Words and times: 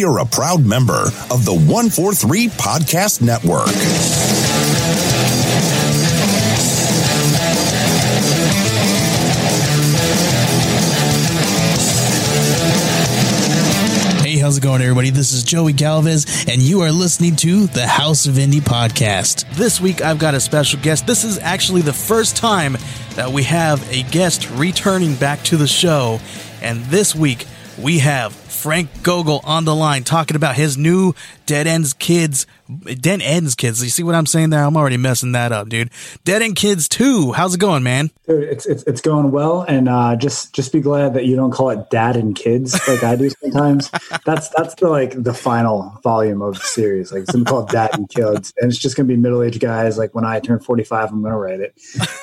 we 0.00 0.06
are 0.06 0.20
a 0.20 0.24
proud 0.24 0.64
member 0.64 1.08
of 1.30 1.44
the 1.44 1.52
143 1.52 2.48
Podcast 2.48 3.20
Network. 3.20 3.66
Hey, 14.24 14.38
how's 14.38 14.56
it 14.56 14.62
going, 14.62 14.80
everybody? 14.80 15.10
This 15.10 15.32
is 15.34 15.44
Joey 15.44 15.74
Galvez, 15.74 16.46
and 16.48 16.62
you 16.62 16.80
are 16.80 16.90
listening 16.90 17.36
to 17.36 17.66
the 17.66 17.86
House 17.86 18.24
of 18.26 18.36
Indie 18.36 18.62
podcast. 18.62 19.44
This 19.56 19.82
week, 19.82 20.00
I've 20.00 20.18
got 20.18 20.34
a 20.34 20.40
special 20.40 20.80
guest. 20.80 21.06
This 21.06 21.24
is 21.24 21.38
actually 21.40 21.82
the 21.82 21.92
first 21.92 22.36
time 22.36 22.78
that 23.16 23.30
we 23.30 23.42
have 23.42 23.86
a 23.92 24.02
guest 24.04 24.48
returning 24.52 25.14
back 25.16 25.42
to 25.42 25.58
the 25.58 25.66
show, 25.66 26.20
and 26.62 26.82
this 26.86 27.14
week 27.14 27.46
we 27.78 27.98
have 27.98 28.39
Frank 28.60 29.02
Gogol 29.02 29.40
on 29.44 29.64
the 29.64 29.74
line 29.74 30.04
talking 30.04 30.36
about 30.36 30.54
his 30.54 30.76
new 30.76 31.14
Dead 31.46 31.66
Ends 31.66 31.94
Kids. 31.94 32.46
Dead 33.00 33.22
Ends 33.22 33.54
Kids. 33.54 33.82
You 33.82 33.88
see 33.88 34.02
what 34.02 34.14
I'm 34.14 34.26
saying 34.26 34.50
there? 34.50 34.62
I'm 34.62 34.76
already 34.76 34.98
messing 34.98 35.32
that 35.32 35.50
up, 35.50 35.70
dude. 35.70 35.90
Dead 36.24 36.42
End 36.42 36.56
Kids 36.56 36.86
2. 36.88 37.32
How's 37.32 37.54
it 37.54 37.58
going, 37.58 37.82
man? 37.82 38.10
Dude, 38.28 38.44
it's, 38.44 38.66
it's 38.66 38.84
it's 38.84 39.00
going 39.00 39.32
well, 39.32 39.62
and 39.62 39.88
uh, 39.88 40.14
just 40.14 40.54
just 40.54 40.72
be 40.72 40.80
glad 40.80 41.14
that 41.14 41.24
you 41.24 41.34
don't 41.34 41.50
call 41.50 41.70
it 41.70 41.90
Dad 41.90 42.16
and 42.16 42.36
Kids 42.36 42.78
like 42.86 43.02
I 43.02 43.16
do 43.16 43.30
sometimes. 43.30 43.90
that's 44.24 44.50
that's 44.50 44.74
the 44.76 44.88
like 44.88 45.20
the 45.20 45.34
final 45.34 45.98
volume 46.02 46.42
of 46.42 46.54
the 46.54 46.60
series. 46.60 47.10
Like 47.10 47.22
it's 47.22 47.32
gonna 47.32 47.44
called 47.44 47.70
Dad 47.70 47.90
and 47.94 48.08
Kids, 48.08 48.52
and 48.58 48.70
it's 48.70 48.78
just 48.78 48.96
gonna 48.96 49.08
be 49.08 49.16
middle 49.16 49.42
aged 49.42 49.58
guys. 49.58 49.98
Like 49.98 50.14
when 50.14 50.24
I 50.24 50.38
turn 50.38 50.60
45, 50.60 51.10
I'm 51.10 51.22
gonna 51.22 51.36
write 51.36 51.60
it. 51.60 51.74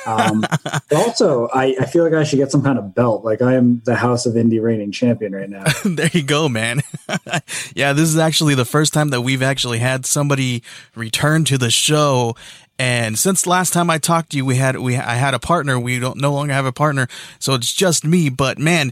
Um, 0.06 0.42
but 0.42 0.94
also, 0.94 1.50
I, 1.50 1.76
I 1.82 1.86
feel 1.86 2.06
like 2.06 2.14
I 2.14 2.24
should 2.24 2.38
get 2.38 2.52
some 2.52 2.64
kind 2.64 2.80
of 2.80 2.96
belt. 2.96 3.26
Like 3.26 3.42
I 3.42 3.56
am 3.56 3.82
the 3.84 3.96
House 3.96 4.26
of 4.26 4.36
Indie 4.36 4.62
reigning 4.62 4.94
champion 4.94 5.34
right 5.34 5.50
now. 5.50 5.66
there 5.86 6.10
you 6.14 6.24
go, 6.28 6.48
man. 6.50 6.82
yeah, 7.76 7.94
this 7.94 8.10
is 8.10 8.18
actually 8.18 8.56
the 8.56 8.66
first 8.66 8.94
time 8.94 9.10
that 9.10 9.22
we've 9.22 9.42
actually 9.42 9.80
had 9.80 10.06
somebody 10.06 10.64
return 10.96 11.44
to 11.46 11.58
the 11.58 11.72
show. 11.72 12.36
And 12.80 13.18
since 13.18 13.48
last 13.48 13.74
time 13.74 13.90
I 13.90 13.98
talked 13.98 14.32
to 14.32 14.38
you, 14.38 14.46
we 14.46 14.56
had 14.56 14.78
we 14.78 14.96
I 14.96 15.16
had 15.16 15.34
a 15.34 15.40
partner. 15.40 15.80
We 15.80 16.00
don't 16.00 16.22
no 16.22 16.34
longer 16.34 16.54
have 16.54 16.66
a 16.66 16.72
partner, 16.72 17.08
so 17.40 17.56
it's 17.56 17.74
just 17.74 18.06
me. 18.06 18.30
But 18.30 18.60
man, 18.60 18.92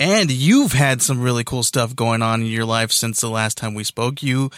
and 0.00 0.30
you've 0.30 0.72
had 0.72 1.02
some 1.02 1.20
really 1.20 1.44
cool 1.44 1.62
stuff 1.62 1.94
going 1.94 2.20
on 2.20 2.40
in 2.40 2.46
your 2.48 2.64
life 2.64 2.90
since 2.90 3.20
the 3.20 3.28
last 3.28 3.56
time 3.56 3.74
we 3.74 3.84
spoke. 3.84 4.24
You 4.24 4.50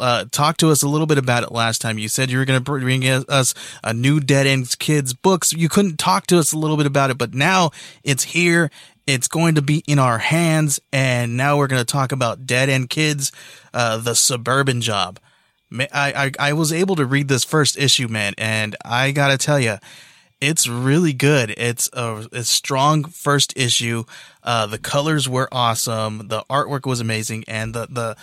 uh, 0.00 0.24
talked 0.32 0.58
to 0.60 0.70
us 0.70 0.82
a 0.82 0.88
little 0.88 1.06
bit 1.06 1.18
about 1.18 1.44
it 1.44 1.52
last 1.52 1.80
time. 1.80 1.98
You 1.98 2.08
said 2.08 2.30
you 2.30 2.38
were 2.38 2.44
going 2.44 2.58
to 2.58 2.64
bring 2.64 3.04
us 3.06 3.54
a 3.84 3.94
new 3.94 4.18
Dead 4.18 4.46
Ends 4.46 4.74
Kids 4.74 5.14
books. 5.14 5.52
You 5.52 5.68
couldn't 5.68 5.98
talk 5.98 6.26
to 6.28 6.38
us 6.38 6.52
a 6.52 6.58
little 6.58 6.76
bit 6.76 6.86
about 6.86 7.10
it, 7.10 7.18
but 7.18 7.32
now 7.32 7.70
it's 8.02 8.24
here. 8.24 8.70
It's 9.06 9.28
going 9.28 9.56
to 9.56 9.62
be 9.62 9.82
in 9.86 9.98
our 9.98 10.18
hands, 10.18 10.80
and 10.92 11.36
now 11.36 11.56
we're 11.56 11.66
going 11.66 11.80
to 11.80 11.92
talk 11.92 12.12
about 12.12 12.46
Dead 12.46 12.68
End 12.68 12.88
Kids, 12.88 13.32
uh, 13.74 13.98
the 13.98 14.14
suburban 14.14 14.80
job. 14.80 15.18
I, 15.72 15.86
I, 16.38 16.50
I 16.50 16.52
was 16.52 16.72
able 16.72 16.96
to 16.96 17.06
read 17.06 17.28
this 17.28 17.44
first 17.44 17.78
issue, 17.78 18.08
man, 18.08 18.34
and 18.36 18.76
I 18.84 19.10
gotta 19.10 19.38
tell 19.38 19.58
you, 19.58 19.78
it's 20.40 20.68
really 20.68 21.12
good. 21.12 21.54
It's 21.56 21.88
a, 21.92 22.26
a 22.32 22.42
strong 22.42 23.04
first 23.04 23.56
issue. 23.56 24.04
Uh, 24.42 24.66
the 24.66 24.78
colors 24.78 25.28
were 25.28 25.48
awesome. 25.52 26.28
The 26.28 26.44
artwork 26.50 26.84
was 26.84 27.00
amazing, 27.00 27.44
and 27.46 27.74
the 27.74 27.86
the 27.88 28.16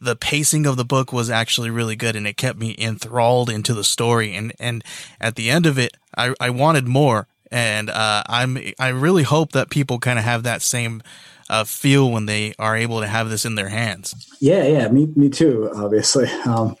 the 0.00 0.16
pacing 0.16 0.66
of 0.66 0.76
the 0.76 0.84
book 0.84 1.12
was 1.12 1.30
actually 1.30 1.70
really 1.70 1.96
good, 1.96 2.16
and 2.16 2.26
it 2.26 2.36
kept 2.36 2.58
me 2.58 2.74
enthralled 2.78 3.50
into 3.50 3.74
the 3.74 3.84
story. 3.84 4.34
And 4.34 4.52
and 4.58 4.82
at 5.20 5.36
the 5.36 5.50
end 5.50 5.66
of 5.66 5.78
it, 5.78 5.96
I 6.16 6.34
I 6.40 6.50
wanted 6.50 6.88
more, 6.88 7.28
and 7.50 7.90
uh, 7.90 8.22
I'm 8.26 8.58
I 8.78 8.88
really 8.88 9.22
hope 9.22 9.52
that 9.52 9.70
people 9.70 9.98
kind 9.98 10.18
of 10.18 10.24
have 10.24 10.42
that 10.44 10.62
same 10.62 11.02
uh, 11.48 11.64
feel 11.64 12.10
when 12.10 12.26
they 12.26 12.54
are 12.58 12.76
able 12.76 13.00
to 13.00 13.06
have 13.06 13.30
this 13.30 13.44
in 13.44 13.54
their 13.54 13.68
hands. 13.68 14.14
Yeah, 14.40 14.64
yeah, 14.64 14.88
me, 14.88 15.06
me 15.16 15.28
too, 15.28 15.70
obviously. 15.74 16.28
Um, 16.44 16.76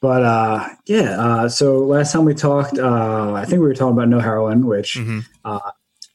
but 0.00 0.22
uh, 0.22 0.68
yeah, 0.86 1.20
uh, 1.20 1.48
so 1.48 1.78
last 1.78 2.12
time 2.12 2.24
we 2.24 2.34
talked, 2.34 2.78
uh, 2.78 3.32
I 3.32 3.44
think 3.44 3.60
we 3.60 3.66
were 3.66 3.74
talking 3.74 3.94
about 3.94 4.08
No 4.08 4.20
Heroine, 4.20 4.66
which 4.66 4.94
mm-hmm. 4.94 5.20
Uh, 5.44 5.70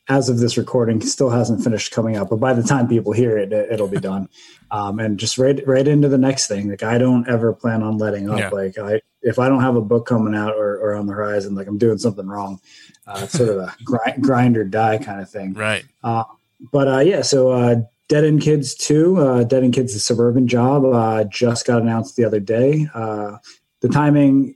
as 0.10 0.28
of 0.28 0.40
this 0.40 0.58
recording 0.58 1.00
still 1.02 1.30
hasn't 1.30 1.64
finished 1.64 1.92
coming 1.92 2.18
out. 2.18 2.30
But 2.30 2.38
by 2.38 2.54
the 2.54 2.64
time 2.64 2.88
people 2.88 3.14
hear 3.14 3.38
it, 3.38 3.54
it 3.54 3.80
will 3.80 3.88
be 3.88 4.00
done. 4.00 4.28
Um, 4.72 5.00
and 5.00 5.20
just 5.20 5.38
right 5.38 5.62
right 5.68 5.88
into 5.88 6.10
the 6.10 6.18
next 6.18 6.48
thing. 6.48 6.68
Like 6.68 6.82
I 6.82 6.98
don't 6.98 7.30
ever 7.30 7.54
plan 7.54 7.84
on 7.84 8.00
letting 8.00 8.28
up. 8.28 8.40
Yeah. 8.40 8.50
Like 8.50 8.80
I 8.80 9.02
if 9.24 9.40
I 9.40 9.50
don't 9.50 9.62
have 9.62 9.76
a 9.76 9.82
book 9.82 10.06
coming 10.06 10.36
out 10.36 10.54
or, 10.54 10.76
or 10.76 10.94
on 10.94 11.08
the 11.08 11.14
horizon, 11.14 11.56
like 11.56 11.68
I'm 11.68 11.78
doing 11.78 11.98
something 11.98 12.28
wrong. 12.28 12.60
Uh, 13.08 13.22
it's 13.24 13.34
sort 13.34 13.50
of 13.50 13.58
a 13.58 13.76
grind, 13.84 14.22
grind 14.22 14.58
or 14.58 14.64
die 14.64 14.98
kind 14.98 15.22
of 15.22 15.30
thing. 15.30 15.54
Right. 15.54 15.86
Uh, 16.04 16.24
but 16.72 17.06
yeah, 17.06 17.22
so 17.22 17.88
Dead 18.10 18.26
End 18.26 18.42
Kids 18.42 18.76
2, 18.76 19.18
uh, 19.18 19.44
Dead 19.44 19.64
End 19.64 19.74
Kids, 19.74 19.94
the 19.94 20.00
suburban 20.00 20.48
job, 20.48 20.86
uh, 20.86 21.24
just 21.26 21.66
got 21.66 21.82
announced 21.82 22.16
the 22.16 22.26
other 22.26 22.40
day. 22.40 22.88
Uh, 22.94 23.38
the 23.82 23.90
timing 23.90 24.56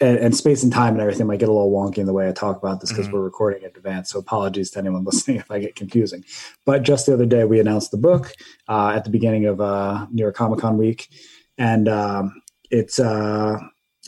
and, 0.00 0.18
and, 0.18 0.36
space 0.36 0.62
and 0.62 0.72
time 0.72 0.92
and 0.92 1.00
everything 1.00 1.26
might 1.26 1.38
get 1.38 1.48
a 1.48 1.52
little 1.52 1.70
wonky 1.70 1.98
in 1.98 2.06
the 2.06 2.12
way 2.12 2.28
I 2.28 2.32
talk 2.32 2.58
about 2.58 2.80
this 2.80 2.90
because 2.90 3.06
mm-hmm. 3.06 3.16
we're 3.16 3.22
recording 3.22 3.62
in 3.62 3.68
advance. 3.68 4.10
So 4.10 4.18
apologies 4.18 4.70
to 4.72 4.78
anyone 4.78 5.04
listening 5.06 5.38
if 5.38 5.50
I 5.50 5.58
get 5.58 5.74
confusing. 5.74 6.24
But 6.64 6.82
just 6.82 7.06
the 7.06 7.14
other 7.14 7.24
day, 7.24 7.44
we 7.44 7.60
announced 7.60 7.92
the 7.92 7.96
book 7.96 8.32
uh, 8.68 8.90
at 8.90 9.04
the 9.04 9.10
beginning 9.10 9.46
of 9.46 9.60
uh, 9.60 10.06
New 10.10 10.22
York 10.22 10.36
Comic 10.36 10.60
Con 10.60 10.76
week. 10.76 11.08
And 11.56 11.88
um, 11.88 12.42
it's, 12.70 12.98
uh, 12.98 13.58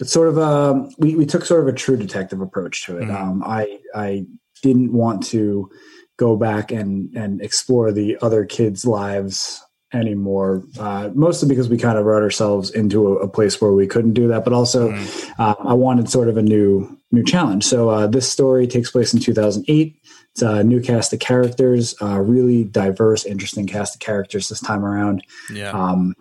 it's 0.01 0.13
sort 0.13 0.29
of 0.29 0.39
a, 0.39 0.89
we, 0.99 1.17
we 1.17 1.27
took 1.27 1.45
sort 1.45 1.61
of 1.61 1.69
a 1.69 1.73
true 1.73 1.97
detective 1.97 2.41
approach 2.41 2.85
to 2.87 2.99
it. 2.99 3.05
Mm-hmm. 3.05 3.17
Um, 3.17 3.43
I, 3.45 3.79
I 3.95 4.27
didn't 4.63 4.93
want 4.93 5.25
to 5.27 5.71
go 6.19 6.37
back 6.37 6.71
and 6.71 7.15
and 7.17 7.41
explore 7.41 7.93
the 7.93 8.19
other 8.21 8.45
kids' 8.45 8.85
lives 8.85 9.65
anymore. 9.95 10.65
Uh, 10.79 11.11
mostly 11.15 11.49
because 11.49 11.69
we 11.69 11.79
kind 11.79 11.97
of 11.97 12.05
wrote 12.05 12.23
ourselves 12.23 12.71
into 12.71 13.07
a, 13.07 13.13
a 13.21 13.29
place 13.29 13.61
where 13.61 13.73
we 13.73 13.87
couldn't 13.87 14.13
do 14.13 14.29
that, 14.29 14.45
but 14.45 14.53
also 14.53 14.91
mm. 14.91 15.31
uh, 15.39 15.55
I 15.61 15.73
wanted 15.75 16.11
sort 16.11 16.29
of 16.29 16.37
a 16.37 16.43
new 16.43 16.99
new 17.11 17.25
challenge. 17.25 17.65
So 17.65 17.89
uh, 17.89 18.07
this 18.07 18.31
story 18.31 18.67
takes 18.67 18.91
place 18.91 19.15
in 19.15 19.21
2008. 19.21 19.97
It's 20.33 20.43
a 20.43 20.63
new 20.63 20.83
cast 20.83 21.13
of 21.15 21.21
characters, 21.21 21.95
uh, 22.03 22.21
really 22.21 22.65
diverse, 22.65 23.25
interesting 23.25 23.67
cast 23.67 23.95
of 23.95 24.01
characters 24.01 24.51
this 24.51 24.61
time 24.61 24.85
around. 24.85 25.25
Yeah. 25.53 25.71
Um, 25.71 26.15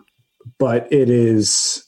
but 0.58 0.90
it 0.90 1.10
is 1.10 1.84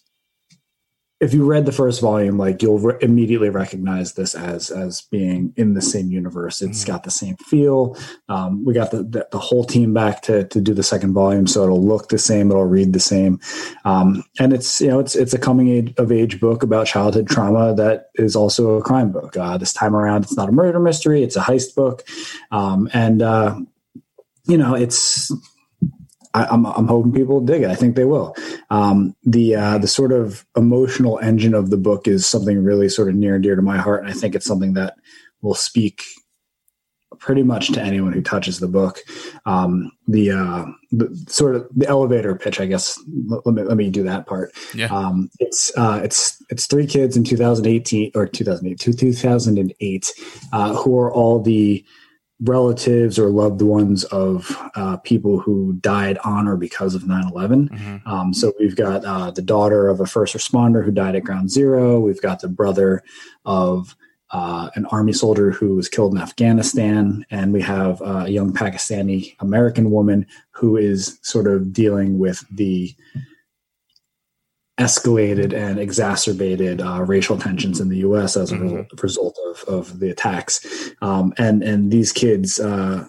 if 1.21 1.35
you 1.35 1.45
read 1.45 1.67
the 1.67 1.73
first 1.73 2.01
volume, 2.01 2.39
like 2.39 2.63
you'll 2.63 2.79
re- 2.79 2.97
immediately 3.03 3.51
recognize 3.51 4.15
this 4.15 4.35
as 4.35 4.71
as 4.71 5.03
being 5.03 5.53
in 5.57 5.75
the 5.75 5.83
same 5.83 6.11
universe. 6.11 6.63
It's 6.63 6.81
mm-hmm. 6.81 6.93
got 6.93 7.03
the 7.05 7.11
same 7.11 7.37
feel. 7.37 7.95
Um, 8.31 8.65
we 8.65 8.73
got 8.73 8.91
the, 8.91 9.03
the, 9.03 9.29
the 9.31 9.39
whole 9.39 9.65
team 9.65 9.93
back 9.93 10.23
to 10.23 10.45
to 10.45 10.61
do 10.61 10.73
the 10.73 10.83
second 10.83 11.13
volume, 11.13 11.47
so 11.47 11.63
it'll 11.63 11.85
look 11.85 12.09
the 12.09 12.19
same. 12.19 12.51
It'll 12.51 12.65
read 12.65 12.95
the 12.95 13.01
same, 13.01 13.39
um, 13.85 14.25
and 14.39 14.55
it's 14.55 14.81
you 14.81 14.89
know 14.89 14.99
it's 14.99 15.15
it's 15.15 15.35
a 15.35 15.39
coming 15.39 15.69
age, 15.69 15.95
of 15.99 16.11
age 16.11 16.41
book 16.41 16.63
about 16.63 16.87
childhood 16.87 17.29
trauma 17.29 17.75
that 17.75 18.11
is 18.15 18.35
also 18.35 18.77
a 18.77 18.83
crime 18.83 19.13
book. 19.13 19.37
Uh, 19.37 19.59
this 19.59 19.75
time 19.75 19.95
around, 19.95 20.25
it's 20.25 20.37
not 20.37 20.49
a 20.49 20.53
murder 20.53 20.81
mystery; 20.81 21.23
it's 21.23 21.37
a 21.37 21.41
heist 21.41 21.75
book, 21.75 22.03
um, 22.51 22.89
and 22.95 23.21
uh, 23.21 23.61
you 24.47 24.57
know 24.57 24.75
it's 24.75 25.31
I, 26.35 26.53
am 26.53 26.67
I'm, 26.67 26.73
I'm 26.75 26.87
hoping 26.89 27.13
people 27.13 27.41
dig 27.41 27.63
it. 27.63 27.71
I 27.71 27.75
think 27.75 27.97
they 27.97 28.05
will. 28.05 28.35
Um, 28.71 29.17
the 29.25 29.57
uh, 29.57 29.79
the 29.79 29.89
sort 29.89 30.13
of 30.13 30.47
emotional 30.57 31.19
engine 31.21 31.55
of 31.55 31.71
the 31.71 31.77
book 31.77 32.07
is 32.07 32.27
something 32.27 32.63
really 32.63 32.89
sort 32.89 33.09
of 33.09 33.15
near 33.15 33.35
and 33.35 33.43
dear 33.43 33.57
to 33.57 33.63
my 33.63 33.79
heart, 33.79 34.03
and 34.03 34.11
I 34.11 34.15
think 34.15 34.35
it's 34.35 34.47
something 34.47 34.75
that 34.75 34.97
will 35.43 35.55
speak 35.55 36.05
pretty 37.19 37.43
much 37.43 37.71
to 37.73 37.83
anyone 37.83 38.13
who 38.13 38.23
touches 38.23 38.61
the 38.61 38.69
book. 38.69 38.99
Um, 39.45 39.93
the, 40.09 40.31
uh, 40.31 40.65
the 40.91 41.25
sort 41.29 41.55
of 41.55 41.69
the 41.75 41.87
elevator 41.87 42.35
pitch, 42.35 42.61
I 42.61 42.67
guess. 42.67 42.99
Let, 43.27 43.47
let 43.47 43.55
me 43.55 43.63
let 43.63 43.77
me 43.77 43.91
do 43.91 44.03
that 44.05 44.27
part. 44.27 44.53
Yeah. 44.75 44.87
Um, 44.87 45.31
it's 45.39 45.71
uh, 45.77 46.01
it's 46.03 46.43
it's 46.51 46.67
three 46.67 46.87
kids 46.87 47.17
in 47.17 47.25
2018 47.25 48.13
or 48.15 48.27
2008 48.27 48.79
2008 48.79 50.13
uh, 50.53 50.75
who 50.75 50.99
are 50.99 51.13
all 51.13 51.41
the 51.41 51.85
relatives 52.43 53.19
or 53.19 53.29
loved 53.29 53.61
ones 53.63 54.05
of 54.05 54.57
uh, 54.75 54.97
people 54.99 55.39
who 55.39 55.75
died 55.75 56.19
on 56.25 56.49
or 56.49 56.57
because 56.57 56.95
of 56.95 57.03
9-11 57.03 57.69
mm-hmm. 57.69 58.09
um, 58.09 58.33
so 58.33 58.53
we've 58.59 58.77
got 58.77 59.05
uh, 59.05 59.31
the 59.31 59.43
daughter 59.43 59.89
of 59.89 60.01
a 60.01 60.07
first 60.07 60.35
responder 60.35 60.85
who 60.85 60.91
died 60.91 61.15
at 61.15 61.25
ground 61.25 61.51
zero. 61.51 62.01
We've 62.01 62.23
got 62.23 62.41
the 62.41 62.49
brother 62.49 63.03
of 63.45 63.95
uh, 64.31 64.71
an 64.75 64.87
army 64.87 65.13
soldier 65.13 65.51
who 65.51 65.75
was 65.75 65.89
killed 65.89 66.15
in 66.15 66.21
afghanistan. 66.21 67.27
And 67.31 67.53
we 67.53 67.61
have 67.63 68.01
uh, 68.01 68.25
a 68.27 68.29
young 68.29 68.53
pakistani 68.53 69.35
american 69.41 69.91
woman 69.91 70.27
who 70.53 70.77
is 70.77 71.19
sort 71.23 71.47
of 71.47 71.73
dealing 71.73 72.19
with 72.19 72.45
the 72.51 72.95
escalated 74.81 75.53
and 75.53 75.79
exacerbated 75.79 76.81
uh, 76.81 77.03
racial 77.03 77.37
tensions 77.37 77.81
in 77.81 77.91
the 77.91 77.99
U.S. 77.99 78.37
as 78.37 78.51
a 78.51 78.57
mm-hmm. 78.57 78.97
result 79.01 79.39
of, 79.47 79.65
of 79.65 80.01
the 80.01 80.11
attacks. 80.11 80.91
Um, 81.03 81.33
and 81.37 81.63
and 81.63 81.93
these 81.93 82.13
kids, 82.13 82.59
uh, 82.59 83.07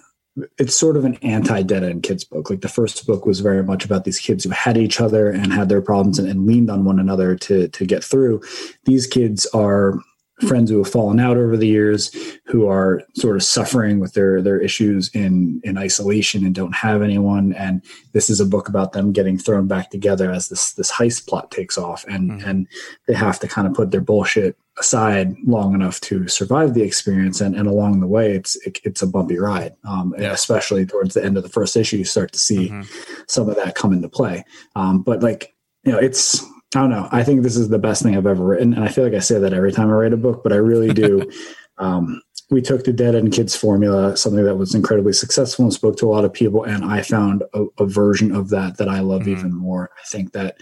it's 0.58 0.76
sort 0.76 0.98
of 0.98 1.06
an 1.06 1.16
anti-dead 1.22 1.84
end 1.84 2.04
kids 2.04 2.26
book. 2.26 2.50
Like 2.50 2.62
the 2.62 2.70
first 2.70 3.08
book 3.08 3.26
was 3.26 3.40
very 3.40 3.64
much 3.64 3.86
about 3.86 4.04
these 4.04 4.20
kids 4.20 4.44
who 4.44 4.50
had 4.50 4.78
each 4.78 5.00
other 5.00 5.30
and 5.30 5.54
had 5.54 5.70
their 5.70 5.82
problems 5.82 6.20
and, 6.20 6.28
and 6.28 6.46
leaned 6.46 6.70
on 6.70 6.84
one 6.84 7.00
another 7.00 7.36
to 7.38 7.70
to 7.70 7.86
get 7.86 8.04
through. 8.04 8.42
These 8.86 9.08
kids 9.08 9.46
are 9.48 10.00
friends 10.48 10.70
who 10.70 10.78
have 10.78 10.92
fallen 10.92 11.20
out 11.20 11.38
over 11.38 11.56
the 11.56 11.68
years, 11.68 12.14
who 12.46 12.68
are 12.68 13.02
sort 13.16 13.36
of 13.36 13.44
suffering 13.44 14.00
with 14.00 14.14
their 14.14 14.42
their 14.42 14.60
issues 14.60 15.10
in 15.14 15.62
in 15.64 15.78
isolation 15.78 16.46
and 16.46 16.56
don't 16.56 16.76
have 16.76 17.02
anyone. 17.02 17.54
And 17.54 17.84
this 18.14 18.30
is 18.30 18.40
a 18.40 18.46
book 18.46 18.68
about 18.68 18.94
them 18.94 19.12
getting 19.12 19.38
thrown 19.38 19.68
back 19.68 19.90
together 19.90 20.32
as 20.32 20.50
this 20.50 20.74
this 20.74 20.92
heist 20.92 21.28
plot 21.28 21.52
takes 21.52 21.78
off, 21.78 22.06
and 22.08 22.32
mm-hmm. 22.32 22.50
and 22.50 22.68
they 23.08 23.14
have 23.14 23.40
to 23.40 23.48
kind 23.48 23.68
of 23.68 23.74
put 23.74 23.92
their 23.92 24.02
bullshit 24.02 24.58
aside 24.78 25.36
long 25.46 25.76
enough 25.76 26.00
to 26.02 26.28
survive 26.28 26.74
the 26.74 26.84
experience. 26.84 27.42
And 27.42 27.56
and 27.56 27.68
along 27.68 28.00
the 28.00 28.08
way, 28.08 28.32
it's 28.32 28.56
it, 28.66 28.80
it's 28.84 29.02
a 29.02 29.08
bumpy 29.08 29.38
ride, 29.38 29.76
um, 29.86 30.14
yeah. 30.18 30.32
especially 30.32 30.86
towards 30.86 31.14
the 31.14 31.24
end 31.24 31.38
of 31.38 31.44
the 31.44 31.50
first 31.50 31.78
issue. 31.78 31.98
You 31.98 32.06
start 32.06 32.32
to 32.34 32.40
see 32.40 32.70
mm-hmm. 32.70 32.82
some 33.28 33.50
of 33.50 33.56
that 33.56 33.76
come 33.76 33.94
into 33.94 34.10
play. 34.10 34.44
Um, 34.76 35.02
but 35.02 35.22
like 35.22 35.56
you 35.84 35.92
know, 35.92 36.00
it's 36.00 36.46
I 36.76 36.80
don't 36.80 36.90
know. 36.90 37.10
I 37.12 37.24
think 37.24 37.44
this 37.44 37.58
is 37.58 37.70
the 37.70 37.80
best 37.80 38.02
thing 38.02 38.16
I've 38.16 38.26
ever 38.26 38.46
written, 38.46 38.74
and 38.74 38.84
I 38.84 38.88
feel 38.88 39.04
like 39.04 39.14
I 39.14 39.20
say 39.20 39.38
that 39.40 39.54
every 39.54 39.74
time 39.74 39.90
I 39.90 39.94
write 39.94 40.14
a 40.14 40.18
book, 40.18 40.42
but 40.42 40.54
I 40.54 40.58
really 40.58 40.94
do. 40.94 41.30
um, 41.78 42.22
we 42.50 42.62
took 42.62 42.84
the 42.84 42.94
Dead 42.94 43.16
End 43.16 43.34
Kids 43.34 43.56
formula, 43.56 44.16
something 44.16 44.44
that 44.46 44.56
was 44.56 44.74
incredibly 44.74 45.14
successful 45.14 45.66
and 45.66 45.74
spoke 45.74 45.98
to 45.98 46.08
a 46.08 46.12
lot 46.12 46.26
of 46.26 46.32
people, 46.32 46.64
and 46.64 46.86
I 46.86 47.02
found 47.02 47.44
a, 47.54 47.66
a 47.78 47.86
version 47.86 48.34
of 48.34 48.50
that 48.50 48.78
that 48.78 48.88
I 48.88 49.00
love 49.00 49.22
mm-hmm. 49.22 49.32
even 49.32 49.54
more. 49.54 49.90
I 49.98 50.08
think 50.08 50.32
that 50.32 50.58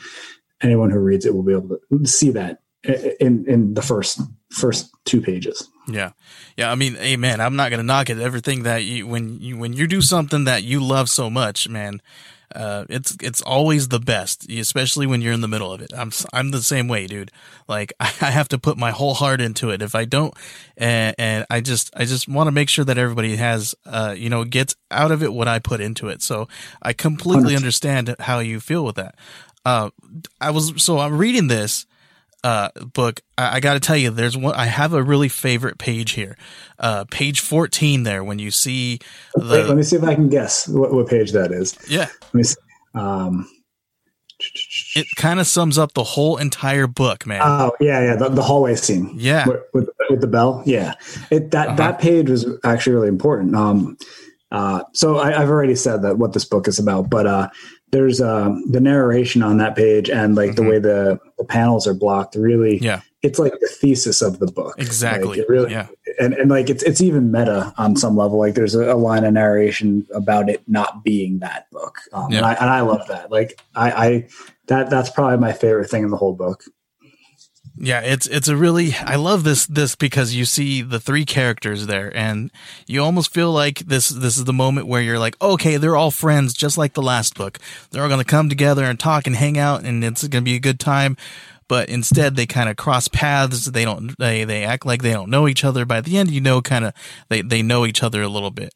anyone 0.61 0.89
who 0.89 0.99
reads 0.99 1.25
it 1.25 1.35
will 1.35 1.43
be 1.43 1.53
able 1.53 1.77
to 1.91 2.07
see 2.07 2.31
that 2.31 2.61
in 3.19 3.45
in 3.47 3.75
the 3.75 3.81
first 3.83 4.19
first 4.51 4.89
two 5.05 5.21
pages. 5.21 5.69
Yeah, 5.87 6.11
yeah. 6.57 6.71
I 6.71 6.75
mean, 6.75 6.95
hey, 6.95 7.17
man, 7.17 7.39
I'm 7.39 7.55
not 7.55 7.69
gonna 7.69 7.83
knock 7.83 8.09
it. 8.09 8.17
Everything 8.17 8.63
that 8.63 8.83
you 8.83 9.05
when 9.05 9.39
you 9.41 9.57
when 9.57 9.73
you 9.73 9.85
do 9.85 10.01
something 10.01 10.45
that 10.45 10.63
you 10.63 10.83
love 10.83 11.07
so 11.07 11.29
much, 11.29 11.69
man 11.69 12.01
uh, 12.55 12.85
it's 12.89 13.15
it's 13.21 13.41
always 13.41 13.89
the 13.89 13.99
best, 13.99 14.49
especially 14.49 15.05
when 15.05 15.21
you're 15.21 15.33
in 15.33 15.41
the 15.41 15.47
middle 15.47 15.71
of 15.71 15.81
it. 15.81 15.91
I'm 15.95 16.11
I'm 16.33 16.51
the 16.51 16.63
same 16.63 16.87
way, 16.87 17.07
dude. 17.07 17.31
Like 17.67 17.93
I 17.99 18.05
have 18.05 18.47
to 18.49 18.57
put 18.57 18.77
my 18.77 18.91
whole 18.91 19.13
heart 19.13 19.41
into 19.41 19.69
it. 19.69 19.81
If 19.81 19.95
I 19.95 20.05
don't, 20.05 20.33
and, 20.77 21.15
and 21.17 21.45
I 21.49 21.61
just 21.61 21.91
I 21.95 22.05
just 22.05 22.27
want 22.27 22.47
to 22.47 22.51
make 22.51 22.69
sure 22.69 22.85
that 22.85 22.97
everybody 22.97 23.35
has, 23.35 23.75
uh, 23.85 24.15
you 24.17 24.29
know, 24.29 24.43
gets 24.43 24.75
out 24.89 25.11
of 25.11 25.21
it 25.21 25.33
what 25.33 25.47
I 25.47 25.59
put 25.59 25.81
into 25.81 26.07
it. 26.07 26.21
So 26.21 26.47
I 26.81 26.93
completely 26.93 27.55
understand 27.55 28.15
how 28.19 28.39
you 28.39 28.59
feel 28.59 28.83
with 28.83 28.95
that. 28.95 29.15
Uh, 29.65 29.89
I 30.41 30.51
was 30.51 30.81
so 30.81 30.99
I'm 30.99 31.17
reading 31.17 31.47
this 31.47 31.85
uh, 32.43 32.69
book, 32.93 33.21
I, 33.37 33.57
I 33.57 33.59
got 33.59 33.73
to 33.73 33.79
tell 33.79 33.97
you, 33.97 34.09
there's 34.09 34.37
one. 34.37 34.55
I 34.55 34.65
have 34.65 34.93
a 34.93 35.03
really 35.03 35.29
favorite 35.29 35.77
page 35.77 36.11
here, 36.11 36.37
uh, 36.77 37.05
page 37.09 37.39
14. 37.41 38.03
There, 38.03 38.23
when 38.23 38.39
you 38.39 38.51
see 38.51 38.99
the, 39.35 39.57
Wait, 39.57 39.65
let 39.67 39.77
me 39.77 39.83
see 39.83 39.95
if 39.95 40.03
I 40.03 40.15
can 40.15 40.29
guess 40.29 40.67
what, 40.67 40.93
what 40.93 41.07
page 41.07 41.31
that 41.33 41.51
is. 41.51 41.77
Yeah, 41.89 42.07
let 42.21 42.33
me 42.33 42.43
see. 42.43 42.55
Um, 42.95 43.49
it 44.95 45.07
kind 45.17 45.39
of 45.39 45.47
sums 45.47 45.77
up 45.77 45.93
the 45.93 46.03
whole 46.03 46.37
entire 46.37 46.87
book, 46.87 47.25
man. 47.25 47.41
Oh 47.43 47.73
yeah, 47.81 48.01
yeah, 48.01 48.15
the, 48.15 48.29
the 48.29 48.41
hallway 48.41 48.75
scene. 48.75 49.11
Yeah, 49.15 49.47
with, 49.47 49.61
with, 49.73 49.89
with, 50.09 50.21
the 50.21 50.27
bell. 50.27 50.63
Yeah, 50.65 50.93
it 51.29 51.51
that 51.51 51.67
uh-huh. 51.69 51.77
that 51.77 51.99
page 51.99 52.29
was 52.29 52.47
actually 52.63 52.93
really 52.93 53.09
important. 53.09 53.55
Um, 53.55 53.97
uh, 54.51 54.83
so 54.93 55.19
I, 55.19 55.31
have 55.31 55.49
already 55.49 55.75
said 55.75 56.01
that 56.01 56.17
what 56.17 56.33
this 56.33 56.45
book 56.45 56.67
is 56.67 56.79
about, 56.79 57.09
but 57.09 57.27
uh, 57.27 57.49
there's 57.91 58.21
um, 58.21 58.63
the 58.69 58.79
narration 58.79 59.41
on 59.41 59.57
that 59.57 59.75
page 59.75 60.09
and 60.09 60.35
like 60.35 60.51
mm-hmm. 60.51 60.63
the 60.63 60.69
way 60.69 60.79
the, 60.79 61.19
the 61.37 61.45
panels 61.45 61.87
are 61.87 61.93
blocked 61.93 62.35
really 62.35 62.77
yeah. 62.79 63.01
it's 63.23 63.39
like 63.39 63.53
the 63.59 63.67
thesis 63.67 64.21
of 64.21 64.39
the 64.39 64.47
book. 64.47 64.75
Exactly. 64.77 65.39
like 65.39 65.49
really 65.49 65.71
yeah. 65.71 65.87
and, 66.19 66.33
and 66.33 66.49
like 66.49 66.69
it's 66.69 66.83
it's 66.83 67.01
even 67.01 67.31
meta 67.31 67.73
on 67.77 67.95
some 67.95 68.15
level. 68.15 68.39
Like 68.39 68.55
there's 68.55 68.75
a, 68.75 68.93
a 68.93 68.95
line 68.95 69.23
of 69.23 69.33
narration 69.33 70.05
about 70.13 70.49
it 70.49 70.63
not 70.67 71.03
being 71.03 71.39
that 71.39 71.69
book. 71.71 71.99
Um, 72.13 72.31
yeah. 72.31 72.37
and, 72.37 72.45
I, 72.45 72.53
and 72.53 72.69
I 72.69 72.81
love 72.81 73.07
that. 73.07 73.31
Like 73.31 73.59
I, 73.75 73.91
I 73.91 74.27
that 74.67 74.89
that's 74.89 75.09
probably 75.09 75.37
my 75.37 75.53
favorite 75.53 75.89
thing 75.89 76.03
in 76.03 76.11
the 76.11 76.17
whole 76.17 76.35
book 76.35 76.63
yeah, 77.81 78.01
it's 78.01 78.27
it's 78.27 78.49
a 78.49 78.57
really 78.57 78.93
I 79.05 79.15
love 79.15 79.45
this 79.45 79.65
this 79.65 79.95
because 79.95 80.35
you 80.35 80.43
see 80.43 80.81
the 80.81 80.99
three 80.99 81.23
characters 81.23 81.87
there 81.87 82.15
and 82.15 82.51
you 82.87 83.01
almost 83.01 83.33
feel 83.33 83.53
like 83.53 83.79
this 83.79 84.09
this 84.09 84.37
is 84.37 84.43
the 84.43 84.53
moment 84.53 84.87
where 84.87 85.01
you're 85.01 85.17
like, 85.17 85.41
okay, 85.41 85.77
they're 85.77 85.95
all 85.95 86.11
friends 86.11 86.53
just 86.53 86.77
like 86.77 86.93
the 86.93 87.01
last 87.01 87.35
book. 87.35 87.57
They're 87.89 88.03
all 88.03 88.09
going 88.09 88.19
to 88.19 88.25
come 88.25 88.49
together 88.49 88.83
and 88.83 88.99
talk 88.99 89.27
and 89.27 89.35
hang 89.35 89.57
out 89.57 89.85
and 89.85 90.03
it's 90.03 90.27
going 90.27 90.43
to 90.43 90.49
be 90.49 90.57
a 90.57 90.59
good 90.59 90.79
time. 90.79 91.15
But 91.69 91.87
instead 91.87 92.35
they 92.35 92.45
kind 92.45 92.67
of 92.67 92.75
cross 92.75 93.07
paths. 93.07 93.65
They 93.65 93.85
don't 93.85 94.17
they 94.19 94.43
they 94.43 94.65
act 94.65 94.85
like 94.85 95.01
they 95.01 95.13
don't 95.13 95.29
know 95.29 95.47
each 95.47 95.63
other. 95.63 95.85
By 95.85 96.01
the 96.01 96.17
end 96.17 96.31
you 96.31 96.41
know 96.41 96.61
kind 96.61 96.83
of 96.83 96.93
they 97.29 97.41
they 97.41 97.61
know 97.61 97.85
each 97.85 98.03
other 98.03 98.21
a 98.21 98.27
little 98.27 98.51
bit 98.51 98.73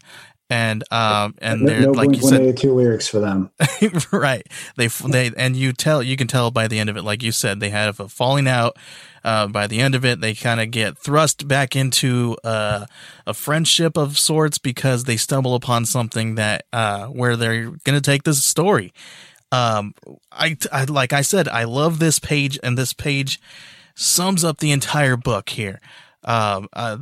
and 0.50 0.84
um 0.92 1.36
and 1.40 1.68
they're 1.68 1.82
no 1.82 1.92
like 1.92 2.16
you 2.16 2.22
said 2.22 2.58
two 2.58 2.74
lyrics 2.74 3.08
for 3.08 3.20
them. 3.20 3.50
Right. 4.12 4.48
They 4.78 4.88
they 4.88 5.32
and 5.36 5.56
you 5.56 5.74
tell 5.74 6.04
you 6.04 6.16
can 6.16 6.28
tell 6.28 6.52
by 6.52 6.68
the 6.68 6.80
end 6.80 6.90
of 6.90 6.98
it 6.98 7.04
like 7.04 7.24
you 7.24 7.32
said 7.32 7.60
they 7.60 7.70
have 7.70 8.00
a 8.00 8.08
falling 8.08 8.48
out 8.48 8.78
uh, 9.24 9.48
by 9.48 9.68
the 9.68 9.80
end 9.80 9.96
of 9.96 10.06
it 10.06 10.22
they 10.22 10.34
kind 10.34 10.62
of 10.62 10.72
get 10.72 10.98
thrust 10.98 11.48
back 11.48 11.76
into 11.76 12.38
uh, 12.44 12.86
a 13.26 13.34
friendship 13.34 13.98
of 13.98 14.18
sorts 14.18 14.58
because 14.58 15.06
they 15.06 15.18
stumble 15.18 15.56
upon 15.56 15.86
something 15.86 16.36
that 16.36 16.66
uh, 16.74 17.08
where 17.08 17.36
they're 17.36 17.72
gonna 17.84 18.02
take 18.02 18.24
this 18.24 18.44
story. 18.44 18.94
Um 19.52 19.94
I, 20.32 20.58
I 20.72 20.86
like 20.86 21.14
i 21.14 21.22
said 21.22 21.48
i 21.48 21.64
love 21.64 22.00
this 22.00 22.18
page 22.18 22.60
and 22.64 22.76
this 22.76 22.92
page 22.94 23.40
sums 23.96 24.44
up 24.44 24.58
the 24.58 24.72
entire 24.72 25.16
book 25.16 25.50
here 25.50 25.80
um, 26.26 26.70
uh, 26.74 26.98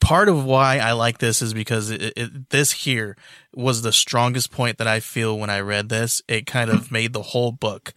part 0.00 0.28
of 0.28 0.44
why 0.44 0.78
I 0.78 0.92
like 0.92 1.18
this 1.18 1.42
is 1.42 1.52
because 1.52 1.90
it, 1.90 2.12
it, 2.16 2.50
this 2.50 2.72
here 2.72 3.16
was 3.54 3.82
the 3.82 3.92
strongest 3.92 4.50
point 4.50 4.78
that 4.78 4.86
I 4.86 5.00
feel 5.00 5.38
when 5.38 5.50
I 5.50 5.60
read 5.60 5.88
this. 5.88 6.22
It 6.28 6.46
kind 6.46 6.70
of 6.70 6.90
made 6.92 7.12
the 7.12 7.22
whole 7.22 7.52
book 7.52 7.92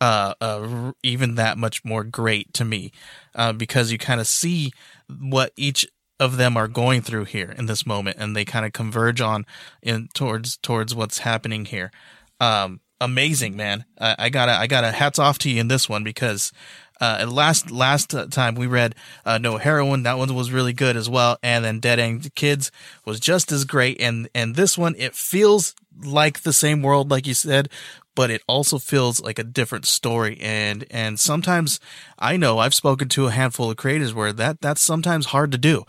uh, 0.00 0.34
uh, 0.40 0.92
even 1.02 1.34
that 1.34 1.58
much 1.58 1.84
more 1.84 2.04
great 2.04 2.52
to 2.54 2.64
me 2.64 2.92
uh, 3.34 3.52
because 3.52 3.92
you 3.92 3.98
kind 3.98 4.20
of 4.20 4.26
see 4.26 4.72
what 5.08 5.52
each 5.56 5.86
of 6.18 6.36
them 6.36 6.56
are 6.56 6.68
going 6.68 7.00
through 7.00 7.24
here 7.24 7.54
in 7.56 7.66
this 7.66 7.86
moment, 7.86 8.16
and 8.18 8.36
they 8.36 8.44
kind 8.44 8.66
of 8.66 8.72
converge 8.72 9.20
on 9.20 9.46
in 9.82 10.08
towards 10.14 10.56
towards 10.58 10.94
what's 10.94 11.18
happening 11.18 11.64
here. 11.64 11.90
Um, 12.38 12.80
amazing, 13.00 13.56
man! 13.56 13.84
I, 13.98 14.16
I 14.18 14.28
gotta 14.28 14.52
I 14.52 14.66
gotta 14.66 14.92
hats 14.92 15.18
off 15.18 15.38
to 15.40 15.50
you 15.50 15.60
in 15.60 15.68
this 15.68 15.88
one 15.88 16.04
because 16.04 16.52
uh, 17.00 17.26
last 17.28 17.70
last 17.70 18.14
time 18.30 18.54
we 18.54 18.66
read 18.66 18.94
uh, 19.24 19.38
No 19.38 19.56
Heroine, 19.56 20.02
that 20.02 20.18
one 20.18 20.34
was 20.34 20.52
really 20.52 20.72
good 20.72 20.96
as 20.96 21.08
well, 21.08 21.38
and 21.42 21.64
then 21.64 21.80
Dead 21.80 21.98
End 21.98 22.34
Kids 22.34 22.70
was 23.04 23.18
just 23.18 23.50
as 23.52 23.64
great. 23.64 24.00
And 24.00 24.28
and 24.34 24.54
this 24.54 24.76
one, 24.76 24.94
it 24.98 25.14
feels 25.14 25.74
like 26.04 26.42
the 26.42 26.52
same 26.52 26.82
world, 26.82 27.10
like 27.10 27.26
you 27.26 27.34
said, 27.34 27.68
but 28.14 28.30
it 28.30 28.42
also 28.46 28.78
feels 28.78 29.20
like 29.20 29.38
a 29.38 29.44
different 29.44 29.86
story. 29.86 30.38
And 30.40 30.84
and 30.90 31.18
sometimes 31.18 31.80
I 32.18 32.36
know 32.36 32.58
I've 32.58 32.74
spoken 32.74 33.08
to 33.10 33.26
a 33.26 33.30
handful 33.30 33.70
of 33.70 33.76
creators 33.76 34.12
where 34.12 34.32
that 34.34 34.60
that's 34.60 34.82
sometimes 34.82 35.26
hard 35.26 35.52
to 35.52 35.58
do. 35.58 35.84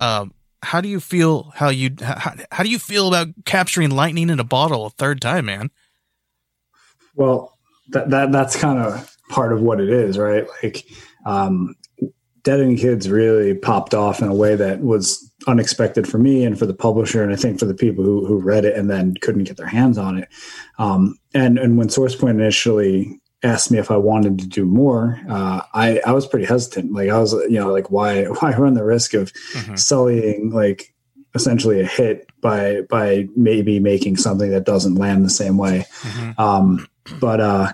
Um, 0.00 0.32
how 0.62 0.80
do 0.80 0.88
you 0.88 0.98
feel? 1.00 1.52
How 1.56 1.68
you 1.68 1.90
how, 2.00 2.34
how 2.50 2.64
do 2.64 2.70
you 2.70 2.78
feel 2.78 3.08
about 3.08 3.28
capturing 3.44 3.90
lightning 3.90 4.30
in 4.30 4.40
a 4.40 4.44
bottle 4.44 4.86
a 4.86 4.90
third 4.90 5.20
time, 5.20 5.46
man? 5.46 5.70
Well, 7.14 7.56
that, 7.90 8.10
that 8.10 8.32
that's 8.32 8.56
kind 8.56 8.78
of 8.78 9.13
part 9.28 9.52
of 9.52 9.60
what 9.60 9.80
it 9.80 9.90
is, 9.90 10.18
right? 10.18 10.46
Like, 10.62 10.84
um, 11.26 11.74
Dead 12.44 12.60
End 12.60 12.78
Kids 12.78 13.08
really 13.08 13.54
popped 13.54 13.94
off 13.94 14.20
in 14.20 14.28
a 14.28 14.34
way 14.34 14.54
that 14.54 14.80
was 14.80 15.32
unexpected 15.46 16.06
for 16.06 16.18
me 16.18 16.44
and 16.44 16.58
for 16.58 16.66
the 16.66 16.74
publisher, 16.74 17.22
and 17.22 17.32
I 17.32 17.36
think 17.36 17.58
for 17.58 17.64
the 17.64 17.74
people 17.74 18.04
who, 18.04 18.26
who 18.26 18.38
read 18.38 18.66
it 18.66 18.76
and 18.76 18.90
then 18.90 19.14
couldn't 19.22 19.44
get 19.44 19.56
their 19.56 19.66
hands 19.66 19.96
on 19.96 20.18
it. 20.18 20.28
Um, 20.78 21.18
and 21.32 21.58
and 21.58 21.78
when 21.78 21.88
Source 21.88 22.14
Point 22.14 22.38
initially 22.38 23.18
asked 23.42 23.70
me 23.70 23.78
if 23.78 23.90
I 23.90 23.96
wanted 23.96 24.38
to 24.40 24.46
do 24.46 24.66
more, 24.66 25.20
uh, 25.28 25.62
I 25.72 26.00
I 26.06 26.12
was 26.12 26.26
pretty 26.26 26.44
hesitant. 26.44 26.92
Like 26.92 27.08
I 27.08 27.18
was, 27.18 27.32
you 27.32 27.58
know, 27.58 27.72
like 27.72 27.90
why 27.90 28.24
why 28.40 28.52
run 28.52 28.74
the 28.74 28.84
risk 28.84 29.14
of 29.14 29.32
mm-hmm. 29.32 29.76
sullying 29.76 30.50
like 30.50 30.94
essentially 31.34 31.80
a 31.80 31.86
hit 31.86 32.26
by 32.42 32.82
by 32.90 33.26
maybe 33.36 33.80
making 33.80 34.18
something 34.18 34.50
that 34.50 34.66
doesn't 34.66 34.96
land 34.96 35.24
the 35.24 35.30
same 35.30 35.56
way. 35.56 35.86
Mm-hmm. 36.02 36.40
Um, 36.40 36.88
but 37.20 37.40
uh, 37.40 37.72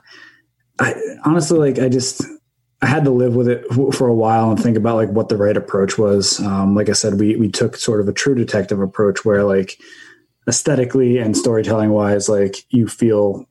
I 0.81 0.95
honestly 1.25 1.59
like 1.59 1.79
I 1.79 1.89
just 1.89 2.23
I 2.83 2.87
had 2.87 3.05
to 3.05 3.11
live 3.11 3.35
with 3.35 3.49
it 3.49 3.65
for 3.95 4.09
a 4.09 4.15
while 4.15 4.51
and 4.51 4.61
think 4.61 4.77
about 4.77 4.97
like 4.97 5.11
what 5.11 5.29
the 5.29 5.37
right 5.37 5.57
approach 5.57 5.99
was. 5.99 6.41
Um, 6.41 6.75
like 6.75 6.89
I 6.89 6.95
said, 6.95 7.21
we 7.21 7.37
we 7.37 7.51
took 7.51 7.77
sort 7.77 8.01
of 8.01 8.09
a 8.09 8.13
true 8.13 8.35
detective 8.35 8.81
approach 8.81 9.25
where 9.25 9.45
like 9.45 9.79
aesthetically 10.49 11.19
and 11.19 11.37
storytelling 11.37 11.91
wise, 11.91 12.29
like 12.29 12.65
you 12.71 12.89
feel 12.89 13.47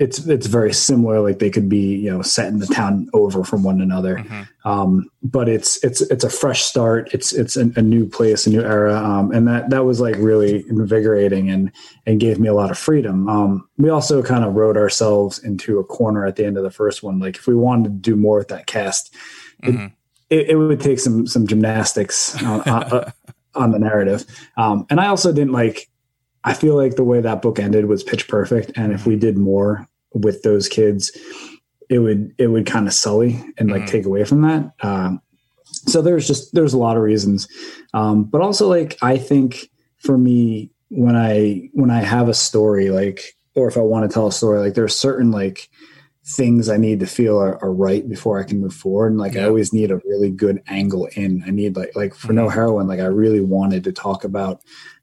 it's 0.00 0.26
it's 0.26 0.46
very 0.46 0.72
similar. 0.72 1.20
Like 1.20 1.40
they 1.40 1.50
could 1.50 1.68
be 1.68 1.96
you 1.96 2.10
know 2.10 2.22
set 2.22 2.48
in 2.48 2.58
the 2.58 2.66
town 2.66 3.10
over 3.12 3.44
from 3.44 3.62
one 3.62 3.82
another, 3.82 4.16
mm-hmm. 4.16 4.68
um, 4.68 5.10
but 5.22 5.46
it's 5.46 5.82
it's 5.84 6.00
it's 6.00 6.24
a 6.24 6.30
fresh 6.30 6.62
start. 6.62 7.12
It's 7.12 7.34
it's 7.34 7.58
a, 7.58 7.70
a 7.76 7.82
new 7.82 8.06
place, 8.06 8.46
a 8.46 8.50
new 8.50 8.62
era, 8.62 8.96
um, 8.96 9.30
and 9.30 9.46
that 9.46 9.68
that 9.68 9.84
was 9.84 10.00
like 10.00 10.16
really 10.16 10.64
invigorating 10.70 11.50
and 11.50 11.70
and 12.06 12.18
gave 12.18 12.40
me 12.40 12.48
a 12.48 12.54
lot 12.54 12.70
of 12.70 12.78
freedom. 12.78 13.28
Um, 13.28 13.68
we 13.76 13.90
also 13.90 14.22
kind 14.22 14.42
of 14.42 14.54
wrote 14.54 14.78
ourselves 14.78 15.38
into 15.38 15.78
a 15.78 15.84
corner 15.84 16.24
at 16.24 16.36
the 16.36 16.46
end 16.46 16.56
of 16.56 16.62
the 16.62 16.70
first 16.70 17.02
one. 17.02 17.18
Like 17.18 17.36
if 17.36 17.46
we 17.46 17.54
wanted 17.54 17.84
to 17.84 17.90
do 17.90 18.16
more 18.16 18.38
with 18.38 18.48
that 18.48 18.66
cast, 18.66 19.14
mm-hmm. 19.62 19.84
it, 20.30 20.40
it, 20.40 20.50
it, 20.50 20.56
would 20.56 20.80
take 20.80 20.98
some 20.98 21.26
some 21.26 21.46
gymnastics 21.46 22.42
on, 22.42 22.62
on, 22.62 23.12
on 23.54 23.70
the 23.72 23.78
narrative. 23.78 24.24
Um, 24.56 24.86
and 24.88 24.98
I 24.98 25.08
also 25.08 25.30
didn't 25.30 25.52
like 25.52 25.90
I 26.44 26.54
feel 26.54 26.74
like 26.74 26.96
the 26.96 27.04
way 27.04 27.20
that 27.20 27.42
book 27.42 27.58
ended 27.58 27.86
was 27.86 28.02
pitch 28.02 28.28
perfect. 28.28 28.72
And 28.76 28.92
if 28.92 29.06
we 29.06 29.16
did 29.16 29.36
more 29.36 29.86
with 30.14 30.42
those 30.42 30.68
kids, 30.68 31.16
it 31.88 31.98
would 31.98 32.34
it 32.38 32.48
would 32.48 32.66
kind 32.66 32.86
of 32.86 32.94
sully 32.94 33.42
and 33.58 33.70
like 33.70 33.82
mm-hmm. 33.82 33.90
take 33.90 34.06
away 34.06 34.24
from 34.24 34.42
that. 34.42 34.72
Um, 34.82 35.20
so 35.86 36.02
there's 36.02 36.26
just 36.26 36.54
there's 36.54 36.72
a 36.72 36.78
lot 36.78 36.96
of 36.96 37.02
reasons 37.02 37.48
um, 37.94 38.24
but 38.24 38.40
also 38.40 38.68
like 38.68 38.96
i 39.02 39.16
think 39.16 39.70
for 39.98 40.18
me 40.18 40.70
when 40.88 41.16
i 41.16 41.68
when 41.72 41.90
i 41.90 42.00
have 42.00 42.28
a 42.28 42.34
story 42.34 42.90
like 42.90 43.36
or 43.54 43.68
if 43.68 43.76
i 43.76 43.80
want 43.80 44.08
to 44.08 44.12
tell 44.12 44.26
a 44.26 44.32
story 44.32 44.58
like 44.58 44.74
there's 44.74 44.94
certain 44.94 45.30
like 45.30 45.68
things 46.36 46.68
i 46.68 46.76
need 46.76 47.00
to 47.00 47.06
feel 47.06 47.38
are, 47.38 47.62
are 47.62 47.72
right 47.72 48.08
before 48.08 48.38
i 48.38 48.44
can 48.44 48.60
move 48.60 48.74
forward 48.74 49.08
and 49.08 49.18
like 49.18 49.34
yeah. 49.34 49.42
i 49.42 49.46
always 49.46 49.72
need 49.72 49.90
a 49.90 50.00
really 50.04 50.30
good 50.30 50.62
angle 50.68 51.08
in 51.16 51.42
i 51.46 51.50
need 51.50 51.76
like 51.76 51.94
like 51.96 52.14
for 52.14 52.28
mm-hmm. 52.28 52.36
no 52.36 52.48
heroine 52.48 52.86
like 52.86 53.00
i 53.00 53.06
really 53.06 53.40
wanted 53.40 53.84
to 53.84 53.92
talk 53.92 54.24
about 54.24 54.60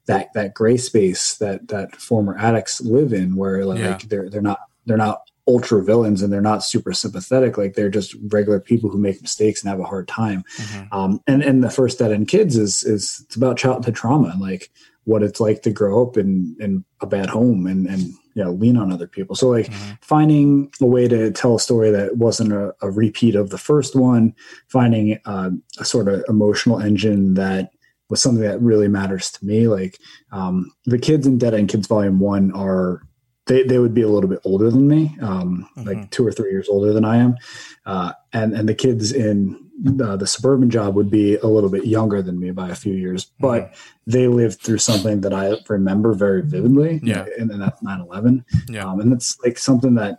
that 0.08 0.32
that 0.32 0.54
gray 0.54 0.76
space 0.76 1.36
that 1.36 1.68
that 1.68 1.94
former 1.94 2.36
addicts 2.38 2.80
live 2.80 3.12
in 3.12 3.36
where 3.36 3.64
like 3.64 3.78
yeah. 3.78 3.98
they're 4.08 4.28
they're 4.28 4.42
not 4.42 4.58
they're 4.86 4.96
not 4.96 5.20
ultra 5.46 5.82
villains 5.82 6.20
and 6.20 6.32
they're 6.32 6.40
not 6.40 6.64
super 6.64 6.92
sympathetic 6.92 7.56
like 7.56 7.74
they're 7.74 7.88
just 7.88 8.14
regular 8.28 8.58
people 8.58 8.90
who 8.90 8.98
make 8.98 9.22
mistakes 9.22 9.62
and 9.62 9.70
have 9.70 9.80
a 9.80 9.84
hard 9.84 10.08
time 10.08 10.42
mm-hmm. 10.56 10.94
um, 10.94 11.20
and 11.26 11.42
and 11.42 11.62
the 11.62 11.70
first 11.70 11.98
dead 11.98 12.10
end 12.10 12.26
kids 12.26 12.56
is 12.56 12.82
is 12.84 13.22
it's 13.24 13.36
about 13.36 13.56
childhood 13.56 13.94
trauma 13.94 14.28
and 14.28 14.40
like 14.40 14.70
what 15.04 15.22
it's 15.22 15.40
like 15.40 15.62
to 15.62 15.70
grow 15.70 16.06
up 16.06 16.16
in 16.16 16.56
in 16.58 16.84
a 17.00 17.06
bad 17.06 17.30
home 17.30 17.66
and 17.66 17.86
and 17.86 18.02
you 18.34 18.44
know 18.44 18.52
lean 18.52 18.76
on 18.76 18.92
other 18.92 19.06
people 19.06 19.34
so 19.34 19.48
like 19.48 19.66
mm-hmm. 19.66 19.92
finding 20.02 20.70
a 20.80 20.86
way 20.86 21.08
to 21.08 21.30
tell 21.32 21.56
a 21.56 21.60
story 21.60 21.90
that 21.90 22.16
wasn't 22.16 22.52
a, 22.52 22.74
a 22.82 22.90
repeat 22.90 23.34
of 23.34 23.48
the 23.50 23.58
first 23.58 23.96
one 23.96 24.34
finding 24.68 25.18
uh, 25.24 25.50
a 25.78 25.84
sort 25.84 26.08
of 26.08 26.22
emotional 26.28 26.78
engine 26.78 27.34
that 27.34 27.70
was 28.08 28.22
something 28.22 28.42
that 28.42 28.60
really 28.60 28.88
matters 28.88 29.30
to 29.30 29.44
me 29.44 29.68
like 29.68 29.98
um, 30.32 30.70
the 30.86 30.98
kids 30.98 31.26
in 31.26 31.38
dead 31.38 31.54
end 31.54 31.68
kids 31.68 31.86
volume 31.86 32.20
one 32.20 32.52
are 32.52 33.02
they, 33.48 33.62
they 33.62 33.78
would 33.78 33.94
be 33.94 34.02
a 34.02 34.08
little 34.08 34.30
bit 34.30 34.40
older 34.44 34.70
than 34.70 34.86
me, 34.86 35.16
um, 35.20 35.68
mm-hmm. 35.76 35.88
like 35.88 36.10
two 36.10 36.24
or 36.24 36.30
three 36.30 36.50
years 36.50 36.68
older 36.68 36.92
than 36.92 37.04
I 37.04 37.16
am. 37.16 37.36
Uh, 37.84 38.12
and, 38.32 38.52
and 38.52 38.68
the 38.68 38.74
kids 38.74 39.10
in 39.10 39.68
uh, 40.02 40.16
the 40.16 40.26
suburban 40.26 40.70
job 40.70 40.94
would 40.94 41.10
be 41.10 41.36
a 41.36 41.46
little 41.46 41.70
bit 41.70 41.86
younger 41.86 42.20
than 42.20 42.38
me 42.38 42.50
by 42.50 42.68
a 42.68 42.74
few 42.74 42.94
years, 42.94 43.24
mm-hmm. 43.24 43.46
but 43.46 43.62
mm-hmm. 43.64 44.10
they 44.10 44.28
lived 44.28 44.60
through 44.60 44.78
something 44.78 45.22
that 45.22 45.32
I 45.32 45.56
remember 45.68 46.14
very 46.14 46.42
vividly. 46.42 47.00
Yeah. 47.02 47.26
And, 47.38 47.50
and 47.50 47.62
that's 47.62 47.82
9 47.82 48.00
11. 48.00 48.44
Yeah. 48.68 48.86
Um, 48.86 49.00
and 49.00 49.10
that's 49.10 49.38
like 49.44 49.58
something 49.58 49.94
that 49.94 50.18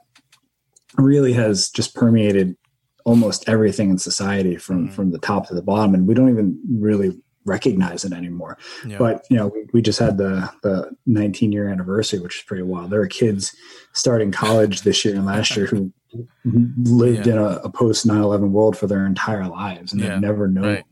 really 0.97 1.33
has 1.33 1.69
just 1.69 1.93
permeated 1.93 2.57
almost 3.05 3.47
everything 3.47 3.89
in 3.89 3.97
society 3.97 4.55
from, 4.55 4.85
mm-hmm. 4.85 4.95
from 4.95 5.11
the 5.11 5.19
top 5.19 5.47
to 5.47 5.53
the 5.53 5.61
bottom. 5.61 5.93
And 5.93 6.07
we 6.07 6.13
don't 6.13 6.29
even 6.29 6.59
really 6.69 7.21
recognize 7.45 8.05
it 8.05 8.13
anymore. 8.13 8.57
Yeah. 8.85 8.97
But 8.97 9.25
you 9.29 9.37
know, 9.37 9.47
we, 9.47 9.65
we, 9.73 9.81
just 9.81 9.99
had 9.99 10.17
the 10.17 10.49
the 10.63 10.91
19 11.05 11.51
year 11.51 11.69
anniversary, 11.69 12.19
which 12.19 12.37
is 12.37 12.43
pretty 12.43 12.63
wild. 12.63 12.91
There 12.91 13.01
are 13.01 13.07
kids 13.07 13.55
starting 13.93 14.31
college 14.31 14.81
this 14.81 15.03
year 15.03 15.15
and 15.15 15.25
last 15.25 15.55
year 15.55 15.65
who 15.65 15.91
lived 16.45 17.27
yeah. 17.27 17.33
in 17.33 17.39
a, 17.39 17.47
a 17.63 17.69
post 17.69 18.07
9/11 18.07 18.49
world 18.51 18.77
for 18.77 18.87
their 18.87 19.05
entire 19.05 19.47
lives 19.47 19.91
and 19.91 20.01
yeah. 20.01 20.09
they've 20.09 20.21
never 20.21 20.47
known 20.47 20.63
right. 20.63 20.85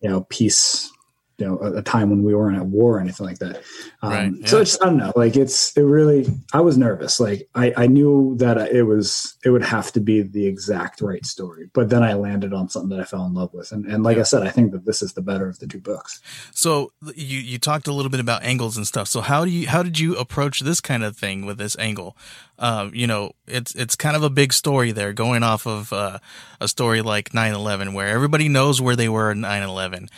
you 0.00 0.08
know 0.08 0.22
peace 0.30 0.90
you 1.38 1.46
know 1.46 1.58
a, 1.58 1.78
a, 1.78 1.82
time 1.82 2.10
when 2.10 2.22
we 2.22 2.34
weren't 2.34 2.56
at 2.56 2.66
war 2.66 2.96
or 2.96 3.00
anything 3.00 3.26
like 3.26 3.38
that. 3.38 3.62
Um, 4.02 4.10
right, 4.10 4.32
yeah. 4.36 4.46
so 4.46 4.60
it's 4.60 4.80
i 4.80 4.86
don't 4.86 4.96
know 4.96 5.12
like 5.16 5.36
it's 5.36 5.76
it 5.76 5.82
really 5.82 6.26
i 6.52 6.60
was 6.60 6.78
nervous. 6.78 7.20
Like 7.20 7.48
i 7.54 7.72
i 7.76 7.86
knew 7.86 8.36
that 8.38 8.56
it 8.72 8.84
was 8.84 9.36
it 9.44 9.50
would 9.50 9.64
have 9.64 9.92
to 9.92 10.00
be 10.00 10.22
the 10.22 10.46
exact 10.46 11.00
right 11.00 11.24
story 11.24 11.68
but 11.72 11.90
then 11.90 12.02
i 12.02 12.14
landed 12.14 12.52
on 12.52 12.68
something 12.68 12.90
that 12.90 13.00
i 13.00 13.04
fell 13.04 13.26
in 13.26 13.34
love 13.34 13.52
with. 13.52 13.72
And, 13.72 13.86
and 13.86 14.02
like 14.02 14.18
i 14.18 14.22
said 14.22 14.42
i 14.42 14.50
think 14.50 14.72
that 14.72 14.84
this 14.84 15.02
is 15.02 15.14
the 15.14 15.22
better 15.22 15.48
of 15.48 15.58
the 15.58 15.66
two 15.66 15.80
books. 15.80 16.20
So 16.52 16.92
you 17.14 17.38
you 17.38 17.58
talked 17.58 17.86
a 17.86 17.92
little 17.92 18.10
bit 18.10 18.20
about 18.20 18.42
angles 18.42 18.76
and 18.76 18.86
stuff. 18.86 19.08
So 19.08 19.20
how 19.20 19.44
do 19.44 19.50
you 19.50 19.68
how 19.68 19.82
did 19.82 19.98
you 19.98 20.16
approach 20.16 20.60
this 20.60 20.80
kind 20.80 21.04
of 21.04 21.16
thing 21.16 21.44
with 21.46 21.58
this 21.58 21.76
angle? 21.78 22.16
Uh, 22.58 22.90
you 22.92 23.06
know, 23.06 23.32
it's 23.46 23.74
it's 23.74 23.96
kind 23.96 24.16
of 24.16 24.22
a 24.22 24.30
big 24.30 24.52
story 24.52 24.92
there, 24.92 25.12
going 25.12 25.42
off 25.42 25.66
of 25.66 25.92
uh, 25.92 26.18
a 26.60 26.68
story 26.68 27.02
like 27.02 27.30
9/11, 27.30 27.94
where 27.94 28.08
everybody 28.08 28.48
knows 28.48 28.80
where 28.80 28.96
they 28.96 29.08
were 29.08 29.32
in 29.32 29.40
9/11, 29.40 30.08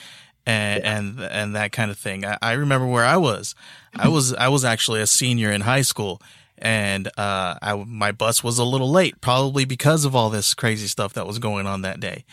and 0.47 0.83
yeah. 0.83 0.99
and 0.99 1.21
and 1.21 1.57
that 1.57 1.73
kind 1.73 1.91
of 1.91 1.99
thing. 1.99 2.25
I, 2.25 2.39
I, 2.41 2.53
remember 2.53 2.87
where 2.87 3.05
I 3.05 3.17
was. 3.17 3.55
I 3.95 4.09
was 4.09 4.33
I 4.35 4.49
was 4.49 4.65
actually 4.65 5.01
a 5.01 5.07
senior 5.07 5.51
in 5.51 5.63
high 5.63 5.83
school, 5.83 6.23
and 6.57 7.09
uh, 7.19 7.57
I 7.61 7.85
my 7.87 8.13
bus 8.13 8.45
was 8.45 8.59
a 8.59 8.65
little 8.65 8.91
late, 8.91 9.21
probably 9.21 9.65
because 9.65 10.05
of 10.05 10.15
all 10.15 10.31
this 10.31 10.55
crazy 10.55 10.87
stuff 10.87 11.13
that 11.15 11.27
was 11.27 11.39
going 11.39 11.67
on 11.67 11.83
that 11.83 12.01
day. 12.01 12.25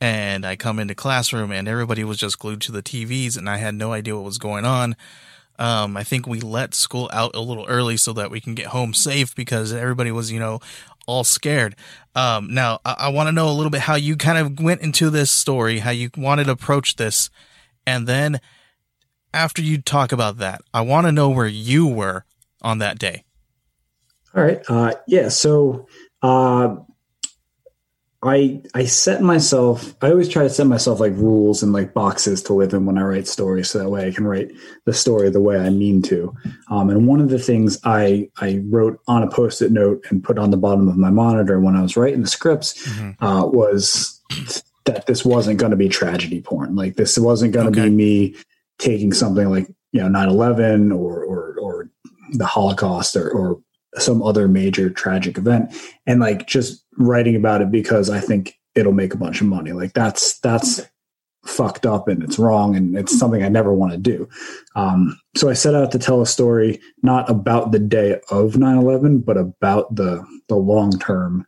And 0.00 0.44
I 0.44 0.56
come 0.56 0.80
into 0.80 0.96
classroom, 0.96 1.52
and 1.52 1.68
everybody 1.68 2.02
was 2.02 2.18
just 2.18 2.40
glued 2.40 2.60
to 2.62 2.72
the 2.72 2.82
TVs, 2.82 3.38
and 3.38 3.48
I 3.48 3.58
had 3.58 3.76
no 3.76 3.92
idea 3.92 4.16
what 4.16 4.24
was 4.24 4.38
going 4.38 4.64
on. 4.64 4.96
Um, 5.58 5.96
I 5.96 6.02
think 6.02 6.26
we 6.26 6.40
let 6.40 6.74
school 6.74 7.08
out 7.12 7.36
a 7.36 7.40
little 7.40 7.66
early 7.66 7.96
so 7.96 8.12
that 8.14 8.30
we 8.30 8.40
can 8.40 8.54
get 8.56 8.66
home 8.66 8.94
safe 8.94 9.32
because 9.36 9.72
everybody 9.72 10.10
was, 10.10 10.32
you 10.32 10.40
know, 10.40 10.58
all 11.06 11.22
scared. 11.22 11.76
Um, 12.16 12.52
now 12.52 12.80
I, 12.84 12.96
I 12.98 13.08
want 13.10 13.28
to 13.28 13.32
know 13.32 13.48
a 13.48 13.52
little 13.52 13.70
bit 13.70 13.82
how 13.82 13.94
you 13.94 14.16
kind 14.16 14.38
of 14.38 14.58
went 14.58 14.80
into 14.80 15.08
this 15.08 15.30
story, 15.30 15.78
how 15.78 15.90
you 15.90 16.10
wanted 16.16 16.44
to 16.44 16.52
approach 16.52 16.96
this 16.96 17.30
and 17.86 18.06
then 18.06 18.40
after 19.34 19.62
you 19.62 19.80
talk 19.80 20.12
about 20.12 20.38
that, 20.38 20.62
I 20.72 20.82
want 20.82 21.06
to 21.06 21.12
know 21.12 21.28
where 21.28 21.46
you 21.46 21.86
were 21.86 22.24
on 22.60 22.78
that 22.78 22.98
day. 22.98 23.24
All 24.34 24.42
right. 24.42 24.62
Uh, 24.68 24.94
yeah. 25.06 25.28
So 25.28 25.86
uh, 26.22 26.76
I 28.22 28.62
I 28.74 28.84
set 28.84 29.20
myself. 29.20 29.94
I 30.00 30.10
always 30.10 30.28
try 30.28 30.44
to 30.44 30.50
set 30.50 30.66
myself 30.66 31.00
like 31.00 31.12
rules 31.14 31.62
and 31.62 31.72
like 31.72 31.92
boxes 31.92 32.42
to 32.44 32.54
live 32.54 32.72
in 32.72 32.86
when 32.86 32.96
I 32.96 33.02
write 33.02 33.26
stories, 33.26 33.70
so 33.70 33.78
that 33.78 33.90
way 33.90 34.06
I 34.06 34.12
can 34.12 34.26
write 34.26 34.52
the 34.84 34.94
story 34.94 35.28
the 35.28 35.40
way 35.40 35.58
I 35.58 35.70
mean 35.70 36.02
to. 36.02 36.34
Um, 36.70 36.88
and 36.88 37.06
one 37.06 37.20
of 37.20 37.30
the 37.30 37.38
things 37.38 37.78
I 37.84 38.30
I 38.36 38.62
wrote 38.66 39.00
on 39.08 39.22
a 39.22 39.30
post-it 39.30 39.72
note 39.72 40.06
and 40.10 40.22
put 40.22 40.38
on 40.38 40.50
the 40.50 40.56
bottom 40.56 40.88
of 40.88 40.96
my 40.96 41.10
monitor 41.10 41.58
when 41.60 41.76
I 41.76 41.82
was 41.82 41.96
writing 41.96 42.22
the 42.22 42.28
scripts 42.28 42.86
mm-hmm. 42.86 43.24
uh, 43.24 43.44
was 43.44 44.20
that 44.84 45.06
this 45.06 45.24
wasn't 45.24 45.58
going 45.58 45.70
to 45.70 45.76
be 45.76 45.88
tragedy 45.88 46.40
porn. 46.40 46.74
Like 46.74 46.96
this 46.96 47.18
wasn't 47.18 47.52
going 47.52 47.72
to 47.72 47.80
okay. 47.80 47.88
be 47.88 47.94
me 47.94 48.36
taking 48.78 49.12
something 49.12 49.48
like 49.48 49.68
you 49.92 50.00
know 50.00 50.08
9-11 50.08 50.96
or 50.96 51.22
or, 51.24 51.56
or 51.60 51.90
the 52.32 52.46
Holocaust 52.46 53.16
or, 53.16 53.30
or 53.30 53.60
some 53.96 54.22
other 54.22 54.48
major 54.48 54.88
tragic 54.90 55.36
event 55.36 55.74
and 56.06 56.20
like 56.20 56.46
just 56.46 56.84
writing 56.98 57.36
about 57.36 57.60
it 57.60 57.70
because 57.70 58.08
I 58.08 58.20
think 58.20 58.58
it'll 58.74 58.92
make 58.92 59.14
a 59.14 59.18
bunch 59.18 59.40
of 59.40 59.46
money. 59.46 59.72
Like 59.72 59.92
that's 59.92 60.38
that's 60.40 60.80
fucked 61.44 61.86
up 61.86 62.08
and 62.08 62.22
it's 62.22 62.38
wrong 62.38 62.76
and 62.76 62.96
it's 62.96 63.18
something 63.18 63.42
I 63.42 63.48
never 63.48 63.72
want 63.72 63.92
to 63.92 63.98
do. 63.98 64.28
Um, 64.76 65.18
so 65.36 65.50
I 65.50 65.54
set 65.54 65.74
out 65.74 65.90
to 65.92 65.98
tell 65.98 66.22
a 66.22 66.26
story 66.26 66.80
not 67.02 67.28
about 67.28 67.72
the 67.72 67.80
day 67.80 68.20
of 68.30 68.52
9/11 68.54 69.24
but 69.24 69.36
about 69.36 69.94
the 69.94 70.24
the 70.48 70.56
long-term 70.56 71.46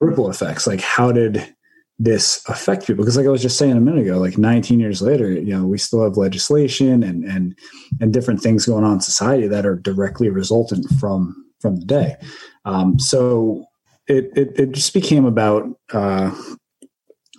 ripple 0.00 0.30
effects. 0.30 0.66
Like 0.66 0.80
how 0.80 1.12
did 1.12 1.54
this 1.98 2.42
affect 2.48 2.86
people 2.86 3.02
because 3.02 3.16
like 3.16 3.26
i 3.26 3.30
was 3.30 3.42
just 3.42 3.58
saying 3.58 3.76
a 3.76 3.80
minute 3.80 4.02
ago 4.02 4.18
like 4.18 4.38
19 4.38 4.78
years 4.78 5.02
later 5.02 5.32
you 5.32 5.54
know 5.54 5.66
we 5.66 5.76
still 5.76 6.04
have 6.04 6.16
legislation 6.16 7.02
and 7.02 7.24
and 7.24 7.58
and 8.00 8.12
different 8.12 8.40
things 8.40 8.66
going 8.66 8.84
on 8.84 8.94
in 8.94 9.00
society 9.00 9.48
that 9.48 9.66
are 9.66 9.74
directly 9.74 10.28
resultant 10.28 10.86
from 11.00 11.34
from 11.60 11.76
the 11.76 11.84
day 11.84 12.16
um, 12.64 12.98
so 13.00 13.64
it, 14.06 14.30
it, 14.36 14.58
it 14.58 14.72
just 14.72 14.94
became 14.94 15.24
about 15.24 15.68
uh 15.92 16.30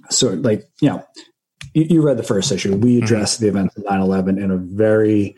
so 0.09 0.29
like 0.33 0.63
you 0.81 0.89
know 0.89 1.05
you, 1.73 1.85
you 1.89 2.01
read 2.01 2.17
the 2.17 2.23
first 2.23 2.51
issue 2.51 2.75
we 2.75 2.95
mm-hmm. 2.95 3.05
addressed 3.05 3.37
mm-hmm. 3.37 3.55
the 3.55 3.59
events 3.59 3.77
of 3.77 3.83
9-11 3.85 4.43
in 4.43 4.51
a 4.51 4.57
very 4.57 5.37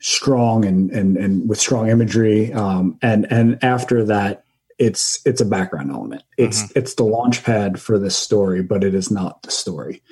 strong 0.00 0.64
and 0.64 0.90
and 0.90 1.16
and 1.18 1.48
with 1.48 1.60
strong 1.60 1.88
imagery 1.88 2.52
um 2.54 2.98
and 3.02 3.30
and 3.30 3.62
after 3.62 4.04
that 4.04 4.41
it's 4.78 5.20
it's 5.24 5.40
a 5.40 5.44
background 5.44 5.90
element. 5.90 6.22
It's 6.36 6.62
mm-hmm. 6.62 6.78
it's 6.78 6.94
the 6.94 7.04
launch 7.04 7.44
pad 7.44 7.80
for 7.80 7.98
this 7.98 8.16
story, 8.16 8.62
but 8.62 8.84
it 8.84 8.94
is 8.94 9.10
not 9.10 9.42
the 9.42 9.50
story. 9.50 10.02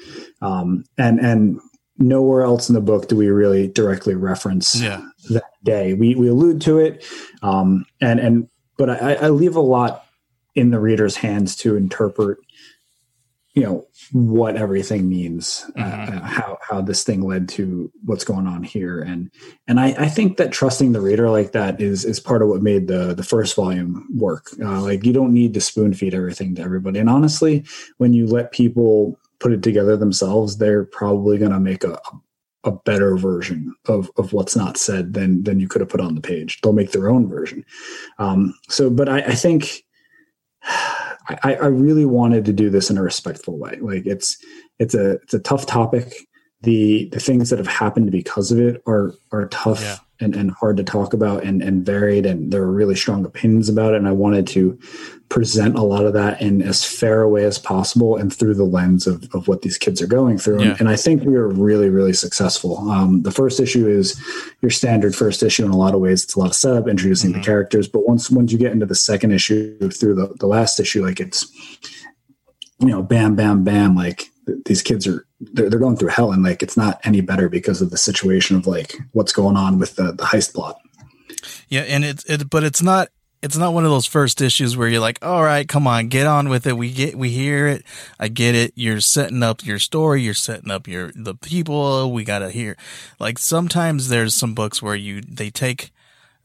Um, 0.42 0.84
and 0.98 1.20
and 1.20 1.60
nowhere 1.98 2.42
else 2.42 2.68
in 2.68 2.74
the 2.74 2.80
book 2.80 3.08
do 3.08 3.16
we 3.16 3.28
really 3.28 3.68
directly 3.68 4.14
reference 4.14 4.80
yeah. 4.80 5.02
that 5.30 5.44
day. 5.62 5.94
We 5.94 6.14
we 6.14 6.28
allude 6.28 6.60
to 6.62 6.78
it, 6.78 7.04
um, 7.42 7.84
and 8.00 8.20
and 8.20 8.48
but 8.76 8.90
I, 8.90 9.14
I 9.14 9.28
leave 9.28 9.56
a 9.56 9.60
lot 9.60 10.06
in 10.54 10.70
the 10.70 10.80
reader's 10.80 11.16
hands 11.16 11.54
to 11.56 11.76
interpret 11.76 12.38
you 13.60 13.66
know 13.66 13.86
what 14.12 14.56
everything 14.56 15.06
means 15.06 15.70
uh, 15.76 15.82
mm-hmm. 15.82 16.16
uh, 16.16 16.20
how 16.22 16.58
how 16.66 16.80
this 16.80 17.04
thing 17.04 17.20
led 17.20 17.46
to 17.46 17.92
what's 18.06 18.24
going 18.24 18.46
on 18.46 18.62
here. 18.62 19.02
And 19.02 19.30
and 19.68 19.78
I, 19.78 19.88
I 19.98 20.08
think 20.08 20.38
that 20.38 20.50
trusting 20.50 20.92
the 20.92 21.00
reader 21.02 21.28
like 21.28 21.52
that 21.52 21.78
is 21.78 22.06
is 22.06 22.18
part 22.18 22.40
of 22.40 22.48
what 22.48 22.62
made 22.62 22.88
the 22.88 23.12
the 23.12 23.22
first 23.22 23.54
volume 23.54 24.08
work. 24.16 24.46
Uh, 24.62 24.80
like 24.80 25.04
you 25.04 25.12
don't 25.12 25.34
need 25.34 25.52
to 25.54 25.60
spoon 25.60 25.92
feed 25.92 26.14
everything 26.14 26.54
to 26.54 26.62
everybody. 26.62 27.00
And 27.00 27.10
honestly 27.10 27.66
when 27.98 28.14
you 28.14 28.26
let 28.26 28.52
people 28.52 29.18
put 29.40 29.52
it 29.52 29.62
together 29.62 29.94
themselves 29.94 30.56
they're 30.56 30.84
probably 30.84 31.36
going 31.36 31.52
to 31.52 31.60
make 31.60 31.84
a 31.84 32.00
a 32.64 32.72
better 32.72 33.14
version 33.16 33.74
of 33.86 34.10
of 34.16 34.32
what's 34.32 34.56
not 34.56 34.78
said 34.78 35.12
than 35.12 35.42
than 35.44 35.60
you 35.60 35.68
could 35.68 35.82
have 35.82 35.90
put 35.90 36.00
on 36.00 36.14
the 36.14 36.22
page. 36.22 36.60
They'll 36.62 36.72
make 36.72 36.92
their 36.92 37.10
own 37.10 37.28
version. 37.28 37.66
Um 38.18 38.54
so 38.70 38.88
but 38.88 39.10
i 39.10 39.18
i 39.18 39.34
think 39.34 39.84
I, 41.42 41.54
I 41.54 41.66
really 41.66 42.06
wanted 42.06 42.44
to 42.46 42.52
do 42.52 42.70
this 42.70 42.90
in 42.90 42.98
a 42.98 43.02
respectful 43.02 43.58
way. 43.58 43.78
Like 43.80 44.06
it's 44.06 44.36
it's 44.78 44.94
a 44.94 45.12
it's 45.12 45.34
a 45.34 45.40
tough 45.40 45.66
topic. 45.66 46.14
The 46.62 47.08
the 47.12 47.20
things 47.20 47.50
that 47.50 47.58
have 47.58 47.66
happened 47.66 48.10
because 48.10 48.52
of 48.52 48.58
it 48.58 48.82
are 48.86 49.14
are 49.32 49.48
tough 49.48 49.80
yeah. 49.80 49.96
And, 50.20 50.34
and 50.34 50.50
hard 50.52 50.76
to 50.76 50.84
talk 50.84 51.12
about 51.12 51.42
and, 51.44 51.62
and 51.62 51.84
varied 51.84 52.26
and 52.26 52.52
there 52.52 52.60
were 52.60 52.72
really 52.72 52.94
strong 52.94 53.24
opinions 53.24 53.68
about 53.68 53.94
it 53.94 53.96
and 53.96 54.08
i 54.08 54.12
wanted 54.12 54.46
to 54.46 54.78
present 55.28 55.76
a 55.76 55.82
lot 55.82 56.04
of 56.04 56.12
that 56.12 56.40
in 56.40 56.60
as 56.60 56.84
fair 56.84 57.22
a 57.22 57.28
way 57.28 57.44
as 57.44 57.58
possible 57.58 58.16
and 58.16 58.34
through 58.34 58.54
the 58.54 58.64
lens 58.64 59.06
of, 59.06 59.28
of 59.34 59.46
what 59.48 59.62
these 59.62 59.78
kids 59.78 60.02
are 60.02 60.06
going 60.06 60.36
through 60.36 60.60
yeah. 60.60 60.70
and, 60.70 60.80
and, 60.80 60.88
i 60.88 60.96
think 60.96 61.22
we 61.22 61.32
were 61.32 61.48
really 61.48 61.88
really 61.88 62.12
successful 62.12 62.78
um, 62.90 63.22
the 63.22 63.30
first 63.30 63.60
issue 63.60 63.88
is 63.88 64.20
your 64.60 64.70
standard 64.70 65.14
first 65.14 65.42
issue 65.42 65.64
in 65.64 65.70
a 65.70 65.76
lot 65.76 65.94
of 65.94 66.00
ways 66.00 66.24
it's 66.24 66.34
a 66.34 66.38
lot 66.38 66.50
of 66.50 66.54
setup 66.54 66.88
introducing 66.88 67.30
mm-hmm. 67.30 67.40
the 67.40 67.44
characters 67.44 67.88
but 67.88 68.06
once 68.06 68.30
once 68.30 68.52
you 68.52 68.58
get 68.58 68.72
into 68.72 68.86
the 68.86 68.94
second 68.94 69.32
issue 69.32 69.78
through 69.90 70.14
the, 70.14 70.34
the 70.40 70.46
last 70.46 70.80
issue 70.80 71.04
like 71.04 71.20
it's 71.20 71.46
you 72.78 72.88
know 72.88 73.02
bam 73.02 73.36
bam 73.36 73.62
bam 73.62 73.94
like 73.94 74.29
these 74.64 74.82
kids 74.82 75.06
are 75.06 75.26
they're, 75.40 75.70
they're 75.70 75.78
going 75.78 75.96
through 75.96 76.08
hell 76.08 76.32
and 76.32 76.42
like 76.42 76.62
it's 76.62 76.76
not 76.76 77.00
any 77.04 77.20
better 77.20 77.48
because 77.48 77.80
of 77.80 77.90
the 77.90 77.96
situation 77.96 78.56
of 78.56 78.66
like 78.66 78.96
what's 79.12 79.32
going 79.32 79.56
on 79.56 79.78
with 79.78 79.96
the, 79.96 80.12
the 80.12 80.24
heist 80.24 80.54
plot. 80.54 80.80
Yeah 81.68 81.82
and 81.82 82.04
it's 82.04 82.24
it 82.24 82.48
but 82.50 82.64
it's 82.64 82.82
not 82.82 83.08
it's 83.42 83.56
not 83.56 83.72
one 83.72 83.84
of 83.84 83.90
those 83.90 84.06
first 84.06 84.42
issues 84.42 84.76
where 84.76 84.88
you're 84.88 85.00
like 85.00 85.18
all 85.22 85.42
right 85.42 85.66
come 85.66 85.86
on 85.86 86.08
get 86.08 86.26
on 86.26 86.48
with 86.48 86.66
it. 86.66 86.76
We 86.76 86.92
get 86.92 87.16
we 87.16 87.30
hear 87.30 87.66
it. 87.66 87.84
I 88.18 88.28
get 88.28 88.54
it. 88.54 88.72
You're 88.74 89.00
setting 89.00 89.42
up 89.42 89.64
your 89.64 89.78
story. 89.78 90.22
You're 90.22 90.34
setting 90.34 90.70
up 90.70 90.88
your 90.88 91.12
the 91.14 91.34
people. 91.34 92.12
We 92.12 92.24
gotta 92.24 92.50
hear. 92.50 92.76
Like 93.18 93.38
sometimes 93.38 94.08
there's 94.08 94.34
some 94.34 94.54
books 94.54 94.82
where 94.82 94.96
you 94.96 95.20
they 95.22 95.50
take 95.50 95.92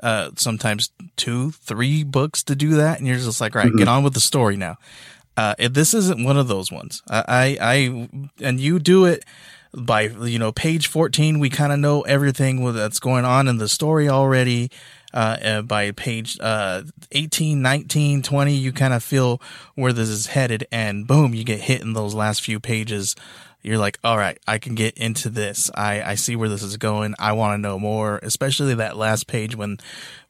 uh 0.01 0.29
sometimes 0.35 0.91
two 1.15 1.51
three 1.51 2.03
books 2.03 2.43
to 2.43 2.55
do 2.55 2.75
that 2.75 2.99
and 2.99 3.07
you're 3.07 3.17
just 3.17 3.39
like 3.39 3.55
right 3.55 3.67
mm-hmm. 3.67 3.77
get 3.77 3.87
on 3.87 4.03
with 4.03 4.13
the 4.13 4.19
story 4.19 4.57
now 4.57 4.77
uh, 5.37 5.55
this 5.69 5.93
isn't 5.93 6.23
one 6.23 6.37
of 6.37 6.47
those 6.47 6.71
ones. 6.71 7.01
I, 7.09 7.23
I, 7.27 7.57
I, 7.61 8.09
and 8.41 8.59
you 8.59 8.79
do 8.79 9.05
it 9.05 9.25
by, 9.75 10.03
you 10.03 10.39
know, 10.39 10.51
page 10.51 10.87
14, 10.87 11.39
we 11.39 11.49
kind 11.49 11.73
of 11.73 11.79
know 11.79 12.01
everything 12.03 12.63
that's 12.73 12.99
going 12.99 13.25
on 13.25 13.47
in 13.47 13.57
the 13.57 13.67
story 13.67 14.09
already. 14.09 14.71
Uh, 15.13 15.61
by 15.61 15.91
page, 15.91 16.37
uh, 16.41 16.83
18, 17.13 17.61
19, 17.61 18.21
20, 18.21 18.53
you 18.53 18.73
kind 18.73 18.93
of 18.93 19.01
feel 19.01 19.41
where 19.75 19.93
this 19.93 20.09
is 20.09 20.27
headed 20.27 20.67
and 20.73 21.07
boom, 21.07 21.33
you 21.33 21.45
get 21.45 21.61
hit 21.61 21.81
in 21.81 21.93
those 21.93 22.13
last 22.13 22.41
few 22.41 22.59
pages. 22.59 23.15
You're 23.61 23.77
like, 23.77 23.97
all 24.03 24.17
right, 24.17 24.37
I 24.45 24.57
can 24.57 24.75
get 24.75 24.97
into 24.97 25.29
this. 25.29 25.71
I, 25.73 26.01
I 26.03 26.15
see 26.15 26.35
where 26.35 26.49
this 26.49 26.61
is 26.61 26.75
going. 26.75 27.15
I 27.17 27.31
want 27.31 27.53
to 27.53 27.57
know 27.57 27.79
more, 27.79 28.19
especially 28.23 28.75
that 28.75 28.97
last 28.97 29.25
page 29.25 29.55
when, 29.55 29.77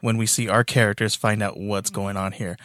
when 0.01 0.17
we 0.17 0.27
see 0.27 0.47
our 0.47 0.63
characters 0.63 1.15
find 1.15 1.41
out 1.41 1.57
what's 1.57 1.89
going 1.89 2.15
on 2.15 2.33
here. 2.33 2.55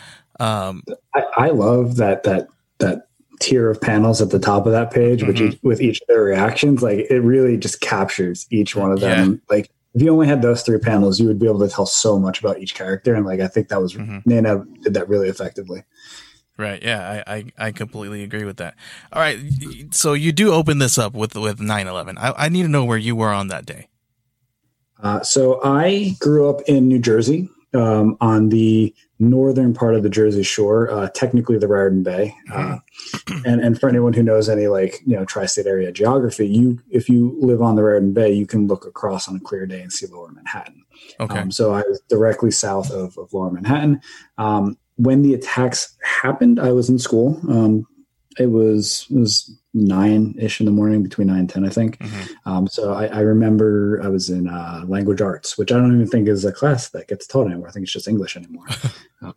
Um, 0.41 0.83
I, 1.15 1.23
I, 1.37 1.51
love 1.51 1.97
that 1.97 2.23
that 2.23 2.49
that 2.79 3.09
tier 3.41 3.71
of 3.71 3.81
panels 3.81 4.23
at 4.23 4.31
the 4.31 4.39
top 4.39 4.67
of 4.67 4.73
that 4.73 4.91
page, 4.91 5.21
mm-hmm. 5.21 5.29
with 5.29 5.41
each, 5.41 5.59
with 5.63 5.81
each 5.83 6.01
of 6.01 6.07
their 6.09 6.23
reactions. 6.23 6.83
Like 6.83 7.07
it 7.11 7.21
really 7.21 7.57
just 7.57 7.81
captures 7.81 8.47
each 8.51 8.75
one 8.75 8.91
of 8.91 9.01
them. 9.01 9.33
Yeah. 9.33 9.55
Like 9.55 9.71
if 9.95 10.03
you 10.03 10.11
only 10.11 10.27
had 10.27 10.41
those 10.41 10.63
three 10.63 10.79
panels, 10.79 11.21
you 11.21 11.27
would 11.27 11.39
be 11.39 11.47
able 11.47 11.61
to 11.61 11.69
tell 11.69 11.87
so 11.87 12.19
much 12.19 12.41
about 12.41 12.59
each 12.59 12.75
character. 12.75 13.15
And 13.15 13.27
like 13.27 13.41
I 13.41 13.49
think 13.49 13.69
that 13.69 13.83
was 13.83 13.95
mm-hmm. 13.95 14.29
Nenad 14.29 14.83
did 14.83 14.95
that 14.95 15.09
really 15.09 15.29
effectively. 15.29 15.85
Right. 16.57 16.83
Yeah, 16.83 17.23
I, 17.27 17.35
I, 17.37 17.45
I, 17.57 17.73
completely 17.73 18.23
agree 18.23 18.45
with 18.45 18.59
that. 18.59 18.75
All 19.15 19.23
right. 19.23 19.39
So 19.93 20.13
you 20.13 20.31
do 20.31 20.53
open 20.53 20.79
this 20.79 20.99
up 20.99 21.15
with 21.15 21.35
with 21.35 21.59
9-11. 21.59 22.19
I, 22.19 22.35
I 22.37 22.49
need 22.51 22.65
to 22.65 22.69
know 22.69 22.85
where 22.85 22.99
you 22.99 23.17
were 23.17 23.31
on 23.31 23.49
that 23.49 23.65
day. 23.65 23.89
Uh, 25.03 25.23
so 25.23 25.59
I 25.65 26.17
grew 26.21 26.51
up 26.51 26.61
in 26.69 26.87
New 26.87 26.99
Jersey 26.99 27.49
um, 27.75 28.17
on 28.21 28.49
the 28.49 28.95
northern 29.19 29.75
part 29.75 29.95
of 29.95 30.03
the 30.03 30.09
Jersey 30.09 30.43
Shore, 30.43 30.91
uh, 30.91 31.09
technically 31.15 31.59
the 31.59 31.69
Raritan 31.69 32.03
Bay. 32.03 32.35
Uh, 32.53 32.79
and 33.45 33.61
and 33.61 33.79
for 33.79 33.89
anyone 33.89 34.13
who 34.13 34.23
knows 34.23 34.49
any 34.49 34.67
like 34.67 35.01
you 35.07 35.17
know 35.17 35.25
tri-state 35.25 35.67
area 35.67 35.93
geography, 35.93 36.49
you 36.49 36.81
if 36.91 37.09
you 37.09 37.37
live 37.41 37.63
on 37.63 37.77
the 37.77 37.83
Raritan 37.83 38.13
Bay, 38.13 38.33
you 38.33 38.47
can 38.47 38.67
look 38.67 38.87
across 38.87 39.29
on 39.29 39.37
a 39.37 39.41
clear 39.41 39.67
day 39.67 39.83
and 39.83 39.93
see 39.93 40.07
Lower 40.07 40.31
Manhattan. 40.31 40.85
Okay. 41.19 41.39
Um, 41.39 41.51
so 41.51 41.73
I 41.73 41.83
was 41.89 42.01
directly 42.09 42.51
south 42.51 42.91
of, 42.91 43.17
of 43.19 43.33
Lower 43.33 43.51
Manhattan. 43.51 44.01
Um, 44.39 44.77
when 44.97 45.23
the 45.23 45.35
attacks 45.35 45.97
happened, 46.23 46.61
I 46.61 46.73
was 46.73 46.91
in 46.91 46.99
school. 46.99 47.41
It 48.39 48.47
was 48.47 49.07
it 49.11 49.17
was 49.17 49.59
nine 49.75 50.35
ish 50.39 50.61
in 50.61 50.67
the 50.67 50.73
morning, 50.73 51.03
between 51.03 51.29
nine 51.29 51.41
and 51.41 51.51
ten, 51.51 51.67
I 51.67 51.69
think. 51.69 51.99
Mm-hmm. 51.99 52.49
Um, 52.49 52.69
so 52.69 52.93
I, 52.93 53.07
I, 53.07 53.21
remember 53.21 54.01
I 54.03 54.09
was 54.09 54.31
in 54.31 54.49
uh, 54.49 54.85
language 54.87 55.21
arts, 55.21 55.59
which 55.59 55.73
I 55.73 55.77
don't 55.77 55.95
even 55.95 56.07
think 56.07 56.29
is 56.29 56.45
a 56.45 56.53
class 56.53 56.91
that 56.91 57.09
gets 57.09 57.27
taught 57.27 57.47
anymore. 57.47 57.69
I 57.69 57.73
think 57.73 57.85
it's 57.85 57.93
just 57.93 58.09
English 58.09 58.37
anymore. 58.37 58.67
um, 59.23 59.35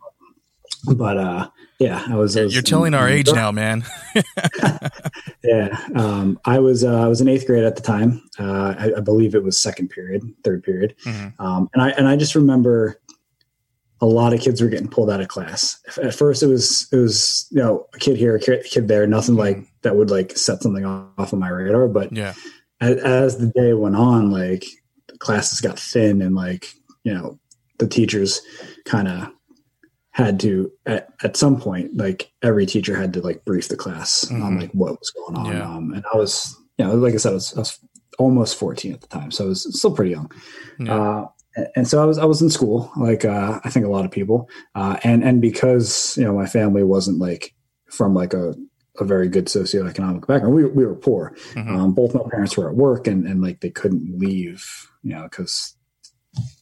but 0.96 1.16
uh, 1.16 1.48
yeah, 1.78 2.04
I 2.08 2.16
was. 2.16 2.34
You're, 2.34 2.42
I 2.42 2.44
was 2.44 2.54
you're 2.54 2.62
telling 2.62 2.88
in, 2.88 2.94
our 2.94 3.08
in 3.08 3.18
age 3.18 3.32
now, 3.32 3.50
man. 3.50 3.84
yeah, 5.42 5.76
um, 5.94 6.38
I 6.44 6.58
was. 6.58 6.84
Uh, 6.84 7.02
I 7.02 7.08
was 7.08 7.20
in 7.20 7.28
eighth 7.28 7.46
grade 7.46 7.64
at 7.64 7.76
the 7.76 7.82
time. 7.82 8.22
Uh, 8.38 8.74
I, 8.78 8.92
I, 8.96 9.00
believe 9.00 9.34
it 9.34 9.42
was 9.42 9.58
second 9.58 9.88
period, 9.88 10.22
third 10.44 10.62
period, 10.62 10.94
mm-hmm. 11.04 11.42
Um, 11.44 11.68
and 11.74 11.82
I 11.82 11.90
and 11.90 12.06
I 12.06 12.16
just 12.16 12.34
remember 12.34 13.00
a 14.00 14.06
lot 14.06 14.32
of 14.34 14.40
kids 14.40 14.60
were 14.60 14.68
getting 14.68 14.88
pulled 14.88 15.10
out 15.10 15.20
of 15.20 15.28
class. 15.28 15.80
At 16.02 16.14
first, 16.14 16.42
it 16.42 16.46
was 16.46 16.88
it 16.92 16.96
was 16.96 17.46
you 17.50 17.58
know 17.58 17.86
a 17.94 17.98
kid 17.98 18.16
here, 18.16 18.36
a 18.36 18.40
kid 18.40 18.88
there, 18.88 19.06
nothing 19.06 19.36
like 19.36 19.56
mm-hmm. 19.56 19.66
that 19.82 19.96
would 19.96 20.10
like 20.10 20.36
set 20.36 20.62
something 20.62 20.84
off 20.84 21.32
on 21.32 21.38
my 21.38 21.48
radar. 21.48 21.88
But 21.88 22.12
yeah, 22.12 22.34
as, 22.80 22.96
as 22.98 23.38
the 23.38 23.48
day 23.48 23.72
went 23.72 23.96
on, 23.96 24.30
like 24.30 24.64
the 25.08 25.18
classes 25.18 25.60
got 25.60 25.78
thin, 25.78 26.22
and 26.22 26.34
like 26.34 26.72
you 27.04 27.14
know 27.14 27.38
the 27.78 27.86
teachers 27.86 28.40
kind 28.84 29.08
of 29.08 29.28
had 30.14 30.38
to 30.38 30.70
at, 30.86 31.08
at 31.24 31.36
some 31.36 31.60
point 31.60 31.96
like 31.96 32.30
every 32.40 32.66
teacher 32.66 32.94
had 32.94 33.12
to 33.12 33.20
like 33.20 33.44
brief 33.44 33.68
the 33.68 33.76
class 33.76 34.24
mm-hmm. 34.26 34.42
on 34.42 34.60
like 34.60 34.70
what 34.70 34.92
was 34.92 35.10
going 35.10 35.36
on 35.36 35.52
yeah. 35.52 35.68
um, 35.68 35.92
and 35.92 36.04
i 36.12 36.16
was 36.16 36.56
you 36.78 36.84
know 36.84 36.94
like 36.94 37.14
i 37.14 37.16
said 37.16 37.30
I 37.30 37.34
was, 37.34 37.54
I 37.54 37.60
was, 37.60 37.78
almost 38.16 38.56
14 38.56 38.92
at 38.92 39.00
the 39.00 39.08
time 39.08 39.32
so 39.32 39.46
i 39.46 39.48
was 39.48 39.76
still 39.76 39.92
pretty 39.92 40.12
young 40.12 40.30
yeah. 40.78 40.94
uh, 40.94 41.28
and 41.76 41.86
so 41.86 42.02
I 42.02 42.04
was 42.04 42.18
I 42.18 42.24
was 42.24 42.42
in 42.42 42.50
school, 42.50 42.90
like 42.96 43.24
uh, 43.24 43.60
I 43.64 43.70
think 43.70 43.86
a 43.86 43.90
lot 43.90 44.04
of 44.04 44.10
people, 44.10 44.48
uh, 44.74 44.96
and 45.04 45.22
and 45.22 45.40
because 45.40 46.16
you 46.16 46.24
know 46.24 46.34
my 46.34 46.46
family 46.46 46.82
wasn't 46.82 47.18
like 47.18 47.54
from 47.90 48.14
like 48.14 48.34
a, 48.34 48.54
a 48.98 49.04
very 49.04 49.28
good 49.28 49.46
socioeconomic 49.46 50.26
background, 50.26 50.54
we 50.54 50.64
we 50.64 50.84
were 50.84 50.96
poor. 50.96 51.36
Mm-hmm. 51.52 51.76
Um, 51.76 51.94
both 51.94 52.14
my 52.14 52.22
parents 52.30 52.56
were 52.56 52.68
at 52.68 52.76
work, 52.76 53.06
and 53.06 53.26
and 53.26 53.40
like 53.42 53.60
they 53.60 53.70
couldn't 53.70 54.18
leave, 54.18 54.66
you 55.02 55.14
know, 55.14 55.24
because 55.24 55.76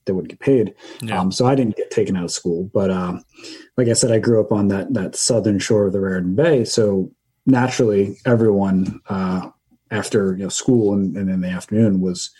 they 0.05 0.12
wouldn't 0.12 0.31
get 0.31 0.40
paid. 0.40 0.74
Yeah. 1.00 1.20
Um, 1.20 1.33
so 1.33 1.46
I 1.46 1.55
didn't 1.55 1.76
get 1.76 1.90
taken 1.90 2.16
out 2.16 2.24
of 2.24 2.31
school. 2.31 2.70
But 2.74 2.90
um, 2.90 3.24
like 3.76 3.88
I 3.88 3.94
said, 3.94 4.12
I 4.12 4.18
grew 4.18 4.40
up 4.40 4.52
on 4.52 4.68
that 4.68 4.92
that 4.92 5.16
southern 5.16 5.59
shore 5.59 5.87
of 5.87 5.92
the 5.92 6.00
Raritan 6.00 6.35
Bay, 6.35 6.64
so 6.64 7.11
naturally 7.46 8.18
everyone 8.26 9.00
uh, 9.09 9.48
after 9.90 10.37
you 10.37 10.44
know 10.44 10.48
school 10.48 10.92
and, 10.92 11.16
and 11.16 11.31
in 11.31 11.40
the 11.40 11.48
afternoon 11.48 12.00
was 12.00 12.31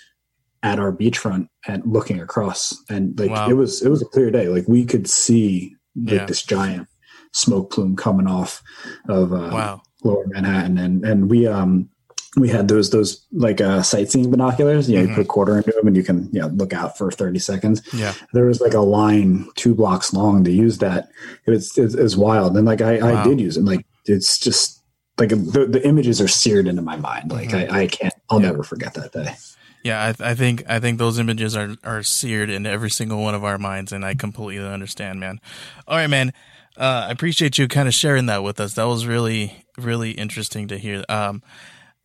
at 0.62 0.79
our 0.79 0.92
beachfront 0.92 1.48
and 1.66 1.83
looking 1.85 2.20
across 2.20 2.83
and 2.88 3.18
like 3.18 3.31
wow. 3.31 3.48
it 3.48 3.55
was 3.55 3.83
it 3.83 3.88
was 3.88 4.03
a 4.03 4.07
clear 4.07 4.31
day 4.31 4.48
like 4.48 4.66
we 4.68 4.85
could 4.85 5.09
see 5.09 5.75
like 5.96 6.14
yeah. 6.14 6.27
this 6.27 6.42
giant 6.42 6.87
smoke 7.33 7.72
plume 7.72 7.96
coming 7.96 8.27
off 8.27 8.62
of 9.09 9.33
uh, 9.33 9.51
wow. 9.53 9.83
lower 10.05 10.27
manhattan 10.29 10.79
and 10.79 11.05
and 11.05 11.31
we 11.31 11.46
um 11.46 11.88
we 12.37 12.48
had 12.48 12.68
those 12.68 12.90
those 12.90 13.27
like 13.33 13.61
uh 13.61 13.83
sightseeing 13.83 14.31
binoculars 14.31 14.88
you 14.88 14.96
know 14.96 15.03
mm-hmm. 15.03 15.11
you 15.11 15.16
put 15.16 15.25
a 15.25 15.29
quarter 15.29 15.57
into 15.57 15.72
them 15.72 15.87
and 15.87 15.96
you 15.96 16.03
can 16.03 16.31
you 16.33 16.40
know 16.40 16.46
look 16.48 16.72
out 16.72 16.96
for 16.96 17.11
30 17.11 17.38
seconds 17.38 17.83
yeah 17.92 18.14
there 18.33 18.46
was 18.46 18.61
like 18.61 18.75
a 18.75 18.81
line 18.81 19.46
two 19.55 19.75
blocks 19.75 20.12
long 20.12 20.44
to 20.44 20.51
use 20.51 20.79
that 20.79 21.09
it 21.46 21.51
was 21.51 21.77
it 21.77 21.94
was 21.98 22.16
wild 22.16 22.57
and 22.57 22.66
like 22.66 22.81
i 22.81 22.98
wow. 22.98 23.22
i 23.22 23.25
did 23.25 23.40
use 23.40 23.57
it 23.57 23.64
like 23.64 23.85
it's 24.07 24.38
just 24.38 24.83
like 25.18 25.29
the, 25.29 25.66
the 25.68 25.87
images 25.87 26.20
are 26.20 26.29
seared 26.29 26.66
into 26.66 26.83
my 26.83 26.96
mind 26.96 27.31
like 27.31 27.51
mm-hmm. 27.51 27.75
I, 27.75 27.81
I 27.81 27.87
can't 27.87 28.14
i'll 28.31 28.40
yeah. 28.40 28.48
never 28.51 28.62
forget 28.62 28.94
that 28.94 29.12
day 29.12 29.35
yeah, 29.83 30.09
I, 30.09 30.12
th- 30.12 30.21
I, 30.21 30.35
think 30.35 30.64
I 30.68 30.79
think 30.79 30.99
those 30.99 31.18
images 31.18 31.57
are 31.57 31.75
are 31.85 32.03
seared 32.03 32.51
in 32.51 32.66
every 32.66 32.90
single 32.90 33.23
one 33.23 33.35
of 33.35 33.45
our 33.45 33.59
minds, 33.59 33.92
and 33.92 34.05
I 34.05 34.14
completely 34.14 34.66
understand, 34.66 35.21
man. 35.21 35.40
All 35.87 35.97
right, 35.97 36.11
man. 36.11 36.33
Uh, 36.77 37.07
I 37.09 37.11
appreciate 37.11 37.59
you 37.59 37.68
kind 37.68 37.88
of 37.88 37.95
sharing 37.95 38.27
that 38.27 38.42
with 38.42 38.61
us. 38.61 38.75
That 38.75 38.85
was 38.85 39.07
really 39.07 39.66
really 39.77 40.12
interesting 40.12 40.68
to 40.68 40.79
hear. 40.79 41.05
Um, 41.09 41.42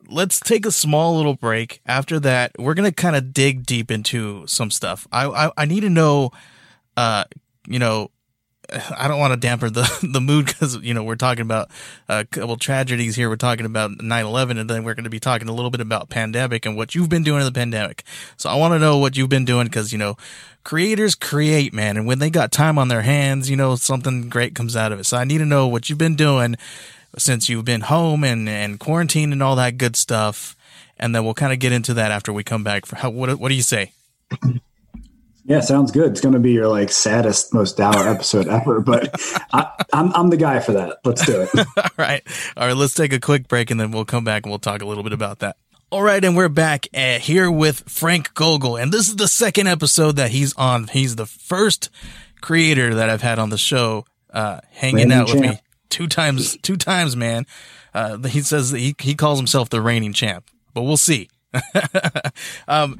let's 0.09 0.39
take 0.39 0.65
a 0.65 0.71
small 0.71 1.15
little 1.15 1.35
break. 1.35 1.81
After 1.85 2.19
that, 2.21 2.51
we're 2.57 2.73
gonna 2.73 2.91
kind 2.91 3.15
of 3.15 3.33
dig 3.33 3.65
deep 3.65 3.91
into 3.91 4.45
some 4.47 4.71
stuff. 4.71 5.07
I 5.11 5.27
I, 5.27 5.51
I 5.57 5.65
need 5.65 5.81
to 5.81 5.89
know, 5.89 6.31
uh, 6.95 7.25
you 7.67 7.79
know, 7.79 8.11
I 8.97 9.07
don't 9.07 9.19
want 9.19 9.33
to 9.33 9.39
damper 9.39 9.69
the, 9.69 9.89
the 10.11 10.21
mood 10.21 10.47
because, 10.47 10.75
you 10.77 10.93
know, 10.93 11.03
we're 11.03 11.15
talking 11.15 11.41
about 11.41 11.69
a 12.07 12.25
couple 12.25 12.57
tragedies 12.57 13.15
here. 13.15 13.29
We're 13.29 13.35
talking 13.35 13.65
about 13.65 13.91
9-11 13.91 14.59
and 14.59 14.69
then 14.69 14.83
we're 14.83 14.93
going 14.93 15.05
to 15.05 15.09
be 15.09 15.19
talking 15.19 15.49
a 15.49 15.53
little 15.53 15.71
bit 15.71 15.81
about 15.81 16.09
pandemic 16.09 16.65
and 16.65 16.75
what 16.75 16.95
you've 16.95 17.09
been 17.09 17.23
doing 17.23 17.41
in 17.41 17.45
the 17.45 17.51
pandemic. 17.51 18.03
So 18.37 18.49
I 18.49 18.55
want 18.55 18.73
to 18.73 18.79
know 18.79 18.97
what 18.97 19.17
you've 19.17 19.29
been 19.29 19.45
doing 19.45 19.67
because, 19.67 19.91
you 19.91 19.97
know, 19.97 20.17
creators 20.63 21.15
create, 21.15 21.73
man. 21.73 21.97
And 21.97 22.07
when 22.07 22.19
they 22.19 22.29
got 22.29 22.51
time 22.51 22.77
on 22.77 22.87
their 22.87 23.03
hands, 23.03 23.49
you 23.49 23.55
know, 23.55 23.75
something 23.75 24.29
great 24.29 24.55
comes 24.55 24.75
out 24.75 24.91
of 24.91 24.99
it. 24.99 25.05
So 25.05 25.17
I 25.17 25.23
need 25.23 25.39
to 25.39 25.45
know 25.45 25.67
what 25.67 25.89
you've 25.89 25.97
been 25.97 26.15
doing 26.15 26.55
since 27.17 27.49
you've 27.49 27.65
been 27.65 27.81
home 27.81 28.23
and, 28.23 28.47
and 28.49 28.79
quarantine 28.79 29.31
and 29.31 29.41
all 29.41 29.55
that 29.55 29.77
good 29.77 29.95
stuff. 29.95 30.55
And 30.99 31.13
then 31.13 31.23
we'll 31.23 31.35
kind 31.35 31.53
of 31.53 31.59
get 31.59 31.71
into 31.71 31.93
that 31.93 32.11
after 32.11 32.33
we 32.33 32.43
come 32.43 32.63
back. 32.63 32.85
For 32.85 32.95
how, 32.95 33.09
what, 33.11 33.39
what 33.39 33.49
do 33.49 33.55
you 33.55 33.61
say? 33.61 33.91
Yeah, 35.47 35.61
sounds 35.61 35.91
good. 35.91 36.11
It's 36.11 36.19
going 36.19 36.33
to 36.33 36.39
be 36.39 36.51
your 36.51 36.67
like 36.67 36.91
saddest, 36.91 37.53
most 37.53 37.77
dour 37.77 38.05
episode 38.05 38.49
ever, 38.49 38.81
but 38.81 39.15
I, 39.53 39.61
am 39.93 40.07
I'm, 40.07 40.13
I'm 40.13 40.29
the 40.29 40.35
guy 40.35 40.59
for 40.59 40.73
that. 40.73 40.97
Let's 41.05 41.25
do 41.25 41.41
it. 41.41 41.49
All 41.77 41.89
right, 41.97 42.21
all 42.57 42.67
right. 42.67 42.75
Let's 42.75 42.93
take 42.93 43.13
a 43.13 43.19
quick 43.19 43.47
break, 43.47 43.71
and 43.71 43.79
then 43.79 43.91
we'll 43.91 44.03
come 44.03 44.25
back 44.25 44.43
and 44.43 44.51
we'll 44.51 44.59
talk 44.59 44.81
a 44.81 44.85
little 44.85 45.03
bit 45.03 45.13
about 45.13 45.39
that. 45.39 45.55
All 45.89 46.03
right, 46.03 46.23
and 46.23 46.35
we're 46.35 46.49
back 46.49 46.87
uh, 46.93 47.17
here 47.19 47.49
with 47.49 47.89
Frank 47.89 48.33
Gogol, 48.33 48.75
and 48.75 48.91
this 48.91 49.07
is 49.07 49.15
the 49.15 49.27
second 49.29 49.67
episode 49.67 50.17
that 50.17 50.31
he's 50.31 50.53
on. 50.57 50.87
He's 50.87 51.15
the 51.15 51.25
first 51.25 51.89
creator 52.41 52.93
that 52.95 53.09
I've 53.09 53.21
had 53.21 53.39
on 53.39 53.49
the 53.49 53.57
show, 53.57 54.05
uh, 54.33 54.59
hanging 54.71 54.97
Reigning 54.97 55.13
out 55.13 55.27
with 55.27 55.41
champ. 55.41 55.55
me 55.55 55.61
two 55.89 56.07
times. 56.07 56.57
Two 56.61 56.75
times, 56.75 57.15
man. 57.15 57.45
Uh, 57.93 58.17
he 58.17 58.41
says 58.41 58.71
he 58.71 58.95
he 58.99 59.15
calls 59.15 59.39
himself 59.39 59.69
the 59.69 59.81
reigning 59.81 60.11
champ, 60.11 60.49
but 60.73 60.81
we'll 60.81 60.97
see. 60.97 61.29
um, 62.67 62.99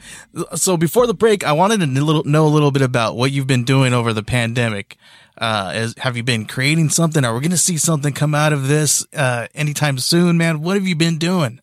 so 0.56 0.78
before 0.78 1.08
the 1.08 1.14
break, 1.14 1.44
I 1.46 1.52
wanted 1.52 1.80
to 1.80 1.86
little, 1.86 2.24
know 2.24 2.46
a 2.46 2.50
little 2.50 2.72
bit 2.72 2.82
about 2.82 3.16
what 3.16 3.32
you've 3.32 3.48
been 3.48 3.64
doing 3.64 3.94
over 3.94 4.14
the 4.14 4.24
pandemic. 4.24 4.98
Uh, 5.38 5.72
is, 5.76 5.96
have 6.00 6.18
you 6.18 6.24
been 6.24 6.46
creating 6.46 6.90
something? 6.90 7.24
Are 7.24 7.34
we 7.34 7.42
going 7.42 7.52
to 7.52 7.58
see 7.58 7.78
something 7.78 8.12
come 8.14 8.34
out 8.34 8.54
of 8.54 8.68
this 8.68 9.06
uh, 9.14 9.48
anytime 9.54 10.00
soon, 10.00 10.38
man? 10.38 10.62
What 10.62 10.76
have 10.76 10.88
you 10.88 10.96
been 10.96 11.18
doing? 11.20 11.60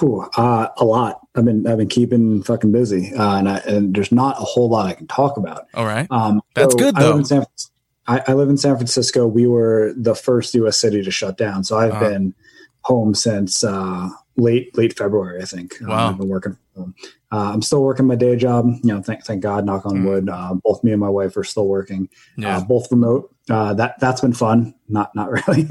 Whew, 0.00 0.28
uh, 0.36 0.68
a 0.76 0.84
lot. 0.84 1.20
I've 1.36 1.44
been 1.44 1.66
I've 1.66 1.78
been 1.78 1.88
keeping 1.88 2.42
fucking 2.42 2.72
busy, 2.72 3.12
uh, 3.14 3.36
and 3.38 3.48
I, 3.48 3.58
and 3.58 3.94
there's 3.94 4.10
not 4.10 4.36
a 4.40 4.44
whole 4.44 4.68
lot 4.68 4.86
I 4.86 4.92
can 4.94 5.06
talk 5.06 5.36
about. 5.36 5.68
All 5.74 5.84
right. 5.84 6.06
Um, 6.10 6.40
That's 6.54 6.74
good, 6.74 6.96
I 6.96 7.02
live, 7.02 7.12
though. 7.12 7.18
in 7.18 7.24
San, 7.24 7.46
I, 8.08 8.22
I 8.26 8.32
live 8.32 8.48
in 8.48 8.56
San 8.56 8.74
Francisco. 8.76 9.26
We 9.26 9.46
were 9.46 9.92
the 9.96 10.14
first 10.16 10.52
U.S. 10.54 10.78
city 10.78 11.02
to 11.04 11.10
shut 11.12 11.36
down, 11.36 11.62
so 11.62 11.78
I've 11.78 11.92
Uh-huh. 11.92 12.08
been 12.08 12.34
home 12.80 13.14
since 13.14 13.62
uh, 13.62 14.08
late 14.36 14.76
late 14.76 14.96
February. 14.96 15.40
I 15.42 15.44
think. 15.46 15.80
Um, 15.82 15.88
Wow. 15.88 16.08
I've 16.10 16.18
been 16.18 16.28
working. 16.28 16.56
From 16.74 16.82
home. 16.82 16.94
Uh, 17.32 17.50
I'm 17.52 17.62
still 17.62 17.82
working 17.82 18.06
my 18.06 18.14
day 18.16 18.36
job. 18.36 18.66
You 18.82 18.94
know, 18.94 19.02
thank 19.02 19.24
thank 19.24 19.42
God. 19.42 19.64
Knock 19.64 19.86
on 19.86 19.98
Mm. 19.98 20.04
wood. 20.06 20.28
Uh, 20.28 20.54
both 20.64 20.82
me 20.84 20.90
and 20.92 21.00
my 21.00 21.08
wife 21.08 21.36
are 21.36 21.44
still 21.44 21.66
working. 21.68 22.08
Yeah. 22.36 22.58
Uh, 22.58 22.64
both 22.64 22.90
remote. 22.90 23.30
Uh, 23.50 23.74
that 23.74 23.98
that's 24.00 24.20
been 24.22 24.32
fun. 24.32 24.74
Not 24.88 25.14
not 25.14 25.30
really. 25.48 25.68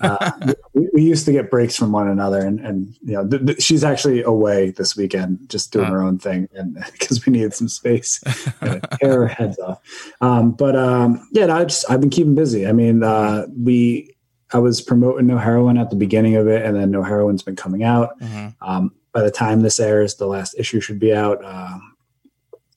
uh, 0.00 0.30
we, 0.74 0.88
we 0.94 1.02
used 1.02 1.24
to 1.26 1.32
get 1.32 1.50
breaks 1.50 1.76
from 1.76 1.92
one 1.92 2.08
another, 2.08 2.38
and 2.40 2.60
and 2.60 2.94
you 3.02 3.12
know 3.14 3.26
th- 3.28 3.44
th- 3.46 3.62
she's 3.62 3.84
actually 3.84 4.22
away 4.22 4.70
this 4.70 4.96
weekend, 4.96 5.48
just 5.48 5.72
doing 5.72 5.86
Uh. 5.86 5.90
her 5.92 6.02
own 6.02 6.18
thing, 6.18 6.48
and 6.54 6.74
because 6.92 7.24
we 7.26 7.32
needed 7.32 7.52
some 7.54 7.68
space, 7.68 8.20
tear 9.00 9.20
her 9.22 9.26
heads 9.28 9.58
off. 9.58 9.80
Um, 10.20 10.52
but 10.52 10.76
um, 10.76 11.26
yeah, 11.32 11.46
no, 11.46 11.56
I 11.56 11.64
just 11.64 11.90
I've 11.90 12.00
been 12.00 12.10
keeping 12.10 12.34
busy. 12.34 12.66
I 12.66 12.72
mean, 12.72 13.02
uh, 13.02 13.46
we 13.58 14.15
I 14.52 14.58
was 14.58 14.80
promoting 14.80 15.26
No 15.26 15.38
Heroine 15.38 15.78
at 15.78 15.90
the 15.90 15.96
beginning 15.96 16.36
of 16.36 16.46
it, 16.46 16.64
and 16.64 16.76
then 16.76 16.90
No 16.90 17.02
Heroine's 17.02 17.42
been 17.42 17.56
coming 17.56 17.82
out. 17.82 18.18
Mhm. 18.20 18.54
Um, 18.60 18.92
by 19.12 19.22
the 19.22 19.30
time 19.30 19.62
this 19.62 19.80
airs, 19.80 20.14
the 20.16 20.26
last 20.26 20.54
issue 20.58 20.80
should 20.80 20.98
be 21.00 21.12
out. 21.12 21.44
Um, 21.44 21.94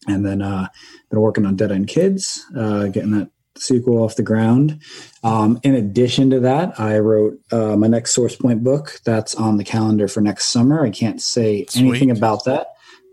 and 0.07 0.25
then 0.25 0.41
uh, 0.41 0.67
been 1.09 1.19
working 1.21 1.45
on 1.45 1.55
Dead 1.55 1.71
End 1.71 1.87
Kids, 1.87 2.43
uh, 2.55 2.87
getting 2.87 3.11
that 3.11 3.29
sequel 3.57 4.01
off 4.01 4.15
the 4.15 4.23
ground. 4.23 4.79
Um, 5.23 5.59
in 5.63 5.75
addition 5.75 6.29
to 6.29 6.39
that, 6.39 6.79
I 6.79 6.97
wrote 6.99 7.37
uh, 7.51 7.75
my 7.75 7.87
next 7.87 8.11
Source 8.13 8.35
Point 8.35 8.63
book. 8.63 9.01
That's 9.03 9.35
on 9.35 9.57
the 9.57 9.63
calendar 9.65 10.07
for 10.07 10.21
next 10.21 10.45
summer. 10.45 10.83
I 10.83 10.89
can't 10.89 11.21
say 11.21 11.65
anything 11.75 12.09
about 12.09 12.45
that. 12.45 12.67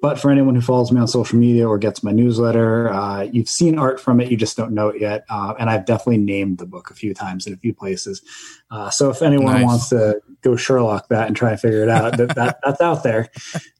But 0.07 0.21
for 0.21 0.31
anyone 0.31 0.55
who 0.55 0.61
follows 0.61 0.93
me 0.93 1.01
on 1.01 1.09
social 1.09 1.37
media 1.37 1.67
or 1.69 1.79
gets 1.79 2.05
my 2.05 2.13
newsletter, 2.13 2.91
uh, 2.91 3.23
you've 3.23 3.49
seen 3.49 3.77
art 3.77 3.99
from 3.99 4.21
it. 4.21 4.31
You 4.31 4.37
just 4.37 4.57
don't 4.57 4.71
know 4.71 4.87
it 4.91 5.01
yet. 5.01 5.25
Uh, 5.29 5.55
and 5.59 5.69
I've 5.69 5.85
definitely 5.85 6.19
named 6.19 6.59
the 6.59 6.65
book 6.67 6.91
a 6.91 6.95
few 6.95 7.13
times 7.13 7.45
in 7.45 7.53
a 7.53 7.57
few 7.57 7.75
places. 7.75 8.23
Uh, 8.71 8.89
so 8.89 9.11
if 9.11 9.21
anyone 9.21 9.55
Nice. 9.55 9.65
wants 9.65 9.89
to 9.89 10.21
go 10.43 10.55
Sherlock 10.55 11.09
that 11.09 11.27
and 11.27 11.35
try 11.35 11.51
and 11.51 11.61
figure 11.61 11.83
it 11.83 11.89
out, 11.89 12.17
that, 12.19 12.37
that 12.37 12.61
that's 12.65 12.81
out 12.81 13.03
there. 13.03 13.29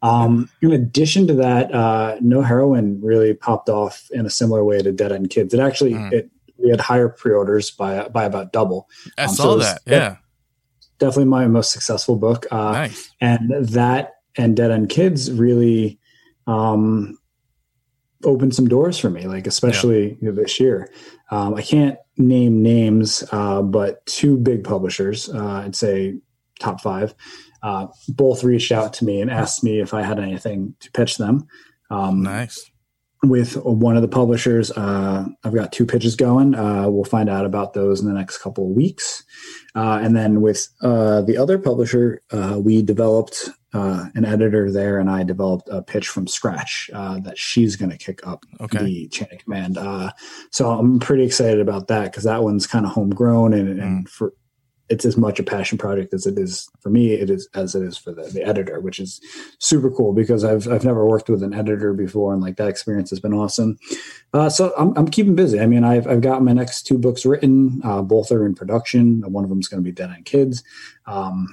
Um, 0.03 0.51
in 0.61 0.73
addition 0.73 1.29
to 1.29 1.35
that, 1.35 1.73
uh, 1.73 2.17
No 2.21 2.43
Heroine 2.43 3.01
really 3.01 3.33
popped 3.33 3.69
off 3.69 4.09
in 4.11 4.27
a 4.27 4.31
similar 4.31 4.65
way 4.65 4.83
to 4.83 4.91
Dead 4.91 5.13
End 5.13 5.31
Kids. 5.31 5.55
It 5.55 5.61
actually 5.61 5.93
Mm. 5.93 6.13
it 6.13 6.31
we 6.59 6.71
had 6.71 6.81
higher 6.81 7.09
pre-orders 7.09 7.71
by 7.71 8.09
by 8.09 8.25
about 8.25 8.53
double. 8.53 8.89
I 9.17 9.27
Um, 9.27 9.29
saw 9.29 9.43
so 9.45 9.59
that. 9.59 9.83
Yeah. 9.87 10.17
Definitely 10.99 11.27
my 11.27 11.47
most 11.47 11.71
successful 11.71 12.17
book. 12.17 12.47
Uh, 12.51 12.73
nice. 12.73 13.11
and 13.21 13.49
that 13.69 14.15
and 14.37 14.57
Dead 14.57 14.73
End 14.73 14.89
Kids 14.89 15.31
really 15.31 16.01
um, 16.47 17.19
opened 18.25 18.55
some 18.55 18.69
doors 18.69 18.99
for 18.99 19.11
me, 19.11 19.27
like 19.27 19.47
especially 19.47 20.19
you 20.21 20.31
know, 20.31 20.33
this 20.33 20.59
year. 20.59 20.91
Um, 21.31 21.55
I 21.55 21.63
can't 21.63 21.99
name 22.17 22.63
names, 22.63 23.25
uh, 23.33 23.63
but 23.63 24.05
two 24.07 24.37
big 24.37 24.65
publishers, 24.65 25.29
uh, 25.29 25.63
I'd 25.65 25.77
say 25.77 26.19
top 26.61 26.81
five, 26.81 27.15
uh, 27.63 27.89
both 28.09 28.45
reached 28.45 28.73
out 28.73 28.93
to 28.95 29.05
me 29.05 29.21
and 29.21 29.31
asked 29.31 29.63
me 29.65 29.81
if 29.81 29.93
I 29.93 30.03
had 30.03 30.19
anything 30.19 30.75
to 30.81 30.91
pitch 30.93 31.19
them. 31.19 31.47
Um, 31.91 32.23
Nice. 32.23 32.71
with 33.23 33.57
one 33.57 33.97
of 33.97 34.03
the 34.03 34.09
publishers. 34.09 34.71
Uh, 34.73 35.27
I've 35.45 35.55
got 35.55 35.73
two 35.73 35.87
pitches 35.87 36.17
going. 36.17 36.55
Uh, 36.55 36.89
we'll 36.89 37.05
find 37.05 37.29
out 37.29 37.45
about 37.45 37.75
those 37.75 38.01
in 38.01 38.09
the 38.09 38.15
next 38.15 38.39
couple 38.39 38.65
of 38.65 38.77
weeks. 38.77 39.25
Uh, 39.75 40.01
and 40.03 40.17
then 40.17 40.41
with 40.41 40.69
uh, 40.83 41.23
the 41.23 41.37
other 41.37 41.59
publisher, 41.59 42.23
uh, 42.31 42.59
we 42.61 42.83
developed 42.83 43.51
uh, 43.77 44.05
an 44.15 44.25
editor 44.25 44.71
there, 44.71 44.99
and 44.99 45.11
I 45.11 45.23
developed 45.23 45.69
a 45.71 45.83
pitch 45.83 46.09
from 46.09 46.27
scratch 46.27 46.91
uh, 46.93 47.19
that 47.21 47.37
she's 47.39 47.77
going 47.77 47.91
to 47.91 47.99
kick 47.99 48.27
up 48.27 48.45
Okay. 48.61 48.85
the 48.85 49.09
chain 49.09 49.29
of 49.33 49.39
command. 49.39 49.79
Uh, 49.79 50.11
so 50.51 50.71
I'm 50.71 50.99
pretty 50.99 51.25
excited 51.25 51.61
about 51.61 51.89
that 51.89 52.05
because 52.05 52.25
that 52.25 52.43
one's 52.43 52.67
kind 52.67 52.87
of 52.87 52.93
homegrown 52.93 53.53
and, 53.55 53.81
and 53.81 54.09
for 54.09 54.33
it's 54.89 55.05
as 55.05 55.17
much 55.17 55.41
a 55.41 55.43
passion 55.43 55.77
project 55.79 56.15
as 56.15 56.27
it 56.27 56.39
is 56.39 56.69
for 56.81 56.91
me. 56.91 57.13
It 57.13 57.29
is 57.29 57.49
as 57.55 57.75
it 57.75 57.83
is 57.83 57.99
for 57.99 58.13
the, 58.13 58.23
the 58.23 58.45
editor, 58.45 58.79
which 58.79 59.01
is 59.01 59.21
super 59.59 59.91
cool 59.91 60.13
because 60.13 60.45
I've 60.45 60.69
I've 60.69 60.85
never 60.85 61.05
worked 61.05 61.29
with 61.29 61.43
an 61.43 61.53
editor 61.53 61.93
before, 61.93 62.33
and 62.33 62.41
like 62.41 62.57
that 62.59 62.69
experience 62.69 63.11
has 63.11 63.19
been 63.19 63.35
awesome. 63.35 63.79
Uh, 64.33 64.49
so 64.49 64.73
I'm 64.79 64.97
I'm 64.97 65.09
keeping 65.09 65.35
busy. 65.35 65.59
I 65.59 65.67
mean, 65.67 65.83
I've 65.83 66.07
I've 66.07 66.21
got 66.21 66.43
my 66.43 66.53
next 66.53 66.83
two 66.87 66.99
books 66.99 67.27
written. 67.27 67.81
Uh, 67.83 68.01
both 68.03 68.31
are 68.31 68.47
in 68.47 68.55
production. 68.55 69.23
One 69.33 69.43
of 69.43 69.51
them 69.51 69.59
is 69.59 69.67
going 69.67 69.83
to 69.83 69.85
be 69.85 69.91
Dead 69.91 70.11
End 70.11 70.25
Kids. 70.25 70.63
Um, 71.07 71.49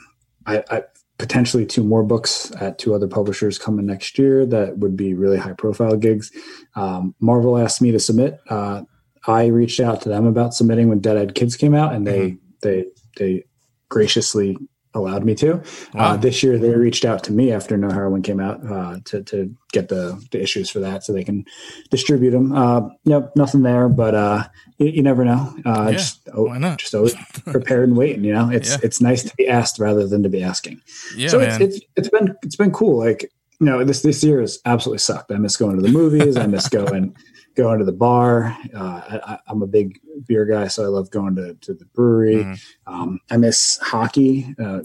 I, 0.46 0.64
I 0.70 0.84
potentially 1.18 1.66
two 1.66 1.84
more 1.84 2.04
books 2.04 2.52
at 2.60 2.80
two 2.80 2.94
other 2.94 3.08
publishers 3.08 3.60
coming 3.60 3.86
next 3.86 4.18
year 4.18 4.46
that 4.46 4.78
would 4.78 4.98
be 4.98 5.14
really 5.14 5.38
high 5.38 5.54
profile 5.54 5.96
gigs. 5.96 6.32
Um, 6.76 7.14
Marvel 7.20 7.58
asked 7.58 7.82
me 7.82 7.92
to 7.92 8.00
submit. 8.00 8.40
Uh, 8.50 8.84
I 9.28 9.46
reached 9.46 9.80
out 9.80 10.02
to 10.02 10.10
them 10.10 10.26
about 10.26 10.54
submitting 10.54 10.90
when 10.90 11.00
Dead 11.00 11.18
End 11.18 11.36
Kids 11.36 11.56
came 11.56 11.74
out, 11.74 11.94
and 11.94 12.06
they 12.06 12.38
they 12.62 12.86
they 13.18 13.46
graciously 13.90 14.58
allowed 14.94 15.24
me 15.26 15.36
to. 15.36 15.56
Wow. 15.94 16.14
Uh, 16.14 16.18
this 16.18 16.44
year, 16.44 16.58
they 16.58 16.70
reached 16.76 17.06
out 17.06 17.24
to 17.26 17.32
me 17.34 17.52
after 17.52 17.78
No 17.78 17.90
Heroine 17.90 18.22
came 18.22 18.40
out 18.40 18.66
uh, 18.70 19.00
to 19.06 19.24
to 19.24 19.56
get 19.72 19.90
the 19.90 20.24
the 20.32 20.42
issues 20.42 20.70
for 20.70 20.80
that, 20.80 21.04
so 21.04 21.14
they 21.14 21.24
can 21.24 21.46
distribute 21.90 22.32
them. 22.32 22.52
Uh, 22.52 22.90
nothing 23.06 23.64
there, 23.64 23.90
but 23.90 24.16
uh, 24.16 24.44
you, 24.78 24.88
you 24.88 25.04
never 25.04 25.26
know. 25.26 25.54
Uh, 25.66 25.88
Yeah, 25.88 25.92
just, 25.98 26.22
why 26.34 26.58
not? 26.58 26.80
Just 26.80 26.94
always 26.96 27.16
prepared 27.46 27.90
and 27.90 27.98
waiting. 27.98 28.24
You 28.24 28.34
know, 28.34 28.50
it's 28.50 28.70
Yeah. 28.72 28.78
it's 28.84 29.02
nice 29.02 29.24
to 29.24 29.36
be 29.36 29.48
asked 29.48 29.80
rather 29.80 30.08
than 30.08 30.24
to 30.24 30.30
be 30.30 30.44
asking. 30.44 30.82
Yeah, 31.16 31.30
so 31.30 31.40
it's, 31.40 31.58
it's 31.60 31.80
it's 31.96 32.10
been 32.10 32.36
it's 32.44 32.56
been 32.56 32.72
cool. 32.72 32.98
Like 33.00 33.32
you 33.60 33.66
know, 33.66 33.84
this 33.84 34.02
this 34.02 34.24
year 34.24 34.42
has 34.42 34.60
absolutely 34.66 35.00
sucked. 35.00 35.32
I 35.32 35.38
miss 35.38 35.58
going 35.58 35.76
to 35.76 35.82
the 35.82 35.90
movies. 35.92 36.38
I 36.38 36.48
miss 36.48 36.68
going 36.70 37.16
going 37.56 37.80
to 37.80 37.86
the 37.86 37.92
bar. 37.92 38.58
Uh, 38.76 39.20
I, 39.26 39.40
I'm 39.48 39.62
a 39.62 39.68
big 39.68 40.00
beer 40.28 40.46
guy, 40.46 40.68
so 40.68 40.84
I 40.84 40.88
love 40.88 41.10
going 41.12 41.36
to 41.36 41.54
to 41.56 41.74
the 41.74 41.86
brewery. 41.86 42.44
Mhm. 42.44 42.62
Um, 42.88 43.20
I 43.32 43.38
miss 43.38 43.78
hockey. 43.82 44.56
Uh, 44.60 44.82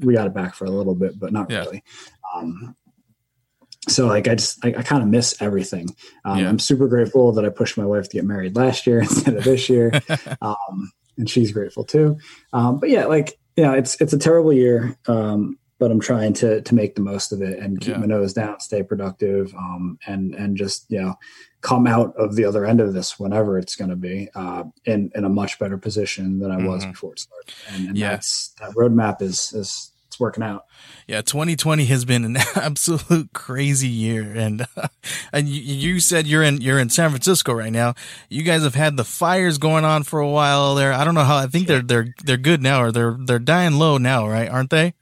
we 0.00 0.14
got 0.14 0.26
it 0.26 0.34
back 0.34 0.54
for 0.54 0.64
a 0.66 0.70
little 0.70 0.94
bit, 0.94 1.18
but 1.18 1.32
not 1.32 1.50
Yeah. 1.50 1.60
really. 1.60 1.82
Um, 2.34 2.76
so 3.88 4.06
like 4.06 4.28
I 4.28 4.34
just 4.34 4.64
I, 4.64 4.68
I 4.78 4.82
kind 4.82 5.02
of 5.02 5.08
miss 5.08 5.40
everything. 5.42 5.88
Um, 6.24 6.38
Yeah. 6.38 6.48
I'm 6.48 6.58
super 6.58 6.88
grateful 6.88 7.32
that 7.32 7.44
I 7.44 7.50
pushed 7.50 7.76
my 7.76 7.84
wife 7.86 8.08
to 8.08 8.16
get 8.16 8.24
married 8.24 8.56
last 8.56 8.86
year 8.86 9.00
instead 9.02 9.34
of 9.36 9.44
this 9.44 9.68
year, 9.68 9.92
um, 10.42 10.90
and 11.18 11.28
she's 11.28 11.52
grateful 11.52 11.84
too. 11.84 12.16
Um, 12.52 12.78
but 12.80 12.88
yeah, 12.88 13.06
like 13.06 13.38
yeah, 13.56 13.74
it's 13.74 14.00
it's 14.00 14.12
a 14.12 14.18
terrible 14.18 14.52
year, 14.52 14.96
um, 15.06 15.58
but 15.78 15.90
I'm 15.90 16.00
trying 16.00 16.32
to 16.34 16.62
to 16.62 16.74
make 16.74 16.94
the 16.94 17.02
most 17.02 17.30
of 17.30 17.42
it 17.42 17.58
and 17.58 17.78
keep 17.78 17.90
Yeah. 17.90 17.98
my 17.98 18.06
nose 18.06 18.32
down, 18.32 18.58
stay 18.60 18.82
productive, 18.82 19.54
um, 19.54 19.98
and 20.06 20.34
and 20.34 20.56
just 20.56 20.86
you 20.90 21.00
know 21.02 21.14
come 21.64 21.86
out 21.86 22.14
of 22.16 22.36
the 22.36 22.44
other 22.44 22.66
end 22.66 22.78
of 22.80 22.92
this 22.92 23.18
whenever 23.18 23.58
it's 23.58 23.74
going 23.74 23.88
to 23.90 23.96
be 23.96 24.28
uh, 24.34 24.64
in 24.84 25.10
in 25.14 25.24
a 25.24 25.28
much 25.30 25.58
better 25.58 25.78
position 25.78 26.38
than 26.38 26.50
I 26.50 26.58
was 26.58 26.84
Mhm. 26.84 26.92
before 26.92 27.12
it 27.14 27.20
started. 27.20 27.54
And, 27.70 27.88
and 27.88 27.96
Yeah. 27.98 28.10
that's 28.10 28.48
that 28.60 28.70
roadmap 28.76 29.22
is 29.22 29.52
is 29.54 29.90
it's 30.06 30.20
working 30.20 30.44
out. 30.44 30.66
Yeah, 31.08 31.22
2020 31.22 31.86
has 31.86 32.04
been 32.04 32.24
an 32.24 32.36
absolute 32.54 33.32
crazy 33.32 33.88
year, 33.88 34.22
and 34.36 34.66
and 35.32 35.48
you, 35.48 35.60
you 35.94 36.00
said 36.00 36.26
you're 36.26 36.42
in 36.42 36.60
you're 36.60 36.78
in 36.78 36.90
San 36.90 37.08
Francisco 37.10 37.52
right 37.54 37.72
now. 37.72 37.94
You 38.28 38.42
guys 38.42 38.62
have 38.62 38.74
had 38.76 38.96
the 38.98 39.04
fires 39.04 39.56
going 39.58 39.84
on 39.86 40.02
for 40.04 40.20
a 40.20 40.28
while 40.28 40.74
there. 40.74 40.92
I 40.92 41.02
don't 41.04 41.14
know 41.14 41.24
how. 41.24 41.38
I 41.38 41.46
think 41.46 41.66
they're 41.66 41.82
they're 41.82 42.14
they're 42.24 42.36
good 42.36 42.62
now, 42.62 42.82
or 42.82 42.92
they're 42.92 43.16
they're 43.18 43.38
dying 43.40 43.74
low 43.78 43.96
now, 43.98 44.28
right? 44.28 44.48
Aren't 44.50 44.70
they? 44.70 44.94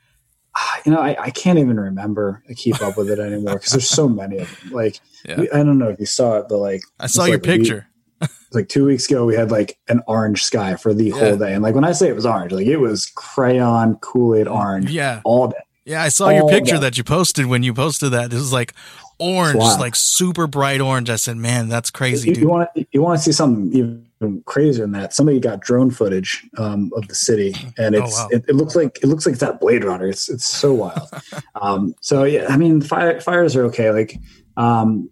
Ah, 0.56 0.80
you 0.84 0.92
know, 0.92 1.00
I, 1.00 1.16
I 1.18 1.30
can't 1.30 1.58
even 1.58 1.78
remember 1.80 2.42
to 2.46 2.54
keep 2.54 2.80
up 2.82 2.96
with 2.96 3.08
it 3.10 3.18
anymore 3.18 3.54
because 3.54 3.72
there's 3.72 3.88
so 3.88 4.08
many 4.08 4.38
of 4.38 4.60
them. 4.60 4.72
Like, 4.72 5.00
Yeah. 5.24 5.40
we- 5.40 5.50
I 5.50 5.58
don't 5.58 5.78
know 5.78 5.88
if 5.88 5.98
you 5.98 6.06
saw 6.06 6.38
it, 6.38 6.46
but 6.48 6.58
like, 6.58 6.82
I 7.00 7.06
saw 7.06 7.24
your 7.24 7.36
like 7.38 7.46
a 7.46 7.50
week- 7.50 7.60
picture. 7.60 7.86
like 8.52 8.68
two 8.68 8.84
weeks 8.84 9.10
ago, 9.10 9.24
we 9.24 9.34
had 9.34 9.50
like 9.50 9.78
an 9.88 10.00
orange 10.06 10.44
sky 10.44 10.76
for 10.76 10.92
the 10.94 11.06
Yeah. 11.06 11.14
whole 11.18 11.36
day. 11.36 11.54
And 11.54 11.62
like, 11.62 11.74
when 11.74 11.84
I 11.84 11.92
say 11.92 12.08
it 12.08 12.14
was 12.14 12.26
orange, 12.26 12.52
like 12.52 12.66
it 12.66 12.76
was 12.76 13.06
crayon 13.06 13.96
Kool 13.96 14.34
Aid 14.36 14.46
orange 14.46 14.90
Yeah, 14.90 15.20
all 15.24 15.48
day. 15.48 15.56
yeah. 15.86 16.02
I 16.02 16.08
saw 16.08 16.28
your 16.28 16.48
picture 16.48 16.74
that. 16.74 16.80
that 16.80 16.98
you 16.98 17.04
posted 17.04 17.46
when 17.46 17.62
you 17.62 17.72
posted 17.74 18.12
that. 18.12 18.32
It 18.32 18.36
was 18.36 18.52
like 18.52 18.74
orange, 19.18 19.58
wild. 19.58 19.80
like 19.80 19.94
super 19.96 20.46
bright 20.46 20.80
orange. 20.80 21.08
I 21.10 21.16
said, 21.16 21.36
man, 21.36 21.68
that's 21.68 21.90
crazy, 21.90 22.28
You, 22.28 22.34
dude. 22.34 22.42
you 22.42 22.48
want 22.50 22.68
to 22.76 22.86
you 22.92 23.00
want 23.02 23.18
to 23.18 23.24
see 23.24 23.32
something 23.32 23.72
even 23.76 24.06
crazier 24.46 24.82
than 24.82 24.92
that. 24.92 25.12
Somebody 25.12 25.40
got 25.40 25.60
drone 25.60 25.90
footage 25.90 26.46
um, 26.58 26.90
of 26.96 27.08
the 27.08 27.14
city, 27.14 27.54
and 27.78 27.94
Oh, 27.96 28.04
it's 28.04 28.16
wow. 28.18 28.28
it, 28.30 28.44
it 28.48 28.54
looks 28.54 28.74
like 28.76 28.98
it 29.02 29.06
looks 29.06 29.26
like 29.26 29.34
it's 29.34 29.42
at 29.42 29.60
Blade 29.60 29.84
Runner. 29.84 30.06
It's 30.08 30.28
it's 30.28 30.46
so 30.46 30.72
wild. 30.74 31.08
um, 31.60 31.94
so 32.00 32.24
yeah, 32.24 32.46
I 32.48 32.56
mean, 32.56 32.80
fire, 32.80 33.20
fires 33.20 33.54
are 33.56 33.64
okay. 33.66 33.90
Like 33.90 34.18
um, 34.56 35.10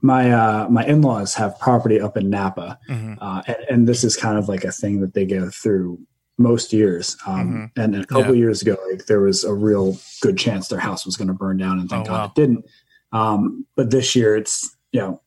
my 0.00 0.30
uh, 0.32 0.68
my 0.68 0.84
in 0.86 1.02
laws 1.02 1.34
have 1.34 1.58
property 1.58 2.00
up 2.00 2.16
in 2.16 2.30
Napa, 2.30 2.78
Mhm. 2.88 3.18
uh, 3.20 3.42
and, 3.46 3.56
and 3.70 3.88
this 3.88 4.04
is 4.04 4.16
kind 4.16 4.38
of 4.38 4.48
like 4.48 4.64
a 4.64 4.72
thing 4.72 5.00
that 5.00 5.14
they 5.14 5.24
go 5.26 5.50
through 5.50 5.98
most 6.40 6.72
years. 6.72 7.16
Um, 7.26 7.70
and, 7.76 7.94
and 7.94 8.04
a 8.04 8.06
couple 8.06 8.22
Mm-hmm. 8.24 8.32
Yeah. 8.34 8.38
years 8.38 8.62
ago, 8.62 8.76
like 8.90 9.06
there 9.06 9.20
was 9.20 9.42
a 9.44 9.52
real 9.52 9.98
good 10.22 10.38
chance 10.38 10.68
their 10.68 10.78
house 10.78 11.04
was 11.04 11.16
going 11.16 11.28
to 11.28 11.34
burn 11.34 11.56
down, 11.56 11.80
and 11.80 11.88
thank 11.90 12.06
Oh, 12.06 12.10
God 12.10 12.18
wow. 12.18 12.24
it 12.26 12.34
didn't. 12.34 12.64
Um, 13.12 13.66
but 13.74 13.90
this 13.90 14.14
year, 14.14 14.36
it's 14.36 14.76
you 14.92 15.00
know, 15.00 15.20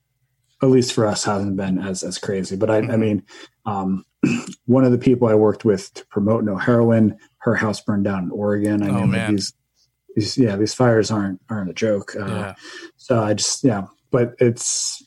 at 0.62 0.70
least 0.70 0.94
for 0.94 1.06
us, 1.08 1.24
hasn't 1.24 1.56
been 1.58 1.80
as 1.80 2.04
as 2.04 2.18
crazy. 2.18 2.56
But 2.56 2.70
I, 2.70 2.78
I 2.78 2.82
Mhm. 2.82 3.00
mean, 3.00 3.24
um, 3.66 4.06
one 4.66 4.84
of 4.84 4.92
the 4.92 4.98
people 4.98 5.28
I 5.28 5.34
worked 5.36 5.66
with 5.66 5.94
to 5.96 6.06
promote 6.08 6.44
No 6.44 6.56
Heroine, 6.58 7.18
her 7.40 7.56
house 7.56 7.82
burned 7.82 8.04
down 8.04 8.26
in 8.26 8.32
Oregon. 8.32 8.84
I 8.84 8.90
Oh, 8.90 9.02
mean, 9.08 9.12
like, 9.12 9.28
these, 9.30 9.54
these, 10.16 10.38
yeah, 10.38 10.56
these 10.56 10.74
fires 10.74 11.10
aren't 11.12 11.42
aren't 11.50 11.70
a 11.70 11.74
joke. 11.74 12.16
Uh, 12.16 12.26
Yeah. 12.28 12.54
So 12.98 13.22
I 13.22 13.34
just, 13.34 13.64
yeah, 13.64 13.88
but 14.12 14.36
it's, 14.40 15.02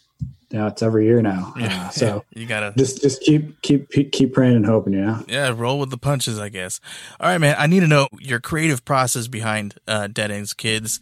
you 0.51 0.59
know, 0.59 0.67
it's 0.67 0.83
every 0.83 1.07
year 1.07 1.23
now. 1.23 1.53
Yeah. 1.57 1.87
Uh, 1.87 1.89
so 1.91 2.25
you 2.35 2.47
gotta 2.47 2.73
just 2.77 3.03
just 3.03 3.21
keep 3.23 3.61
keep 3.63 3.91
keep 3.91 4.33
praying 4.33 4.57
and 4.57 4.67
hoping, 4.67 4.95
you 4.95 5.01
know. 5.03 5.25
Yeah, 5.29 5.53
roll 5.57 5.79
with 5.79 5.91
the 5.91 5.99
punches, 5.99 6.39
I 6.39 6.49
guess. 6.49 6.81
All 7.21 7.29
right, 7.29 7.39
man. 7.39 7.55
I 7.59 7.67
need 7.67 7.81
to 7.81 7.87
know 7.87 8.09
your 8.19 8.41
creative 8.41 8.85
process 8.85 9.29
behind 9.29 9.75
uh, 9.87 10.09
Dead 10.09 10.31
Ends 10.31 10.55
Kids 10.55 11.01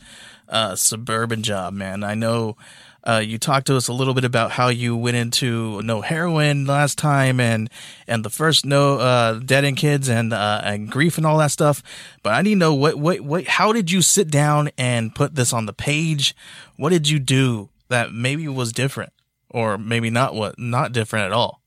uh, 0.48 0.74
Suburban 0.76 1.42
Job, 1.42 1.72
man. 1.74 2.04
I 2.04 2.14
know 2.14 2.56
uh, 3.04 3.22
you 3.24 3.38
talked 3.38 3.66
to 3.66 3.76
us 3.76 3.88
a 3.88 3.92
little 3.92 4.14
bit 4.14 4.24
about 4.24 4.52
how 4.52 4.68
you 4.68 4.96
went 4.96 5.16
into 5.16 5.82
No 5.82 6.00
Heroine 6.00 6.66
last 6.66 6.98
time 6.98 7.40
and 7.40 7.68
and 8.06 8.24
the 8.24 8.30
first 8.30 8.64
No 8.64 8.98
uh, 8.98 9.34
Dead 9.34 9.64
End 9.64 9.76
Kids 9.76 10.08
and 10.08 10.32
uh, 10.32 10.60
and 10.64 10.90
Grief 10.90 11.16
and 11.16 11.26
all 11.26 11.38
that 11.38 11.50
stuff. 11.50 11.82
But 12.22 12.34
I 12.34 12.42
need 12.42 12.54
to 12.54 12.56
know 12.56 12.74
what 12.74 12.96
what 12.96 13.20
what 13.20 13.46
how 13.46 13.72
did 13.72 13.90
you 13.90 14.02
sit 14.02 14.30
down 14.30 14.70
and 14.78 15.14
put 15.14 15.34
this 15.34 15.52
on 15.52 15.66
the 15.66 15.72
page? 15.72 16.34
What 16.76 16.90
did 16.90 17.08
you 17.08 17.18
do 17.18 17.70
that 17.88 18.12
maybe 18.12 18.46
was 18.48 18.72
different 18.72 19.12
or 19.50 19.76
maybe 19.76 20.10
not 20.10 20.34
what 20.34 20.58
not 20.58 20.92
different 20.92 21.26
at 21.26 21.32
all? 21.32 21.60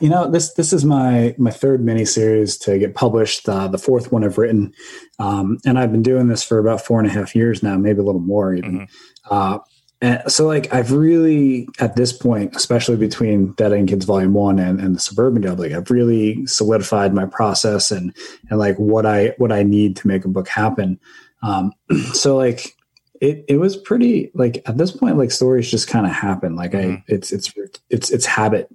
You 0.00 0.08
know, 0.08 0.30
this 0.30 0.52
this 0.54 0.72
is 0.72 0.84
my 0.84 1.34
my 1.36 1.50
third 1.50 1.84
miniseries 1.84 2.60
to 2.60 2.78
get 2.78 2.94
published. 2.94 3.48
Uh, 3.48 3.66
the 3.66 3.78
fourth 3.78 4.12
one 4.12 4.22
I've 4.22 4.38
written, 4.38 4.72
um, 5.18 5.58
and 5.64 5.76
I've 5.76 5.90
been 5.90 6.02
doing 6.02 6.28
this 6.28 6.44
for 6.44 6.58
about 6.60 6.80
four 6.80 7.00
and 7.00 7.08
a 7.08 7.12
half 7.12 7.34
years 7.34 7.60
now, 7.60 7.76
maybe 7.76 7.98
a 7.98 8.04
little 8.04 8.20
more 8.20 8.54
even. 8.54 8.86
Uh, 9.28 9.58
and 10.00 10.22
so, 10.30 10.46
like, 10.46 10.72
I've 10.74 10.92
really 10.92 11.68
at 11.80 11.96
this 11.96 12.12
point, 12.12 12.54
especially 12.56 12.96
between 12.96 13.52
Dead 13.52 13.72
End 13.72 13.88
Kids 13.88 14.04
Volume 14.04 14.34
One 14.34 14.58
and, 14.58 14.80
and 14.80 14.94
the 14.94 15.00
Suburban 15.00 15.42
Job, 15.42 15.58
like, 15.58 15.72
I've 15.72 15.90
really 15.90 16.46
solidified 16.46 17.14
my 17.14 17.26
process 17.26 17.90
and 17.90 18.14
and 18.50 18.58
like 18.58 18.76
what 18.76 19.06
I 19.06 19.34
what 19.38 19.52
I 19.52 19.62
need 19.62 19.96
to 19.96 20.08
make 20.08 20.24
a 20.24 20.28
book 20.28 20.48
happen. 20.48 20.98
Um, 21.42 21.72
so, 22.12 22.36
like, 22.36 22.76
it 23.20 23.44
it 23.48 23.56
was 23.58 23.76
pretty 23.76 24.30
like 24.34 24.62
at 24.66 24.76
this 24.78 24.90
point, 24.90 25.16
like 25.18 25.30
stories 25.30 25.70
just 25.70 25.88
kind 25.88 26.06
of 26.06 26.12
happen. 26.12 26.56
Like. 26.56 26.74
I 26.74 27.02
it's 27.06 27.32
it's 27.32 27.52
it's 27.90 28.10
it's 28.10 28.26
habit 28.26 28.68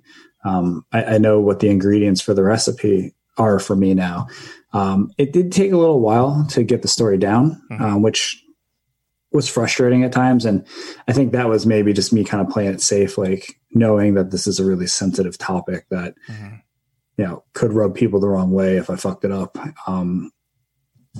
um, 0.43 0.85
I, 0.91 1.03
I 1.03 1.17
know 1.17 1.39
what 1.39 1.59
the 1.59 1.69
ingredients 1.69 2.21
for 2.21 2.33
the 2.33 2.43
recipe 2.43 3.13
are 3.37 3.59
for 3.59 3.75
me 3.75 3.93
now. 3.93 4.27
Um, 4.73 5.11
it 5.17 5.33
did 5.33 5.51
take 5.51 5.71
a 5.71 5.77
little 5.77 5.99
while 5.99 6.45
to 6.51 6.63
get 6.63 6.81
the 6.81 6.87
story 6.87 7.17
down, 7.17 7.61
Mhm. 7.71 7.81
um, 7.81 8.01
which 8.01 8.43
was 9.31 9.47
frustrating 9.47 10.03
at 10.03 10.11
times. 10.11 10.45
And 10.45 10.65
I 11.07 11.13
think 11.13 11.31
that 11.31 11.49
was 11.49 11.65
maybe 11.65 11.93
just 11.93 12.11
me 12.13 12.23
kind 12.23 12.45
of 12.45 12.51
playing 12.51 12.73
it 12.73 12.81
safe, 12.81 13.17
like 13.17 13.59
knowing 13.73 14.15
that 14.15 14.31
this 14.31 14.47
is 14.47 14.59
a 14.59 14.65
really 14.65 14.87
sensitive 14.87 15.37
topic 15.37 15.85
that, 15.91 16.15
Mhm. 16.29 16.61
you 17.17 17.25
know, 17.25 17.43
could 17.53 17.73
rub 17.73 17.93
people 17.95 18.19
the 18.19 18.27
wrong 18.29 18.51
way 18.51 18.77
if 18.77 18.89
I 18.89 18.95
fucked 18.95 19.25
it 19.25 19.31
up. 19.31 19.57
Um, 19.87 20.31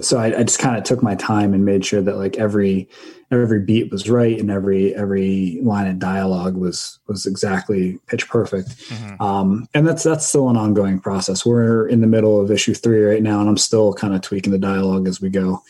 so 0.01 0.17
I, 0.17 0.39
I 0.39 0.43
just 0.43 0.59
kind 0.59 0.77
of 0.77 0.83
took 0.83 1.03
my 1.03 1.15
time 1.15 1.53
and 1.53 1.65
made 1.65 1.83
sure 1.85 2.01
that 2.01 2.15
like 2.17 2.37
every 2.37 2.87
every 3.31 3.59
beat 3.59 3.91
was 3.91 4.09
right 4.09 4.39
and 4.39 4.49
every 4.49 4.95
every 4.95 5.59
line 5.61 5.87
of 5.87 5.99
dialogue 5.99 6.55
was 6.55 6.99
was 7.07 7.25
exactly 7.27 7.99
pitch 8.07 8.27
perfect 8.29 8.69
Mhm. 8.89 9.19
um, 9.21 9.67
and 9.73 9.87
that's 9.87 10.03
that's 10.03 10.25
still 10.27 10.47
an 10.49 10.57
ongoing 10.57 10.99
process. 10.99 11.45
We're 11.45 11.87
in 11.87 12.01
the 12.01 12.07
middle 12.07 12.39
of 12.39 12.49
issue 12.51 12.73
three 12.73 13.03
right 13.03 13.21
now, 13.21 13.39
and 13.39 13.49
I'm 13.49 13.57
still 13.57 13.93
kind 13.93 14.13
of 14.15 14.21
tweaking 14.21 14.51
the 14.51 14.57
dialogue 14.59 15.07
as 15.07 15.19
we 15.21 15.29
go. 15.29 15.61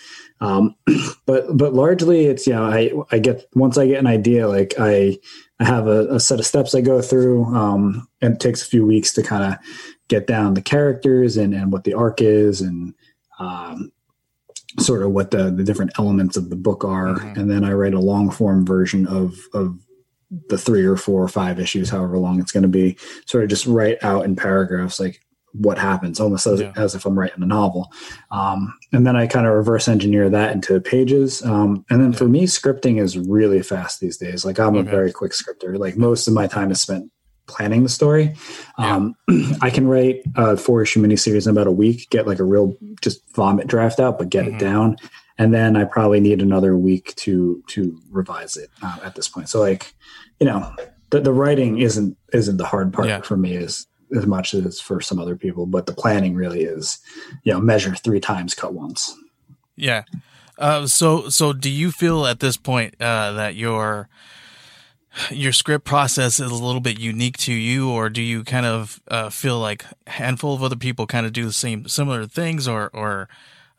Um, 0.41 0.75
but 1.25 1.45
but 1.57 1.73
largely, 1.73 2.25
it's 2.25 2.47
you 2.47 2.53
know 2.53 2.63
I 2.65 2.91
I 3.11 3.19
get 3.19 3.45
once 3.55 3.77
I 3.77 3.87
get 3.87 3.99
an 3.99 4.07
idea, 4.07 4.47
like 4.47 4.73
I 4.79 5.17
I 5.59 5.65
have 5.65 5.87
a, 5.87 6.07
a 6.15 6.19
set 6.19 6.39
of 6.39 6.45
steps 6.45 6.73
I 6.73 6.81
go 6.81 7.01
through, 7.01 7.45
um, 7.55 8.07
and 8.21 8.33
it 8.35 8.39
takes 8.39 8.61
a 8.61 8.65
few 8.65 8.85
weeks 8.85 9.13
to 9.13 9.23
kind 9.23 9.43
of 9.53 9.59
get 10.07 10.27
down 10.27 10.53
the 10.53 10.61
characters 10.61 11.37
and 11.37 11.53
and 11.53 11.71
what 11.71 11.83
the 11.83 11.93
arc 11.93 12.21
is 12.21 12.61
and 12.61 12.93
um, 13.39 13.91
sort 14.79 15.03
of 15.03 15.11
what 15.11 15.31
the 15.31 15.51
the 15.51 15.63
different 15.63 15.91
elements 15.99 16.37
of 16.37 16.49
the 16.49 16.55
book 16.55 16.83
are, 16.85 17.15
Mhm. 17.15 17.37
and 17.37 17.51
then 17.51 17.63
I 17.63 17.73
write 17.73 17.93
a 17.93 17.99
long 17.99 18.29
form 18.31 18.65
version 18.65 19.05
of 19.07 19.35
of 19.53 19.77
the 20.47 20.57
three 20.59 20.85
or 20.85 20.95
four 20.95 21.23
or 21.23 21.27
five 21.27 21.59
issues, 21.59 21.89
however 21.89 22.17
long 22.17 22.39
it's 22.39 22.51
going 22.51 22.61
to 22.63 22.69
be, 22.69 22.95
sort 23.25 23.43
of 23.43 23.49
just 23.49 23.65
write 23.65 23.97
out 24.03 24.25
in 24.25 24.35
paragraphs 24.35 24.99
like 24.99 25.19
what 25.53 25.77
happens, 25.77 26.19
almost 26.19 26.45
as, 26.45 26.61
Yeah. 26.61 26.71
as 26.75 26.95
if 26.95 27.05
I'm 27.05 27.17
writing 27.17 27.41
a 27.43 27.45
novel. 27.45 27.91
Um, 28.31 28.73
and 28.93 29.05
then 29.05 29.15
I 29.15 29.27
kind 29.27 29.47
of 29.47 29.53
reverse 29.53 29.87
engineer 29.87 30.29
that 30.29 30.53
into 30.53 30.79
pages. 30.79 31.43
Um, 31.43 31.85
and 31.89 32.01
then 32.01 32.13
for 32.13 32.25
me, 32.27 32.43
scripting 32.45 32.99
is 33.01 33.17
really 33.17 33.61
fast 33.63 33.99
these 33.99 34.17
days. 34.17 34.45
Like 34.45 34.59
I'm 34.59 34.75
Okay. 34.75 34.87
a 34.87 34.91
very 34.91 35.11
quick 35.11 35.33
scripter. 35.33 35.77
Like 35.77 35.97
most 35.97 36.27
of 36.27 36.33
my 36.33 36.47
time 36.47 36.71
is 36.71 36.79
spent 36.81 37.11
planning 37.47 37.81
the 37.81 37.89
story. 37.89 38.35
Um, 38.77 39.15
I 39.61 39.71
can 39.71 39.87
write 39.87 40.21
a 40.35 40.55
four 40.55 40.83
issue 40.83 41.01
miniseries 41.01 41.47
in 41.47 41.51
about 41.51 41.65
a 41.65 41.71
week, 41.71 42.07
get 42.11 42.27
like 42.27 42.39
a 42.39 42.43
real 42.43 42.75
just 43.01 43.21
vomit 43.35 43.65
draft 43.65 43.99
out, 43.99 44.19
but 44.19 44.29
get 44.29 44.45
Mhm. 44.45 44.53
it 44.55 44.59
down. 44.59 44.97
And 45.39 45.51
then 45.53 45.75
I 45.75 45.85
probably 45.85 46.19
need 46.19 46.41
another 46.43 46.77
week 46.77 47.15
to 47.15 47.63
to 47.69 47.97
revise 48.11 48.55
it 48.55 48.69
uh, 48.83 48.97
at 49.03 49.15
this 49.15 49.27
point. 49.29 49.49
So 49.49 49.59
like, 49.61 49.93
you 50.39 50.45
know, 50.45 50.71
the, 51.11 51.21
the 51.21 51.33
writing 51.33 51.79
isn't 51.79 52.17
isn't 52.33 52.57
the 52.57 52.65
hard 52.65 52.93
part 52.93 53.07
Yeah. 53.07 53.21
for 53.21 53.35
me 53.37 53.55
as 53.55 53.87
as 54.15 54.25
much 54.25 54.53
as 54.53 54.79
for 54.79 55.01
some 55.01 55.19
other 55.19 55.35
people, 55.35 55.65
but 55.65 55.85
the 55.85 55.93
planning 55.93 56.35
really 56.35 56.63
is, 56.63 56.99
you 57.43 57.53
know, 57.53 57.59
measure 57.59 57.95
three 57.95 58.19
times, 58.19 58.53
cut 58.53 58.73
once. 58.73 59.15
Yeah. 59.75 60.03
Uh, 60.57 60.87
so 60.87 61.29
so 61.29 61.53
do 61.53 61.69
you 61.69 61.89
feel 61.89 62.25
at 62.25 62.41
this 62.41 62.57
point 62.57 62.95
uh, 62.99 63.31
that 63.31 63.55
your 63.55 64.09
your 65.31 65.53
script 65.53 65.85
process 65.85 66.39
is 66.39 66.51
a 66.51 66.63
little 66.63 66.81
bit 66.81 66.99
unique 66.99 67.37
to 67.37 67.53
you, 67.53 67.89
or 67.89 68.09
do 68.09 68.21
you 68.21 68.43
kind 68.43 68.65
of 68.65 69.01
uh, 69.07 69.29
feel 69.29 69.59
like 69.59 69.85
a 70.05 70.11
handful 70.11 70.53
of 70.53 70.61
other 70.61 70.75
people 70.75 71.07
kind 71.07 71.25
of 71.25 71.33
do 71.33 71.45
the 71.45 71.53
same 71.53 71.87
similar 71.87 72.25
things, 72.25 72.67
or 72.67 72.89
or 72.93 73.29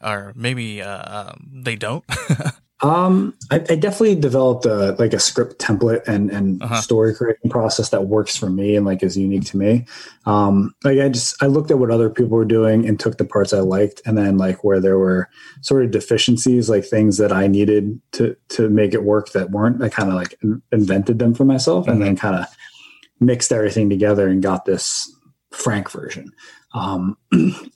or 0.02 0.32
maybe 0.34 0.82
uh, 0.82 1.30
um, 1.30 1.50
they 1.52 1.76
don't? 1.76 2.04
Um, 2.82 3.34
I, 3.50 3.56
I 3.56 3.74
definitely 3.76 4.14
developed 4.14 4.64
a 4.64 4.92
like 4.98 5.12
a 5.12 5.18
script 5.20 5.58
template 5.60 6.06
and 6.08 6.30
and 6.30 6.62
Uh-huh. 6.62 6.80
story 6.80 7.14
creating 7.14 7.50
process 7.50 7.90
that 7.90 8.06
works 8.06 8.36
for 8.36 8.48
me 8.48 8.74
and 8.74 8.86
like 8.86 9.02
is 9.02 9.18
unique 9.18 9.44
to 9.46 9.58
me. 9.58 9.84
Um, 10.24 10.74
like 10.82 10.98
I 10.98 11.08
just 11.10 11.42
I 11.42 11.46
looked 11.46 11.70
at 11.70 11.78
what 11.78 11.90
other 11.90 12.08
people 12.08 12.36
were 12.36 12.44
doing 12.46 12.86
and 12.88 12.98
took 12.98 13.18
the 13.18 13.24
parts 13.24 13.52
I 13.52 13.60
liked, 13.60 14.00
and 14.06 14.16
then 14.16 14.38
like 14.38 14.64
where 14.64 14.80
there 14.80 14.98
were 14.98 15.28
sort 15.60 15.84
of 15.84 15.90
deficiencies, 15.90 16.70
like 16.70 16.84
things 16.86 17.18
that 17.18 17.32
I 17.32 17.48
needed 17.48 18.00
to 18.12 18.34
to 18.50 18.70
make 18.70 18.94
it 18.94 19.04
work 19.04 19.32
that 19.32 19.50
weren't. 19.50 19.82
I 19.82 19.88
kind 19.90 20.08
of 20.08 20.14
like 20.14 20.34
in- 20.42 20.62
invented 20.72 21.18
them 21.18 21.34
for 21.34 21.44
myself, 21.44 21.86
and 21.86 22.00
then 22.02 22.16
kind 22.16 22.36
of 22.36 22.46
mixed 23.20 23.52
everything 23.52 23.90
together 23.90 24.26
and 24.26 24.42
got 24.42 24.64
this 24.64 25.14
frank 25.50 25.90
version. 25.90 26.32
Um, 26.72 27.18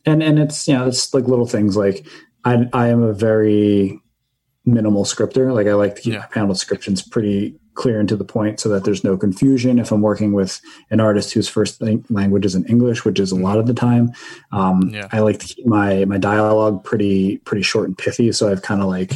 and 0.06 0.22
and 0.22 0.38
it's 0.38 0.66
you 0.66 0.74
know 0.74 0.86
it's 0.86 1.12
like 1.12 1.24
little 1.26 1.46
things 1.46 1.76
like 1.76 2.06
I 2.46 2.66
I 2.72 2.88
am 2.88 3.02
a 3.02 3.12
very 3.12 4.00
minimal 4.66 5.04
scripter. 5.04 5.52
Like 5.52 5.66
I 5.66 5.74
like 5.74 5.94
to 5.96 6.00
keep 6.02 6.12
Yeah. 6.14 6.20
my 6.20 6.26
panel 6.26 6.48
descriptions 6.54 7.02
pretty 7.02 7.54
clear 7.74 7.98
and 7.98 8.08
to 8.08 8.16
the 8.16 8.24
point 8.24 8.60
so 8.60 8.68
that 8.68 8.84
there's 8.84 9.02
no 9.04 9.16
confusion. 9.16 9.78
If 9.80 9.90
I'm 9.90 10.00
working 10.00 10.32
with 10.32 10.60
an 10.90 11.00
artist 11.00 11.32
whose 11.32 11.48
first 11.48 11.82
language 12.08 12.44
is 12.46 12.54
in 12.54 12.64
English, 12.66 13.04
which 13.04 13.18
is 13.18 13.32
a 13.32 13.36
lot 13.36 13.58
of 13.58 13.66
the 13.66 13.74
time, 13.74 14.12
um, 14.52 14.90
Yeah. 14.92 15.08
I 15.12 15.20
like 15.20 15.38
to 15.40 15.46
keep 15.46 15.66
my 15.66 16.04
my 16.04 16.18
dialogue 16.18 16.84
pretty 16.84 17.38
pretty 17.38 17.62
short 17.62 17.88
and 17.88 17.98
pithy. 17.98 18.30
So 18.32 18.48
I've 18.50 18.62
kind 18.62 18.80
of 18.80 18.86
like 18.88 19.12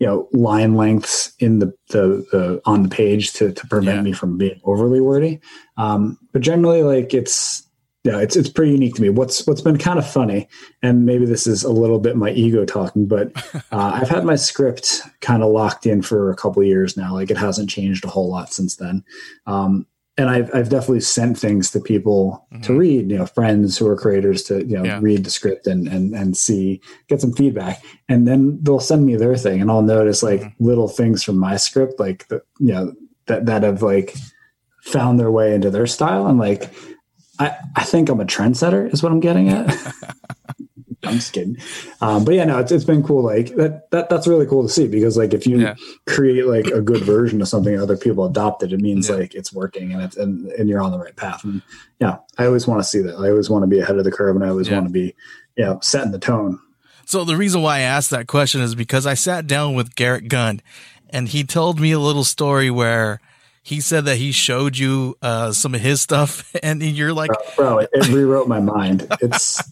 you 0.00 0.06
know 0.06 0.28
line 0.32 0.74
lengths 0.74 1.32
in 1.38 1.60
the 1.60 1.72
the, 1.90 2.26
the 2.32 2.60
on 2.66 2.82
the 2.82 2.88
page 2.88 3.32
to 3.34 3.52
to 3.52 3.66
prevent 3.68 3.98
Yeah. 3.98 4.02
me 4.02 4.12
from 4.12 4.36
being 4.36 4.60
overly 4.64 5.00
wordy. 5.00 5.40
Um, 5.76 6.18
but 6.32 6.42
generally, 6.42 6.82
like 6.82 7.14
it's 7.14 7.62
yeah, 8.08 8.20
it's 8.20 8.36
it's 8.36 8.48
pretty 8.48 8.72
unique 8.72 8.94
to 8.96 9.02
me. 9.02 9.08
What's 9.10 9.46
what's 9.46 9.60
been 9.60 9.76
kind 9.78 9.98
of 9.98 10.08
funny, 10.10 10.48
and 10.82 11.04
maybe 11.04 11.26
this 11.26 11.46
is 11.46 11.62
a 11.64 11.72
little 11.72 11.98
bit 11.98 12.16
my 12.16 12.30
ego 12.30 12.64
talking, 12.64 13.06
but 13.06 13.32
uh, 13.54 13.90
I've 14.00 14.08
had 14.08 14.24
my 14.24 14.36
script 14.36 15.02
kind 15.20 15.42
of 15.42 15.50
locked 15.52 15.84
in 15.86 16.00
for 16.02 16.30
a 16.30 16.36
couple 16.36 16.62
of 16.62 16.68
years 16.68 16.96
now. 16.96 17.12
Like 17.12 17.30
it 17.30 17.36
hasn't 17.36 17.70
changed 17.70 18.04
a 18.04 18.08
whole 18.08 18.30
lot 18.30 18.52
since 18.52 18.76
then. 18.76 19.04
Um, 19.46 19.86
and 20.16 20.28
I've, 20.28 20.52
I've 20.52 20.68
definitely 20.68 21.00
sent 21.02 21.38
things 21.38 21.70
to 21.70 21.78
people 21.80 22.44
to 22.62 22.72
Mhm. 22.72 22.78
read, 22.78 23.10
you 23.12 23.18
know, 23.18 23.26
friends 23.26 23.78
who 23.78 23.86
are 23.86 23.94
creators 23.96 24.42
to, 24.44 24.66
you 24.66 24.76
know, 24.76 24.84
Yeah. 24.84 24.98
read 25.00 25.22
the 25.24 25.30
script 25.30 25.68
and, 25.68 25.86
and, 25.86 26.12
and 26.12 26.36
see, 26.36 26.80
get 27.08 27.20
some 27.20 27.32
feedback. 27.32 27.80
And 28.08 28.26
then 28.26 28.58
they'll 28.62 28.80
send 28.80 29.06
me 29.06 29.14
their 29.14 29.36
thing 29.36 29.60
and 29.60 29.70
I'll 29.70 29.82
notice 29.96 30.24
like 30.24 30.40
Mhm. 30.42 30.52
little 30.58 30.88
things 30.88 31.22
from 31.22 31.36
my 31.38 31.56
script, 31.56 32.00
like, 32.00 32.26
the, 32.28 32.42
you 32.58 32.72
know, 32.72 32.94
that, 33.28 33.46
that 33.46 33.62
have 33.62 33.80
like 33.82 34.12
found 34.82 35.20
their 35.20 35.30
way 35.30 35.54
into 35.54 35.70
their 35.70 35.86
style. 35.86 36.26
And 36.26 36.36
like, 36.38 36.68
I, 37.38 37.56
I 37.76 37.84
think 37.84 38.08
I'm 38.08 38.20
a 38.20 38.24
trendsetter 38.24 38.92
is 38.92 39.02
what 39.02 39.12
I'm 39.12 39.20
getting 39.20 39.48
at. 39.48 39.68
I'm 41.04 41.14
just 41.14 41.32
kidding. 41.32 41.56
Um, 42.00 42.24
but 42.24 42.34
yeah, 42.34 42.44
no, 42.44 42.58
it's, 42.58 42.72
it's 42.72 42.84
been 42.84 43.04
cool. 43.04 43.22
Like 43.22 43.54
that, 43.54 43.88
that, 43.92 44.08
that's 44.10 44.26
really 44.26 44.46
cool 44.46 44.64
to 44.64 44.68
see 44.68 44.88
because 44.88 45.16
like, 45.16 45.32
if 45.32 45.46
you 45.46 45.60
Yeah. 45.60 45.74
create 46.06 46.46
like 46.46 46.66
a 46.66 46.80
good 46.80 47.02
version 47.02 47.40
of 47.40 47.46
something 47.46 47.78
other 47.78 47.96
people 47.96 48.24
adopt 48.24 48.64
it, 48.64 48.72
it 48.72 48.80
means 48.80 49.08
Yeah. 49.08 49.14
like 49.16 49.34
it's 49.34 49.52
working 49.52 49.92
and 49.92 50.02
it's, 50.02 50.16
and, 50.16 50.46
and 50.52 50.68
you're 50.68 50.82
on 50.82 50.90
the 50.90 50.98
right 50.98 51.14
path. 51.14 51.44
And 51.44 51.62
yeah, 52.00 52.16
I 52.36 52.46
always 52.46 52.66
want 52.66 52.80
to 52.80 52.84
see 52.84 53.00
that. 53.02 53.14
I 53.14 53.30
always 53.30 53.48
want 53.48 53.62
to 53.62 53.68
be 53.68 53.78
ahead 53.78 53.96
of 53.96 54.04
the 54.04 54.10
curve 54.10 54.34
and 54.34 54.44
I 54.44 54.48
always 54.48 54.68
Yeah. 54.68 54.74
want 54.74 54.88
to 54.88 54.92
be, 54.92 55.14
you 55.56 55.64
know, 55.64 55.78
setting 55.82 56.10
the 56.10 56.18
tone. 56.18 56.58
So 57.06 57.24
the 57.24 57.36
reason 57.36 57.62
why 57.62 57.76
I 57.76 57.80
asked 57.80 58.10
that 58.10 58.26
question 58.26 58.60
is 58.60 58.74
because 58.74 59.06
I 59.06 59.14
sat 59.14 59.46
down 59.46 59.74
with 59.74 59.94
Garrett 59.94 60.28
Gunn 60.28 60.60
and 61.10 61.28
he 61.28 61.44
told 61.44 61.78
me 61.78 61.92
a 61.92 62.00
little 62.00 62.24
story 62.24 62.70
where 62.72 63.20
he 63.62 63.80
said 63.80 64.04
that 64.06 64.16
he 64.16 64.32
showed 64.32 64.78
you 64.78 65.16
uh, 65.22 65.52
some 65.52 65.74
of 65.74 65.80
his 65.80 66.00
stuff 66.00 66.54
and 66.62 66.82
you're 66.82 67.12
like, 67.12 67.30
Bro, 67.56 67.78
it, 67.78 67.90
it 67.92 68.08
rewrote 68.08 68.48
my 68.48 68.60
mind. 68.60 69.06
It's, 69.20 69.62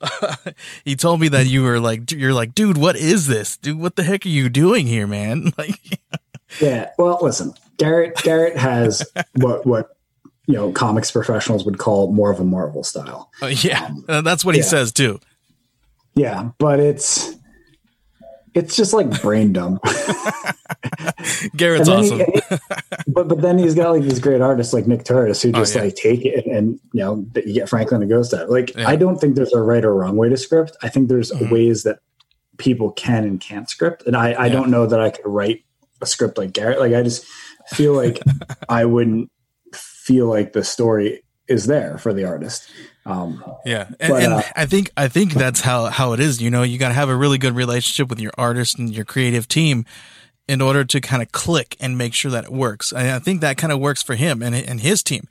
he 0.84 0.96
told 0.96 1.20
me 1.20 1.28
that 1.28 1.46
you 1.46 1.62
were 1.62 1.80
like, 1.80 2.10
you're 2.12 2.32
like, 2.32 2.54
dude, 2.54 2.78
what 2.78 2.96
is 2.96 3.26
this? 3.26 3.56
Dude, 3.56 3.78
what 3.78 3.96
the 3.96 4.02
heck 4.02 4.24
are 4.24 4.30
you 4.30 4.48
doing 4.48 4.86
here, 4.86 5.06
man? 5.06 5.52
Like, 5.58 5.98
Yeah. 6.60 6.90
Well, 6.98 7.18
listen, 7.20 7.52
Garrett 7.78 8.16
Garrett 8.22 8.56
has 8.56 9.04
what 9.36 9.66
what 9.66 9.96
you 10.46 10.54
know 10.54 10.72
comics 10.72 11.10
professionals 11.10 11.64
would 11.64 11.78
call 11.78 12.12
more 12.12 12.30
of 12.30 12.40
a 12.40 12.44
Marvel 12.44 12.82
style. 12.84 13.30
uh, 13.42 13.46
yeah, 13.46 13.90
uh, 14.08 14.20
that's 14.22 14.44
what 14.44 14.54
he 14.54 14.62
says 14.62 14.92
too. 14.92 15.20
Yeah, 16.14 16.50
but 16.58 16.80
it's 16.80 17.34
it's 18.58 18.76
just 18.76 18.92
like 18.92 19.22
brain 19.22 19.52
dumb. 19.52 19.80
Garrett's 21.56 21.88
awesome. 21.88 22.18
he- 22.18 22.40
but 23.06 23.28
but 23.28 23.40
then 23.40 23.58
he's 23.58 23.74
got 23.74 23.90
like 23.90 24.02
these 24.02 24.18
great 24.20 24.40
artists 24.40 24.72
like 24.72 24.86
Nick 24.86 25.04
Turris 25.04 25.42
who 25.42 25.52
just 25.52 25.74
Oh, 25.74 25.78
yeah. 25.78 25.84
like 25.86 25.94
take 25.94 26.24
it 26.24 26.44
and, 26.46 26.54
and 26.56 26.80
you 26.92 27.00
know 27.00 27.26
you 27.44 27.54
get 27.54 27.68
Franklin 27.68 28.00
to 28.00 28.06
Ghost 28.06 28.32
at. 28.32 28.50
Like 28.50 28.74
Yeah. 28.76 28.88
I 28.88 28.96
don't 28.96 29.18
think 29.20 29.34
there's 29.36 29.52
a 29.52 29.60
right 29.62 29.84
or 29.84 29.94
wrong 29.94 30.16
way 30.16 30.28
to 30.28 30.36
script. 30.36 30.76
I 30.82 30.88
think 30.88 31.08
there's 31.08 31.30
Mhm. 31.32 31.50
ways 31.50 31.82
that 31.84 32.00
people 32.58 32.90
can 32.92 33.24
and 33.24 33.40
can't 33.40 33.68
script, 33.70 34.04
and 34.06 34.16
I 34.16 34.32
I 34.32 34.46
Yeah. 34.46 34.52
don't 34.52 34.70
know 34.70 34.86
that 34.86 35.00
I 35.00 35.10
could 35.10 35.26
write 35.26 35.64
a 36.00 36.06
script 36.06 36.38
like 36.38 36.52
Garrett. 36.52 36.80
Like 36.80 36.94
I 36.94 37.02
just 37.02 37.24
feel 37.68 37.92
like 37.94 38.20
I 38.68 38.84
wouldn't 38.84 39.30
feel 39.74 40.26
like 40.26 40.52
the 40.52 40.64
story 40.64 41.22
is 41.48 41.66
there 41.66 41.98
for 41.98 42.12
the 42.12 42.24
artist. 42.24 42.68
Um, 43.08 43.42
Yeah, 43.64 43.88
and, 43.98 44.12
But, 44.12 44.22
and 44.22 44.32
uh, 44.34 44.42
I 44.54 44.66
think 44.66 44.90
I 44.96 45.08
think 45.08 45.32
that's 45.32 45.60
how 45.62 45.86
how 45.86 46.12
it 46.12 46.20
is. 46.20 46.42
You 46.42 46.50
know, 46.50 46.62
you 46.62 46.78
got 46.78 46.88
to 46.88 46.94
have 46.94 47.08
a 47.08 47.16
really 47.16 47.38
good 47.38 47.56
relationship 47.56 48.08
with 48.10 48.20
your 48.20 48.32
artist 48.36 48.78
and 48.78 48.94
your 48.94 49.04
creative 49.06 49.48
team 49.48 49.86
in 50.46 50.60
order 50.60 50.84
to 50.84 51.00
kind 51.00 51.22
of 51.22 51.32
click 51.32 51.76
and 51.80 51.96
make 51.96 52.14
sure 52.14 52.30
that 52.30 52.44
it 52.44 52.52
works. 52.52 52.92
And 52.92 53.10
I 53.10 53.18
think 53.18 53.40
that 53.40 53.56
kind 53.56 53.72
of 53.72 53.80
works 53.80 54.02
for 54.02 54.14
him 54.14 54.42
and 54.42 54.54
and 54.54 54.80
his 54.80 55.02
team. 55.02 55.26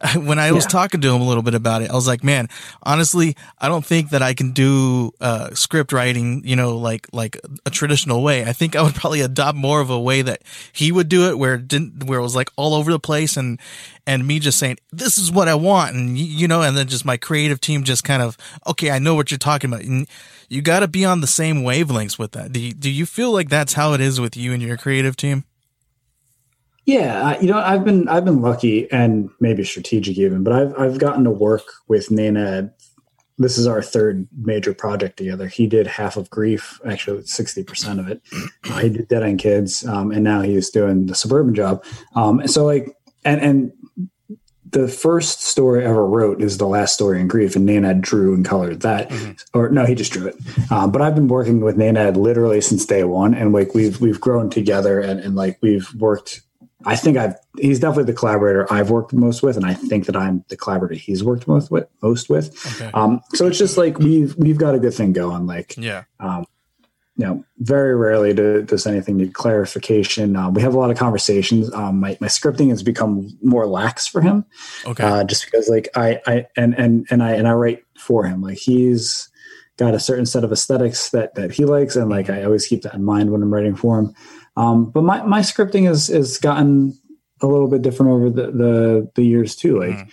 When 0.14 0.38
I 0.38 0.52
was 0.52 0.64
Yeah. 0.64 0.68
talking 0.68 1.00
to 1.00 1.08
him 1.14 1.20
a 1.22 1.26
little 1.26 1.42
bit 1.42 1.54
about 1.54 1.82
it, 1.82 1.90
I 1.90 1.94
was 1.94 2.06
like, 2.06 2.22
"Man, 2.22 2.48
honestly, 2.82 3.34
I 3.58 3.68
don't 3.68 3.84
think 3.84 4.10
that 4.10 4.22
I 4.22 4.34
can 4.34 4.52
do 4.52 5.12
uh, 5.20 5.54
script 5.54 5.92
writing, 5.92 6.42
you 6.44 6.54
know, 6.54 6.76
like 6.76 7.06
like 7.12 7.40
a 7.64 7.70
traditional 7.70 8.22
way. 8.22 8.44
I 8.44 8.52
think 8.52 8.76
I 8.76 8.82
would 8.82 8.94
probably 9.00 9.22
adopt 9.22 9.56
more 9.56 9.80
of 9.80 9.88
a 9.88 9.98
way 9.98 10.22
that 10.22 10.42
he 10.72 10.92
would 10.92 11.08
do 11.08 11.28
it, 11.30 11.38
where 11.38 11.54
it 11.54 11.66
didn't, 11.68 12.04
where 12.04 12.18
it 12.18 12.22
was 12.22 12.36
like 12.36 12.50
all 12.56 12.74
over 12.74 12.92
the 12.92 13.00
place, 13.00 13.36
and 13.38 13.58
and 14.06 14.26
me 14.26 14.38
just 14.38 14.58
saying, 14.58 14.76
"This 14.92 15.16
is 15.18 15.32
what 15.32 15.48
I 15.48 15.54
want," 15.54 15.94
and 15.94 16.18
you 16.18 16.46
know, 16.46 16.60
and 16.62 16.76
then 16.76 16.88
just 16.88 17.04
my 17.06 17.16
creative 17.16 17.60
team 17.60 17.82
just 17.82 18.04
kind 18.04 18.22
of, 18.22 18.36
okay, 18.66 18.90
I 18.90 18.98
know 18.98 19.14
what 19.14 19.30
you're 19.30 19.38
talking 19.38 19.70
about. 19.70 19.82
And 19.84 20.06
you 20.48 20.60
got 20.62 20.80
to 20.80 20.88
be 20.88 21.04
on 21.04 21.22
the 21.22 21.26
same 21.26 21.62
wavelengths 21.62 22.18
with 22.18 22.32
that. 22.32 22.52
Do 22.52 22.60
you, 22.60 22.72
do 22.74 22.90
you 22.90 23.06
feel 23.06 23.32
like 23.32 23.48
that's 23.48 23.72
how 23.72 23.94
it 23.94 24.00
is 24.00 24.20
with 24.20 24.36
you 24.36 24.52
and 24.52 24.62
your 24.62 24.76
creative 24.76 25.16
team? 25.16 25.44
Yeah, 26.86 27.38
you 27.40 27.48
know, 27.48 27.58
I've 27.58 27.84
been 27.84 28.08
I've 28.08 28.24
been 28.24 28.40
lucky 28.40 28.90
and 28.92 29.28
maybe 29.40 29.64
strategic 29.64 30.18
even, 30.18 30.44
but 30.44 30.52
I've 30.52 30.78
I've 30.78 30.98
gotten 30.98 31.24
to 31.24 31.30
work 31.30 31.64
with 31.88 32.10
Nenad. 32.10 32.72
This 33.38 33.58
is 33.58 33.66
our 33.66 33.82
third 33.82 34.28
major 34.38 34.72
project 34.72 35.16
together. 35.16 35.48
He 35.48 35.66
did 35.66 35.88
half 35.88 36.16
of 36.16 36.30
Grief, 36.30 36.80
actually 36.86 37.24
sixty 37.24 37.64
percent 37.64 37.98
of 37.98 38.06
it. 38.06 38.22
He 38.80 38.88
did 38.88 39.08
Dead 39.08 39.24
End 39.24 39.40
Kids, 39.40 39.84
um, 39.84 40.12
and 40.12 40.22
now 40.22 40.42
he's 40.42 40.70
doing 40.70 41.06
the 41.06 41.16
Suburban 41.16 41.56
Job. 41.56 41.84
Um, 42.14 42.38
and 42.38 42.50
so 42.50 42.64
like, 42.64 42.96
and 43.24 43.40
and 43.40 43.72
the 44.70 44.86
first 44.86 45.42
story 45.42 45.84
I 45.84 45.88
ever 45.90 46.06
wrote 46.06 46.40
is 46.40 46.58
the 46.58 46.68
last 46.68 46.94
story 46.94 47.20
in 47.20 47.26
Grief, 47.26 47.56
and 47.56 47.68
Nenad 47.68 48.00
drew 48.00 48.32
and 48.32 48.44
colored 48.44 48.82
that, 48.82 49.10
or 49.52 49.70
no, 49.70 49.84
he 49.86 49.96
just 49.96 50.12
drew 50.12 50.28
it. 50.28 50.36
Um, 50.70 50.92
but 50.92 51.02
I've 51.02 51.16
been 51.16 51.28
working 51.28 51.62
with 51.62 51.76
Nenad 51.76 52.16
literally 52.16 52.60
since 52.60 52.86
day 52.86 53.02
one, 53.02 53.34
and 53.34 53.52
like 53.52 53.74
we've 53.74 54.00
we've 54.00 54.20
grown 54.20 54.50
together, 54.50 55.00
and, 55.00 55.18
and 55.18 55.34
like 55.34 55.58
we've 55.60 55.92
worked. 55.94 56.42
I 56.86 56.96
think 56.96 57.16
I've 57.16 57.34
he's 57.58 57.80
definitely 57.80 58.04
the 58.12 58.18
collaborator 58.18 58.72
I've 58.72 58.90
worked 58.90 59.12
most 59.12 59.42
with, 59.42 59.56
and 59.56 59.66
I 59.66 59.74
think 59.74 60.06
that 60.06 60.16
I'm 60.16 60.44
the 60.48 60.56
collaborator 60.56 60.94
he's 60.94 61.22
worked 61.24 61.46
most 61.48 61.70
with. 61.70 61.86
Most 62.02 62.30
with. 62.30 62.54
Okay. 62.80 62.90
Um, 62.94 63.20
so 63.34 63.46
it's 63.46 63.58
just 63.58 63.76
like 63.76 63.98
we've 63.98 64.34
we've 64.36 64.58
got 64.58 64.74
a 64.74 64.78
good 64.78 64.94
thing 64.94 65.12
going. 65.12 65.46
Like 65.46 65.76
Yeah. 65.76 66.04
um, 66.20 66.46
you 67.18 67.24
know, 67.24 67.44
very 67.60 67.96
rarely 67.96 68.34
do, 68.34 68.60
does 68.62 68.86
anything 68.86 69.16
need 69.16 69.32
clarification. 69.32 70.36
Um, 70.36 70.52
we 70.52 70.60
have 70.60 70.74
a 70.74 70.78
lot 70.78 70.90
of 70.90 70.98
conversations. 70.98 71.72
Um, 71.72 71.98
my, 71.98 72.16
my 72.20 72.26
scripting 72.26 72.68
has 72.68 72.82
become 72.82 73.30
more 73.42 73.66
lax 73.66 74.06
for 74.06 74.20
him, 74.20 74.44
Okay. 74.84 75.02
uh, 75.02 75.24
just 75.24 75.46
because 75.46 75.66
like 75.70 75.88
I, 75.96 76.20
I, 76.26 76.46
and, 76.58 76.74
and, 76.74 77.06
and 77.10 77.22
I, 77.22 77.32
and 77.32 77.48
I 77.48 77.52
write 77.52 77.82
for 77.98 78.24
him. 78.24 78.42
Like 78.42 78.58
he's 78.58 79.30
got 79.78 79.94
a 79.94 79.98
certain 79.98 80.26
set 80.26 80.44
of 80.44 80.52
aesthetics 80.52 81.08
that, 81.10 81.34
that 81.36 81.52
he 81.52 81.64
likes. 81.64 81.96
And 81.96 82.10
like, 82.10 82.28
I 82.28 82.44
always 82.44 82.66
keep 82.66 82.82
that 82.82 82.92
in 82.92 83.02
mind 83.02 83.30
when 83.30 83.42
I'm 83.42 83.52
writing 83.52 83.76
for 83.76 83.98
him. 83.98 84.14
Um, 84.56 84.90
but 84.90 85.02
my, 85.02 85.22
my 85.22 85.40
scripting 85.40 85.86
has, 85.86 86.06
has 86.08 86.38
gotten 86.38 86.96
a 87.42 87.46
little 87.46 87.68
bit 87.68 87.82
different 87.82 88.12
over 88.12 88.30
the, 88.30 88.50
the, 88.50 89.10
the 89.14 89.22
years 89.24 89.54
too. 89.56 89.78
Like 89.80 89.90
Mhm. 89.96 90.08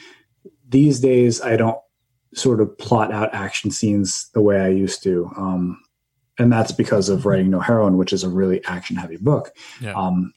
these 0.67 0.99
days, 0.99 1.41
I 1.41 1.55
don't 1.55 1.77
sort 2.33 2.59
of 2.61 2.77
plot 2.77 3.11
out 3.11 3.33
action 3.33 3.71
scenes 3.71 4.29
the 4.33 4.41
way 4.41 4.59
I 4.59 4.67
used 4.69 5.03
to. 5.03 5.31
Um, 5.37 5.79
and 6.39 6.51
that's 6.51 6.71
because 6.71 7.09
of 7.09 7.25
writing 7.27 7.51
No 7.51 7.59
Heroine, 7.59 7.97
which 7.97 8.11
is 8.11 8.23
a 8.23 8.29
really 8.29 8.63
action 8.65 8.95
heavy 8.95 9.17
book. 9.17 9.51
Yeah. 9.79 9.93
Um, 9.93 10.33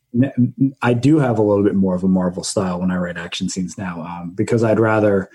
I 0.82 0.92
do 0.94 1.18
have 1.18 1.38
a 1.38 1.42
little 1.42 1.64
bit 1.64 1.74
more 1.74 1.94
of 1.94 2.04
a 2.04 2.08
Marvel 2.08 2.44
style 2.44 2.80
when 2.80 2.90
I 2.90 2.96
write 2.96 3.16
action 3.16 3.48
scenes 3.48 3.76
now, 3.78 4.02
um, 4.02 4.32
because 4.34 4.62
I'd 4.62 4.78
rather 4.78 5.30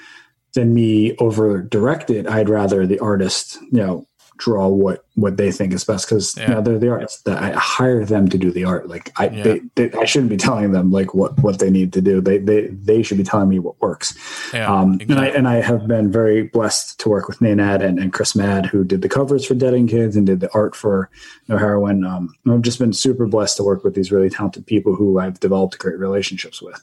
than 0.53 0.73
me 0.73 1.15
over 1.17 1.61
direct 1.61 2.09
it. 2.09 2.27
I'd 2.27 2.49
rather 2.49 2.85
the 2.85 2.99
artist, 2.99 3.57
you 3.71 3.79
know, 3.79 4.07
draw 4.41 4.67
what 4.67 5.05
what 5.15 5.37
they 5.37 5.51
think 5.51 5.71
is 5.71 5.83
best 5.83 6.07
because 6.09 6.35
Yeah. 6.35 6.47
you 6.49 6.53
know, 6.55 6.61
they're 6.61 6.79
the 6.79 6.89
artists. 6.89 7.21
That 7.23 7.37
I 7.43 7.51
hire 7.51 8.03
them 8.03 8.27
to 8.29 8.37
do 8.39 8.49
the 8.49 8.63
art. 8.65 8.89
Like 8.89 9.11
I, 9.17 9.27
Yeah. 9.29 9.43
they, 9.43 9.61
they, 9.75 9.91
I 9.99 10.05
shouldn't 10.05 10.31
be 10.31 10.37
telling 10.37 10.71
them 10.71 10.91
like 10.91 11.13
what 11.13 11.37
what 11.43 11.59
they 11.59 11.69
need 11.69 11.93
to 11.93 12.01
do. 12.01 12.21
They 12.21 12.39
they 12.39 12.67
they 12.67 13.03
should 13.03 13.17
be 13.19 13.23
telling 13.23 13.49
me 13.49 13.59
what 13.59 13.79
works. 13.81 14.17
yeah. 14.51 14.65
Um, 14.73 14.99
and 15.01 15.19
I 15.19 15.27
and 15.27 15.47
I 15.47 15.61
have 15.61 15.87
been 15.87 16.11
very 16.11 16.43
blessed 16.43 16.99
to 17.01 17.09
work 17.09 17.27
with 17.27 17.39
Nenad 17.39 17.83
and, 17.83 17.99
and 17.99 18.11
Chris 18.11 18.35
Mad, 18.35 18.65
who 18.65 18.83
did 18.83 19.01
the 19.03 19.09
covers 19.09 19.45
for 19.45 19.53
Dead 19.53 19.73
End 19.75 19.89
Kids 19.89 20.15
and 20.15 20.25
did 20.25 20.39
the 20.39 20.51
art 20.53 20.75
for 20.75 21.09
No 21.47 21.57
Heroine. 21.57 22.03
Um, 22.03 22.33
I've 22.49 22.61
just 22.63 22.79
been 22.79 22.93
super 22.93 23.27
blessed 23.27 23.57
to 23.57 23.63
work 23.63 23.83
with 23.83 23.93
these 23.93 24.11
really 24.11 24.29
talented 24.29 24.65
people 24.65 24.95
who 24.95 25.19
I've 25.19 25.39
developed 25.39 25.77
great 25.77 25.99
relationships 25.99 26.61
with. 26.61 26.81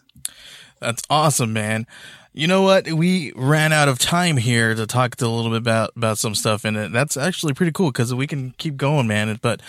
That's 0.81 1.03
awesome, 1.11 1.53
man. 1.53 1.89
You 2.33 2.47
know 2.47 2.63
what? 2.63 2.91
We 2.93 3.33
ran 3.35 3.73
out 3.73 3.89
of 3.89 3.99
time 3.99 4.37
here 4.37 4.75
to 4.75 4.87
talk 4.87 5.17
to 5.17 5.27
a 5.27 5.29
little 5.29 5.51
bit 5.51 5.59
about 5.59 5.93
about 5.97 6.19
some 6.19 6.35
stuff, 6.35 6.65
and 6.65 6.95
that's 6.95 7.17
actually 7.17 7.55
pretty 7.55 7.73
cool 7.73 7.91
because 7.91 8.15
we 8.15 8.27
can 8.27 8.55
keep 8.59 8.77
going, 8.77 9.07
man. 9.07 9.39
But 9.43 9.61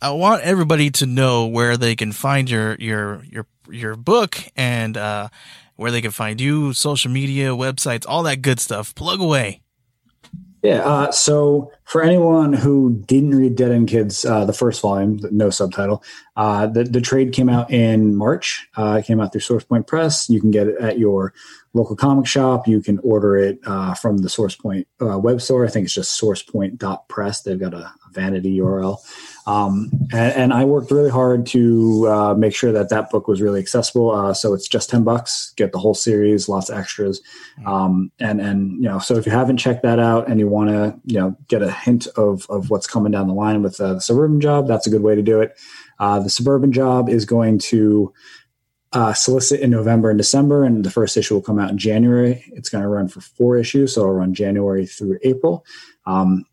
I 0.00 0.10
want 0.10 0.42
everybody 0.42 0.90
to 0.90 1.06
know 1.06 1.46
where 1.46 1.76
they 1.76 1.94
can 1.94 2.12
find 2.12 2.50
your 2.50 2.76
your 2.76 3.22
your 3.30 3.46
your 3.70 3.96
book 3.96 4.38
and 4.56 4.96
uh, 4.96 5.28
where 5.76 5.90
they 5.90 6.00
can 6.00 6.10
find 6.10 6.40
you, 6.40 6.72
social 6.72 7.10
media, 7.10 7.50
websites, 7.50 8.04
all 8.08 8.22
that 8.24 8.42
good 8.42 8.60
stuff. 8.60 8.94
Plug 8.94 9.20
away. 9.20 9.60
Yeah. 10.62 10.80
Uh, 10.80 11.12
so 11.12 11.70
for 11.84 12.02
anyone 12.02 12.52
who 12.52 13.02
didn't 13.06 13.34
read 13.34 13.56
Dead 13.56 13.70
End 13.70 13.88
Kids, 13.88 14.24
uh, 14.24 14.44
the 14.44 14.52
first 14.52 14.80
volume, 14.80 15.20
no 15.30 15.50
subtitle, 15.50 16.02
uh, 16.36 16.66
the, 16.66 16.84
the 16.84 17.00
trade 17.00 17.32
came 17.32 17.48
out 17.48 17.70
in 17.70 18.16
March. 18.16 18.68
Uh, 18.76 18.96
it 18.98 19.06
came 19.06 19.20
out 19.20 19.32
through 19.32 19.42
Source 19.42 19.64
Point 19.64 19.86
Press. 19.86 20.28
You 20.28 20.40
can 20.40 20.50
get 20.50 20.66
it 20.66 20.80
at 20.80 20.98
your 20.98 21.32
local 21.72 21.94
comic 21.94 22.26
shop. 22.26 22.66
You 22.66 22.80
can 22.80 22.98
order 23.00 23.36
it 23.36 23.60
uh, 23.64 23.94
from 23.94 24.18
the 24.18 24.28
Source 24.28 24.56
Point 24.56 24.88
uh, 25.00 25.18
web 25.18 25.40
store. 25.40 25.64
I 25.64 25.68
think 25.68 25.84
it's 25.84 25.94
just 25.94 26.20
sourcepoint.press. 26.20 27.42
They've 27.42 27.60
got 27.60 27.74
a, 27.74 27.78
a 27.78 27.94
vanity 28.12 28.58
URL. 28.58 28.98
Um, 29.46 29.90
and, 30.12 30.32
and 30.32 30.52
I 30.52 30.64
worked 30.64 30.90
really 30.90 31.10
hard 31.10 31.46
to 31.46 32.08
uh, 32.08 32.34
make 32.34 32.54
sure 32.54 32.72
that 32.72 32.88
that 32.88 33.10
book 33.10 33.28
was 33.28 33.40
really 33.40 33.60
accessible. 33.60 34.10
Uh, 34.10 34.34
so 34.34 34.54
it's 34.54 34.66
just 34.66 34.90
10 34.90 35.04
bucks, 35.04 35.52
get 35.56 35.72
the 35.72 35.78
whole 35.78 35.94
series, 35.94 36.48
lots 36.48 36.68
of 36.68 36.78
extras. 36.78 37.20
Um, 37.64 38.10
and, 38.18 38.40
and, 38.40 38.72
you 38.72 38.88
know, 38.88 38.98
so 38.98 39.14
if 39.14 39.24
you 39.24 39.32
haven't 39.32 39.58
checked 39.58 39.82
that 39.84 40.00
out 40.00 40.28
and 40.28 40.40
you 40.40 40.48
want 40.48 40.70
to, 40.70 40.98
you 41.04 41.18
know, 41.18 41.36
get 41.48 41.62
a 41.62 41.70
hint 41.70 42.08
of, 42.16 42.46
of 42.50 42.70
what's 42.70 42.86
coming 42.86 43.12
down 43.12 43.28
the 43.28 43.34
line 43.34 43.62
with 43.62 43.80
uh, 43.80 43.94
the 43.94 44.00
suburban 44.00 44.40
job, 44.40 44.66
that's 44.66 44.86
a 44.86 44.90
good 44.90 45.02
way 45.02 45.14
to 45.14 45.22
do 45.22 45.40
it. 45.40 45.56
Uh, 45.98 46.18
the 46.18 46.30
suburban 46.30 46.72
job 46.72 47.08
is 47.08 47.24
going 47.24 47.58
to 47.58 48.12
uh, 48.92 49.12
solicit 49.12 49.60
in 49.60 49.70
November 49.70 50.10
and 50.10 50.18
December, 50.18 50.64
and 50.64 50.84
the 50.84 50.90
first 50.90 51.16
issue 51.16 51.34
will 51.34 51.42
come 51.42 51.58
out 51.58 51.70
in 51.70 51.78
January. 51.78 52.44
It's 52.52 52.68
going 52.68 52.82
to 52.82 52.88
run 52.88 53.08
for 53.08 53.20
four 53.20 53.58
issues, 53.58 53.94
so 53.94 54.02
it'll 54.02 54.14
run 54.14 54.34
January 54.34 54.86
through 54.86 55.18
April. 55.22 55.64
Um, 56.06 56.44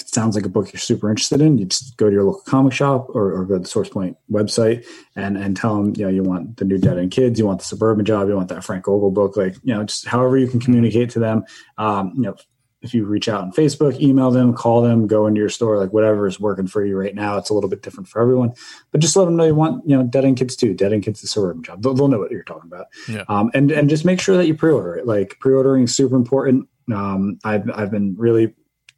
it 0.00 0.08
sounds 0.08 0.34
like 0.36 0.46
a 0.46 0.48
book 0.48 0.72
you're 0.72 0.80
super 0.80 1.10
interested 1.10 1.40
in, 1.40 1.58
you 1.58 1.66
just 1.66 1.96
go 1.96 2.06
to 2.06 2.12
your 2.12 2.24
local 2.24 2.42
comic 2.42 2.72
shop 2.72 3.08
or, 3.10 3.32
or 3.32 3.44
go 3.44 3.54
to 3.54 3.60
the 3.60 3.68
Source 3.68 3.88
Point 3.88 4.16
website 4.30 4.86
and 5.16 5.36
and 5.36 5.56
tell 5.56 5.76
them 5.76 5.94
you 5.96 6.04
know 6.04 6.10
you 6.10 6.22
want 6.22 6.56
the 6.56 6.64
new 6.64 6.78
Dead 6.78 6.98
End 6.98 7.10
Kids, 7.10 7.38
you 7.38 7.46
want 7.46 7.60
the 7.60 7.66
Suburban 7.66 8.04
Job, 8.04 8.28
you 8.28 8.36
want 8.36 8.48
that 8.48 8.64
Frank 8.64 8.84
Gogol 8.84 9.10
book, 9.10 9.36
like 9.36 9.56
you 9.62 9.74
know 9.74 9.84
just 9.84 10.06
however 10.06 10.38
you 10.38 10.48
can 10.48 10.60
communicate 10.60 11.10
to 11.10 11.18
them. 11.18 11.44
Um, 11.78 12.12
you 12.16 12.22
know, 12.22 12.36
if 12.82 12.92
you 12.92 13.04
reach 13.04 13.28
out 13.28 13.42
on 13.42 13.52
Facebook, 13.52 14.00
email 14.00 14.30
them, 14.30 14.52
call 14.52 14.82
them, 14.82 15.06
go 15.06 15.26
into 15.26 15.38
your 15.38 15.48
store, 15.48 15.78
like 15.78 15.92
whatever 15.92 16.26
is 16.26 16.40
working 16.40 16.66
for 16.66 16.84
you 16.84 16.98
right 16.98 17.14
now. 17.14 17.36
It's 17.38 17.48
a 17.50 17.54
little 17.54 17.70
bit 17.70 17.82
different 17.82 18.08
for 18.08 18.20
everyone, 18.20 18.52
but 18.90 19.00
just 19.00 19.14
let 19.14 19.24
them 19.24 19.36
know 19.36 19.44
you 19.44 19.54
want, 19.54 19.88
you 19.88 19.96
know, 19.96 20.02
Dead 20.02 20.24
End 20.24 20.36
Kids 20.36 20.56
too. 20.56 20.74
Dead 20.74 20.92
End 20.92 21.04
Kids, 21.04 21.20
the 21.20 21.28
suburban 21.28 21.62
job. 21.62 21.82
They'll, 21.82 21.94
they'll 21.94 22.08
know 22.08 22.18
what 22.18 22.30
you're 22.30 22.42
talking 22.42 22.70
about. 22.70 22.86
Yeah. 23.08 23.24
Um, 23.28 23.50
and 23.54 23.70
and 23.70 23.88
just 23.88 24.04
make 24.04 24.20
sure 24.20 24.36
that 24.36 24.46
you 24.46 24.54
pre-order 24.54 24.96
it. 24.96 25.06
Like 25.06 25.36
pre-ordering 25.40 25.84
is 25.84 25.94
super 25.94 26.16
important. 26.16 26.68
Um, 26.92 27.38
I've 27.44 27.70
I've 27.72 27.90
been 27.90 28.16
really, 28.18 28.54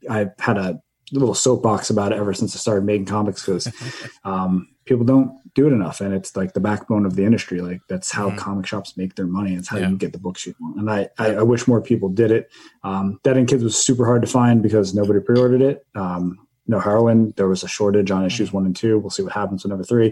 I've 0.08 0.32
had 0.38 0.56
a 0.56 0.80
little 1.18 1.34
soapbox 1.34 1.90
about 1.90 2.12
it 2.12 2.18
ever 2.18 2.34
since 2.34 2.54
I 2.54 2.58
started 2.58 2.84
making 2.84 3.06
comics 3.06 3.44
because 3.44 3.72
um, 4.24 4.68
people 4.84 5.04
don't 5.04 5.32
do 5.54 5.66
it 5.68 5.72
enough, 5.72 6.00
and 6.00 6.12
it's 6.12 6.36
like 6.36 6.52
the 6.52 6.60
backbone 6.60 7.06
of 7.06 7.14
the 7.16 7.24
industry. 7.24 7.60
Like 7.60 7.80
that's 7.88 8.10
how 8.10 8.30
Mhm. 8.30 8.36
comic 8.38 8.66
shops 8.66 8.96
make 8.96 9.14
their 9.14 9.26
money. 9.26 9.54
It's 9.54 9.68
how 9.68 9.78
Yeah. 9.78 9.88
you 9.90 9.96
get 9.96 10.12
the 10.12 10.18
books 10.18 10.44
you 10.46 10.54
want. 10.60 10.76
And 10.78 10.90
I, 10.90 11.08
I, 11.18 11.36
I 11.36 11.42
wish 11.42 11.68
more 11.68 11.80
people 11.80 12.08
did 12.08 12.30
it. 12.30 12.50
Um, 12.82 13.20
Dead 13.22 13.36
End 13.36 13.48
Kids 13.48 13.62
was 13.62 13.76
super 13.76 14.04
hard 14.04 14.22
to 14.22 14.28
find 14.28 14.62
because 14.62 14.94
nobody 14.94 15.20
pre-ordered 15.20 15.62
it. 15.62 15.86
Um, 15.94 16.38
No 16.66 16.80
Heroine. 16.80 17.32
There 17.36 17.46
was 17.46 17.62
a 17.62 17.68
shortage 17.68 18.10
on 18.10 18.24
issues 18.24 18.52
one 18.52 18.64
and 18.66 18.74
two. 18.74 18.98
We'll 18.98 19.10
see 19.10 19.22
what 19.22 19.32
happens 19.32 19.62
with 19.62 19.70
number 19.70 19.84
three. 19.84 20.08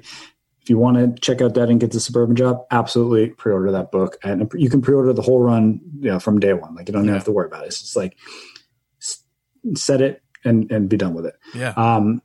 If 0.60 0.70
you 0.70 0.78
want 0.78 0.96
to 0.98 1.20
check 1.20 1.40
out 1.42 1.54
Dead 1.54 1.70
End 1.70 1.80
Kids, 1.80 1.96
a 1.96 2.00
suburban 2.00 2.36
job, 2.36 2.58
absolutely 2.70 3.30
pre-order 3.30 3.72
that 3.72 3.90
book, 3.90 4.16
and 4.22 4.48
you 4.54 4.70
can 4.70 4.80
pre-order 4.80 5.12
the 5.12 5.22
whole 5.22 5.40
run, 5.40 5.80
you 5.98 6.10
know, 6.10 6.20
from 6.20 6.38
day 6.38 6.52
one. 6.52 6.76
Like 6.76 6.88
you 6.88 6.92
don't 6.92 7.02
even 7.02 7.08
Yeah. 7.08 7.14
have 7.14 7.24
to 7.24 7.32
worry 7.32 7.48
about 7.48 7.64
it. 7.64 7.68
It's 7.68 7.80
just 7.80 7.96
like 7.96 8.16
set 9.74 10.00
it 10.00 10.21
and 10.44 10.70
and 10.70 10.88
be 10.88 10.96
done 10.96 11.14
with 11.14 11.26
it. 11.26 11.34
Yeah. 11.54 11.70
Um, 11.76 12.22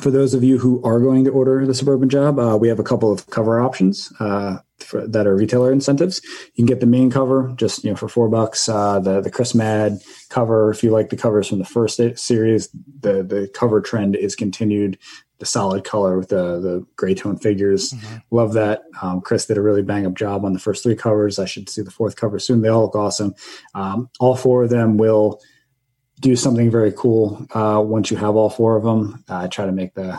for 0.00 0.10
those 0.10 0.32
of 0.32 0.42
you 0.42 0.56
who 0.58 0.82
are 0.84 1.00
going 1.00 1.22
to 1.24 1.30
order 1.30 1.66
the 1.66 1.74
suburban 1.74 2.08
job, 2.08 2.38
uh, 2.38 2.56
we 2.56 2.68
have 2.68 2.78
a 2.78 2.82
couple 2.84 3.12
of 3.12 3.26
cover 3.28 3.60
options 3.60 4.10
uh, 4.20 4.56
for, 4.78 5.06
that 5.06 5.26
are 5.26 5.36
retailer 5.36 5.70
incentives. 5.70 6.22
You 6.54 6.62
can 6.62 6.66
get 6.66 6.80
the 6.80 6.86
main 6.86 7.10
cover 7.10 7.52
just 7.56 7.84
you 7.84 7.90
know 7.90 7.96
for 7.96 8.08
four 8.08 8.28
bucks. 8.30 8.68
Uh, 8.70 9.00
the 9.00 9.20
the 9.20 9.30
Chris 9.30 9.54
Mad 9.54 9.98
cover, 10.30 10.70
if 10.70 10.82
you 10.82 10.90
like 10.90 11.10
the 11.10 11.16
covers 11.16 11.48
from 11.48 11.58
the 11.58 11.66
first 11.66 12.00
series, 12.16 12.68
the 13.00 13.22
the 13.22 13.50
cover 13.54 13.80
trend 13.82 14.16
is 14.16 14.34
continued. 14.34 14.98
The 15.40 15.46
solid 15.46 15.82
color 15.84 16.16
with 16.18 16.28
the 16.28 16.60
the 16.60 16.86
gray 16.96 17.14
tone 17.14 17.36
figures, 17.36 17.92
Mhm. 17.92 18.22
love 18.30 18.52
that. 18.52 18.84
Um, 19.02 19.20
Chris 19.20 19.44
did 19.46 19.58
a 19.58 19.60
really 19.62 19.82
bang 19.82 20.06
up 20.06 20.14
job 20.14 20.44
on 20.44 20.52
the 20.52 20.60
first 20.60 20.84
three 20.84 20.94
covers. 20.94 21.38
I 21.40 21.46
should 21.46 21.68
see 21.68 21.82
the 21.82 21.90
fourth 21.90 22.14
cover 22.14 22.38
soon. 22.38 22.62
They 22.62 22.68
all 22.68 22.82
look 22.82 22.94
awesome. 22.94 23.34
Um, 23.74 24.08
all 24.20 24.36
four 24.36 24.62
of 24.62 24.70
them 24.70 24.96
will 24.98 25.40
do 26.22 26.36
something 26.36 26.70
very 26.70 26.92
cool 26.92 27.44
uh, 27.52 27.82
once 27.84 28.10
you 28.10 28.16
have 28.16 28.36
all 28.36 28.48
four 28.48 28.76
of 28.76 28.84
them. 28.84 29.22
Uh, 29.28 29.48
try 29.48 29.66
to 29.66 29.72
make 29.72 29.92
the 29.94 30.18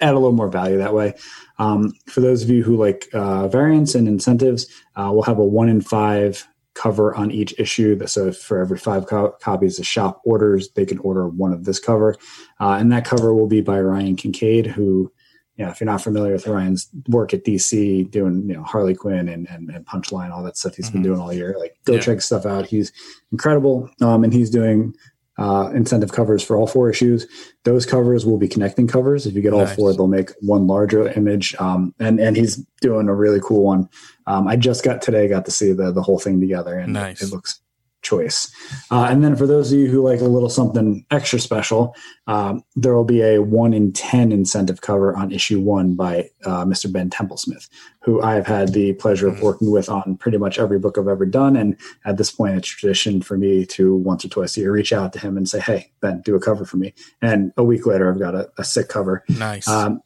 add 0.00 0.12
a 0.14 0.18
little 0.18 0.32
more 0.32 0.48
value 0.48 0.76
that 0.78 0.92
way. 0.94 1.14
Um, 1.58 1.92
for 2.06 2.20
those 2.20 2.42
of 2.42 2.50
you 2.50 2.62
who 2.62 2.76
like 2.76 3.08
uh, 3.14 3.48
variants 3.48 3.94
and 3.94 4.06
incentives, 4.08 4.66
uh, 4.96 5.08
we'll 5.12 5.22
have 5.22 5.38
a 5.38 5.44
one 5.44 5.68
in 5.68 5.80
five 5.80 6.46
cover 6.74 7.14
on 7.14 7.30
each 7.30 7.54
issue. 7.58 7.98
So 8.06 8.32
for 8.32 8.58
every 8.60 8.78
five 8.78 9.06
co- 9.06 9.34
copies 9.40 9.76
the 9.76 9.84
shop 9.84 10.20
orders, 10.24 10.70
they 10.70 10.84
can 10.86 10.98
order 10.98 11.28
one 11.28 11.52
of 11.52 11.64
this 11.64 11.78
cover, 11.78 12.16
uh, 12.60 12.76
and 12.80 12.90
that 12.92 13.04
cover 13.04 13.34
will 13.34 13.46
be 13.46 13.60
by 13.62 13.80
Ryan 13.80 14.16
Kincaid, 14.16 14.66
who. 14.66 15.10
You 15.56 15.66
know, 15.66 15.70
if 15.70 15.80
you're 15.80 15.86
not 15.86 16.00
familiar 16.02 16.32
with 16.32 16.46
Ryan's 16.46 16.88
work 17.08 17.34
at 17.34 17.44
DC, 17.44 18.10
doing 18.10 18.48
you 18.48 18.54
know 18.54 18.62
Harley 18.62 18.94
Quinn 18.94 19.28
and 19.28 19.46
and, 19.50 19.68
and 19.68 19.84
Punchline, 19.84 20.30
all 20.32 20.42
that 20.44 20.56
stuff 20.56 20.76
he's 20.76 20.88
been 20.88 21.02
Mhm. 21.02 21.04
doing 21.04 21.20
all 21.20 21.30
year, 21.30 21.54
like 21.58 21.76
go 21.84 21.92
Yeah. 21.92 22.00
check 22.00 22.22
stuff 22.22 22.46
out. 22.46 22.64
He's 22.64 22.90
incredible, 23.32 23.90
um, 24.00 24.24
and 24.24 24.32
he's 24.32 24.48
doing 24.48 24.94
uh, 25.38 25.70
incentive 25.74 26.12
covers 26.12 26.42
for 26.42 26.56
all 26.56 26.66
four 26.66 26.90
issues. 26.90 27.26
Those 27.64 27.86
covers 27.86 28.26
will 28.26 28.38
be 28.38 28.48
connecting 28.48 28.86
covers. 28.86 29.26
If 29.26 29.34
you 29.34 29.42
get 29.42 29.52
all 29.52 29.64
Nice. 29.64 29.76
four, 29.76 29.92
they'll 29.94 30.06
make 30.06 30.30
one 30.40 30.66
larger 30.66 31.08
image. 31.08 31.54
Um, 31.58 31.94
and 31.98 32.20
and 32.20 32.36
he's 32.36 32.56
doing 32.80 33.08
a 33.08 33.14
really 33.14 33.40
cool 33.40 33.64
one. 33.64 33.88
Um, 34.26 34.46
I 34.46 34.56
just 34.56 34.84
got 34.84 35.00
today, 35.02 35.28
got 35.28 35.44
to 35.46 35.50
see 35.50 35.72
the 35.72 35.90
the 35.92 36.02
whole 36.02 36.18
thing 36.18 36.40
together, 36.40 36.78
and 36.78 36.92
Nice. 36.92 37.22
it 37.22 37.32
looks 37.32 37.60
choice. 38.02 38.50
Uh, 38.90 39.06
and 39.08 39.24
then 39.24 39.34
for 39.36 39.46
those 39.46 39.72
of 39.72 39.78
you 39.78 39.86
who 39.88 40.02
like 40.02 40.20
a 40.20 40.24
little 40.24 40.48
something 40.50 41.04
extra 41.10 41.38
special, 41.38 41.94
um, 42.26 42.62
there 42.76 42.94
will 42.94 43.04
be 43.04 43.22
a 43.22 43.38
one 43.40 43.72
in 43.72 43.92
ten 43.92 44.30
incentive 44.32 44.80
cover 44.80 45.16
on 45.16 45.32
issue 45.32 45.60
one 45.60 45.94
by 45.94 46.28
uh, 46.44 46.64
Mr. 46.64 46.92
Ben 46.92 47.08
Templesmith, 47.10 47.68
who 48.02 48.20
I 48.20 48.34
have 48.34 48.46
had 48.46 48.72
the 48.72 48.92
pleasure 48.94 49.28
of 49.28 49.36
Mhm. 49.36 49.42
working 49.42 49.70
with 49.70 49.88
on 49.88 50.16
pretty 50.16 50.36
much 50.38 50.58
every 50.58 50.78
book 50.78 50.98
I've 50.98 51.08
ever 51.08 51.24
done, 51.26 51.56
and 51.56 51.76
at 52.04 52.16
this 52.18 52.30
point, 52.30 52.56
it's 52.56 52.68
tradition 52.68 53.22
for 53.22 53.38
me 53.38 53.64
to 53.66 53.96
once 53.96 54.24
or 54.24 54.28
twice 54.28 54.56
a 54.56 54.60
year 54.60 54.72
reach 54.72 54.92
out 54.92 55.12
to 55.14 55.18
him 55.18 55.36
and 55.36 55.48
say, 55.48 55.60
"Hey, 55.60 55.90
Ben, 56.00 56.20
do 56.24 56.34
a 56.34 56.40
cover 56.40 56.64
for 56.64 56.76
me." 56.76 56.92
And 57.22 57.52
a 57.56 57.64
week 57.64 57.86
later, 57.86 58.10
I've 58.10 58.18
got 58.18 58.34
a, 58.34 58.50
a 58.58 58.64
sick 58.64 58.88
cover. 58.88 59.24
Nice. 59.28 59.66
Um, 59.68 60.00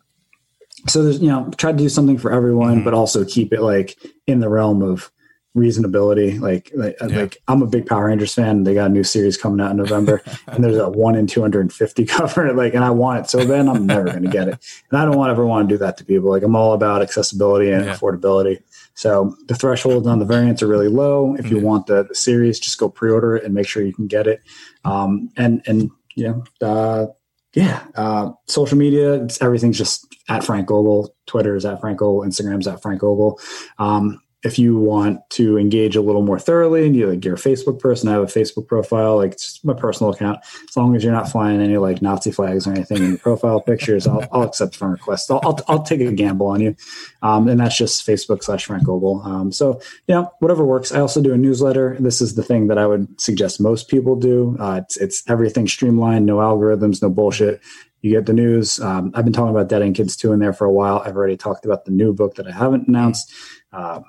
so 0.87 1.03
there's 1.03 1.21
you 1.21 1.29
know 1.29 1.51
try 1.57 1.73
to 1.73 1.79
do 1.79 1.89
something 1.89 2.19
for 2.19 2.31
everyone, 2.33 2.81
Mhm. 2.81 2.85
but 2.85 2.95
also 2.95 3.25
keep 3.25 3.53
it 3.53 3.63
like 3.63 3.97
in 4.27 4.41
the 4.41 4.49
realm 4.49 4.83
of 4.83 5.11
reasonability. 5.57 6.39
Like 6.41 6.71
like, 6.75 6.97
Yeah. 7.01 7.07
like 7.21 7.39
I'm 7.49 7.63
a 7.63 7.67
big 7.67 7.87
Power 7.87 8.07
Rangers 8.07 8.35
fan. 8.35 8.63
They 8.65 8.75
got 8.75 8.87
a 8.91 8.93
new 8.93 9.03
series 9.03 9.37
coming 9.37 9.61
out 9.65 9.71
in 9.71 9.77
November, 9.79 10.23
and 10.47 10.63
there's 10.63 10.77
a 10.77 10.89
one 10.89 11.15
in 11.17 11.27
250 11.27 12.05
cover. 12.07 12.53
Like, 12.57 12.75
and 12.75 12.85
I 12.85 12.91
want 12.91 13.21
it 13.21 13.31
so 13.31 13.47
bad, 13.47 13.67
I'm 13.67 13.87
never 13.87 14.05
going 14.05 14.23
to 14.23 14.29
get 14.31 14.49
it. 14.49 14.59
And 14.91 14.99
I 15.01 15.05
don't 15.05 15.17
want 15.17 15.31
ever 15.31 15.45
want 15.47 15.69
to 15.69 15.75
do 15.75 15.79
that 15.79 15.97
to 15.99 16.05
people. 16.05 16.31
Like, 16.31 16.43
I'm 16.43 16.55
all 16.57 16.73
about 16.75 17.03
accessibility 17.03 17.71
and 17.71 17.85
Yeah. 17.87 17.95
affordability. 17.97 18.63
So 18.95 19.37
the 19.49 19.55
thresholds 19.55 20.07
on 20.07 20.19
the 20.21 20.25
variants 20.25 20.63
are 20.63 20.67
really 20.69 20.89
low. 20.89 21.35
If 21.39 21.51
you 21.51 21.59
Mhm. 21.59 21.63
want 21.63 21.87
the, 21.87 22.05
the 22.05 22.15
series, 22.15 22.59
just 22.61 22.79
go 22.79 22.89
pre-order 22.89 23.37
it 23.37 23.45
and 23.45 23.53
make 23.53 23.67
sure 23.67 23.83
you 23.83 23.93
can 23.93 24.07
get 24.07 24.27
it. 24.27 24.41
Um, 24.85 25.31
and 25.37 25.63
and 25.67 25.91
you 26.15 26.25
know, 26.29 26.45
uh, 26.67 27.07
yeah, 27.53 27.83
uh, 27.95 28.31
social 28.47 28.79
media, 28.79 29.15
it's, 29.25 29.41
everything's 29.43 29.77
just 29.79 30.07
at 30.29 30.43
Frank 30.45 30.67
Gogol. 30.69 31.15
Twitter 31.27 31.55
is 31.57 31.65
at 31.67 31.81
Frank 31.81 31.99
Gogol. 31.99 32.27
Instagram's 32.27 32.67
at 32.67 32.81
Frank 32.83 33.01
Gogol. 33.03 33.39
Um, 33.79 34.21
if 34.47 34.61
you 34.61 34.79
want 34.79 35.19
to 35.31 35.59
engage 35.59 35.97
a 35.97 36.01
little 36.01 36.23
more 36.23 36.39
thoroughly 36.39 36.87
and 36.87 36.95
you 36.95 37.11
like 37.11 37.25
you're 37.25 37.35
a 37.35 37.39
Facebook 37.39 37.81
person, 37.81 38.09
I 38.09 38.13
have 38.13 38.23
a 38.23 38.27
Facebook 38.27 38.69
profile, 38.69 39.17
like 39.17 39.33
it's 39.33 39.63
my 39.65 39.75
personal 39.75 40.13
account. 40.13 40.39
As 40.69 40.77
long 40.77 40.95
as 40.95 41.03
you're 41.03 41.13
not 41.13 41.29
flying 41.29 41.61
any 41.61 41.77
like 41.79 42.01
Nazi 42.01 42.31
flags 42.31 42.65
or 42.65 42.71
anything 42.71 42.99
in 42.99 43.09
your 43.11 43.19
profile 43.19 43.61
pictures, 43.61 44.07
I'll, 44.07 44.25
I'll 44.31 44.43
accept 44.43 44.77
friend 44.77 44.93
requests. 44.93 45.29
I'll, 45.29 45.41
I'll, 45.43 45.59
I'll 45.67 45.83
take 45.83 46.01
a 46.01 46.13
gamble 46.13 46.47
on 46.47 46.61
you. 46.61 46.77
Um, 47.23 47.49
and 47.49 47.59
that's 47.59 47.77
just 47.77 48.07
Facebook 48.07 48.45
slash 48.45 48.67
Frank 48.67 48.85
Gogol. 48.85 49.21
Um, 49.25 49.51
so, 49.51 49.81
you 50.07 50.15
know, 50.15 50.33
whatever 50.39 50.65
works. 50.65 50.93
I 50.93 51.01
also 51.01 51.21
do 51.21 51.35
a 51.35 51.39
newsletter. 51.39 51.97
This 51.99 52.21
is 52.21 52.37
the 52.37 52.45
thing 52.45 52.69
that 52.69 52.79
I 52.79 52.87
would 52.87 53.21
suggest 53.21 53.61
most 53.61 53.89
people 53.89 54.15
do. 54.15 54.57
Uh, 54.61 54.81
it's, 54.85 54.97
it's 54.97 55.29
everything 55.29 55.67
streamlined, 55.67 56.25
no 56.25 56.37
algorithms, 56.37 57.03
no 57.03 57.11
bullshit. 57.11 57.61
You 58.03 58.13
get 58.13 58.27
the 58.27 58.33
news. 58.33 58.79
Um, 58.79 59.11
I've 59.15 59.25
been 59.25 59.33
talking 59.33 59.51
about 59.51 59.69
Dead 59.69 59.83
End 59.83 59.97
Kids 59.97 60.15
2 60.17 60.33
in 60.33 60.39
there 60.39 60.53
for 60.53 60.67
a 60.67 60.73
while. 60.73 61.03
I've 61.05 61.17
already 61.17 61.37
talked 61.37 61.65
about 61.65 61.85
the 61.85 61.91
new 61.91 62.13
book 62.13 62.37
that 62.37 62.47
I 62.47 62.53
haven't 62.53 62.87
announced. 62.87 63.33
Uh, 63.73 64.03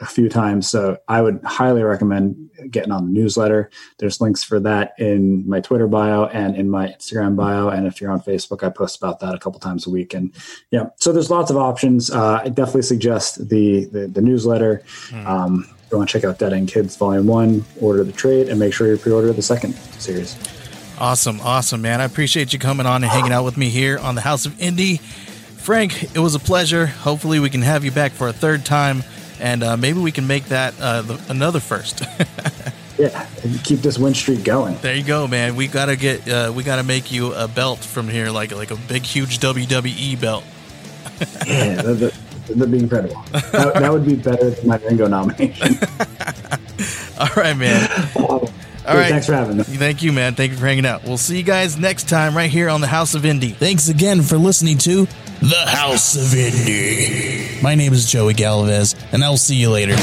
a 0.00 0.06
few 0.06 0.28
times. 0.28 0.68
So 0.68 0.98
I 1.08 1.20
would 1.22 1.40
highly 1.44 1.82
recommend 1.82 2.50
getting 2.70 2.92
on 2.92 3.06
the 3.06 3.12
newsletter. 3.12 3.70
There's 3.98 4.20
links 4.20 4.42
for 4.42 4.58
that 4.60 4.94
in 4.98 5.48
my 5.48 5.60
Twitter 5.60 5.86
bio 5.86 6.26
and 6.26 6.56
in 6.56 6.70
my 6.70 6.88
Instagram 6.88 7.36
bio. 7.36 7.68
And 7.68 7.86
if 7.86 8.00
you're 8.00 8.10
on 8.10 8.20
Facebook, 8.20 8.62
I 8.62 8.70
post 8.70 8.96
about 8.96 9.20
that 9.20 9.34
a 9.34 9.38
couple 9.38 9.60
times 9.60 9.86
a 9.86 9.90
week. 9.90 10.14
And 10.14 10.34
yeah, 10.70 10.88
so 10.96 11.12
there's 11.12 11.30
lots 11.30 11.50
of 11.50 11.56
options. 11.56 12.10
Uh, 12.10 12.40
I 12.44 12.48
definitely 12.48 12.82
suggest 12.82 13.48
the 13.48 13.84
the, 13.86 14.06
the 14.06 14.20
newsletter. 14.20 14.82
Hmm. 15.10 15.26
Um, 15.26 15.66
if 15.84 15.92
you 15.92 15.98
want 15.98 16.08
to 16.08 16.12
check 16.12 16.24
out 16.24 16.38
Dead 16.38 16.52
End 16.52 16.68
Kids 16.68 16.96
Volume 16.96 17.26
One, 17.26 17.64
order 17.80 18.04
the 18.04 18.12
trade, 18.12 18.48
and 18.48 18.60
make 18.60 18.72
sure 18.72 18.86
you 18.86 18.96
pre-order 18.96 19.32
the 19.32 19.42
second 19.42 19.74
series. 19.98 20.36
Awesome, 20.98 21.40
awesome, 21.40 21.82
man. 21.82 22.00
I 22.00 22.04
appreciate 22.04 22.52
you 22.52 22.58
coming 22.58 22.86
on 22.86 23.02
and 23.02 23.10
hanging 23.10 23.32
out 23.32 23.44
with 23.44 23.56
me 23.56 23.70
here 23.70 23.98
on 23.98 24.14
the 24.14 24.20
House 24.20 24.46
of 24.46 24.52
Indie. 24.58 25.00
Frank, 25.00 26.14
it 26.14 26.18
was 26.18 26.34
a 26.34 26.38
pleasure. 26.38 26.86
Hopefully, 26.86 27.40
we 27.40 27.50
can 27.50 27.62
have 27.62 27.84
you 27.84 27.90
back 27.90 28.12
for 28.12 28.28
a 28.28 28.32
third 28.32 28.64
time, 28.64 29.02
and 29.40 29.62
uh, 29.62 29.76
maybe 29.76 29.98
we 29.98 30.12
can 30.12 30.26
make 30.26 30.46
that 30.46 30.74
uh, 30.80 31.02
the, 31.02 31.20
another 31.28 31.60
first. 31.60 32.02
Yeah, 32.98 33.26
keep 33.64 33.78
this 33.78 33.98
win 33.98 34.12
streak 34.12 34.44
going. 34.44 34.76
there 34.82 34.94
you 34.94 35.02
go, 35.02 35.26
man. 35.26 35.56
We 35.56 35.68
gotta 35.68 35.96
get, 35.96 36.28
uh, 36.28 36.52
we 36.54 36.62
gotta 36.62 36.82
make 36.82 37.10
you 37.10 37.32
a 37.32 37.48
belt 37.48 37.78
from 37.78 38.08
here, 38.08 38.28
like 38.30 38.54
like 38.54 38.70
a 38.70 38.76
big, 38.76 39.04
huge 39.04 39.38
WWE 39.38 40.20
belt. 40.20 40.44
Yeah, 41.46 41.80
that, 41.80 41.94
that, 41.94 42.14
that'd 42.48 42.70
be 42.70 42.78
incredible. 42.78 43.22
That, 43.32 43.72
that 43.74 43.90
would 43.90 44.04
be 44.04 44.16
better 44.16 44.50
than 44.50 44.68
my 44.68 44.76
Ringo 44.76 45.06
nomination. 45.06 45.68
All 47.18 47.28
right, 47.36 47.56
man. 47.56 47.88
All 48.16 48.50
All 48.86 48.96
right. 48.96 49.10
Thanks 49.10 49.26
for 49.26 49.34
having 49.34 49.58
me. 49.58 49.64
Thank 49.64 50.02
you, 50.02 50.12
man. 50.12 50.34
Thank 50.34 50.52
you 50.52 50.58
for 50.58 50.66
hanging 50.66 50.84
out. 50.86 51.04
We'll 51.04 51.18
see 51.18 51.38
you 51.38 51.42
guys 51.42 51.78
next 51.78 52.08
time 52.08 52.36
right 52.36 52.50
here 52.50 52.68
on 52.68 52.80
the 52.82 52.86
House 52.86 53.14
of 53.14 53.22
Indie. 53.22 53.54
Thanks 53.54 53.88
again 53.88 54.20
for 54.22 54.36
listening 54.36 54.76
to 54.78 55.06
The 55.42 55.64
House 55.66 56.16
of 56.16 56.38
Indie. 56.38 57.62
My 57.62 57.74
name 57.74 57.94
is 57.94 58.04
Joey 58.04 58.34
Galvez, 58.34 58.94
and 59.10 59.24
I'll 59.24 59.38
see 59.38 59.56
you 59.56 59.70
later. 59.70 59.96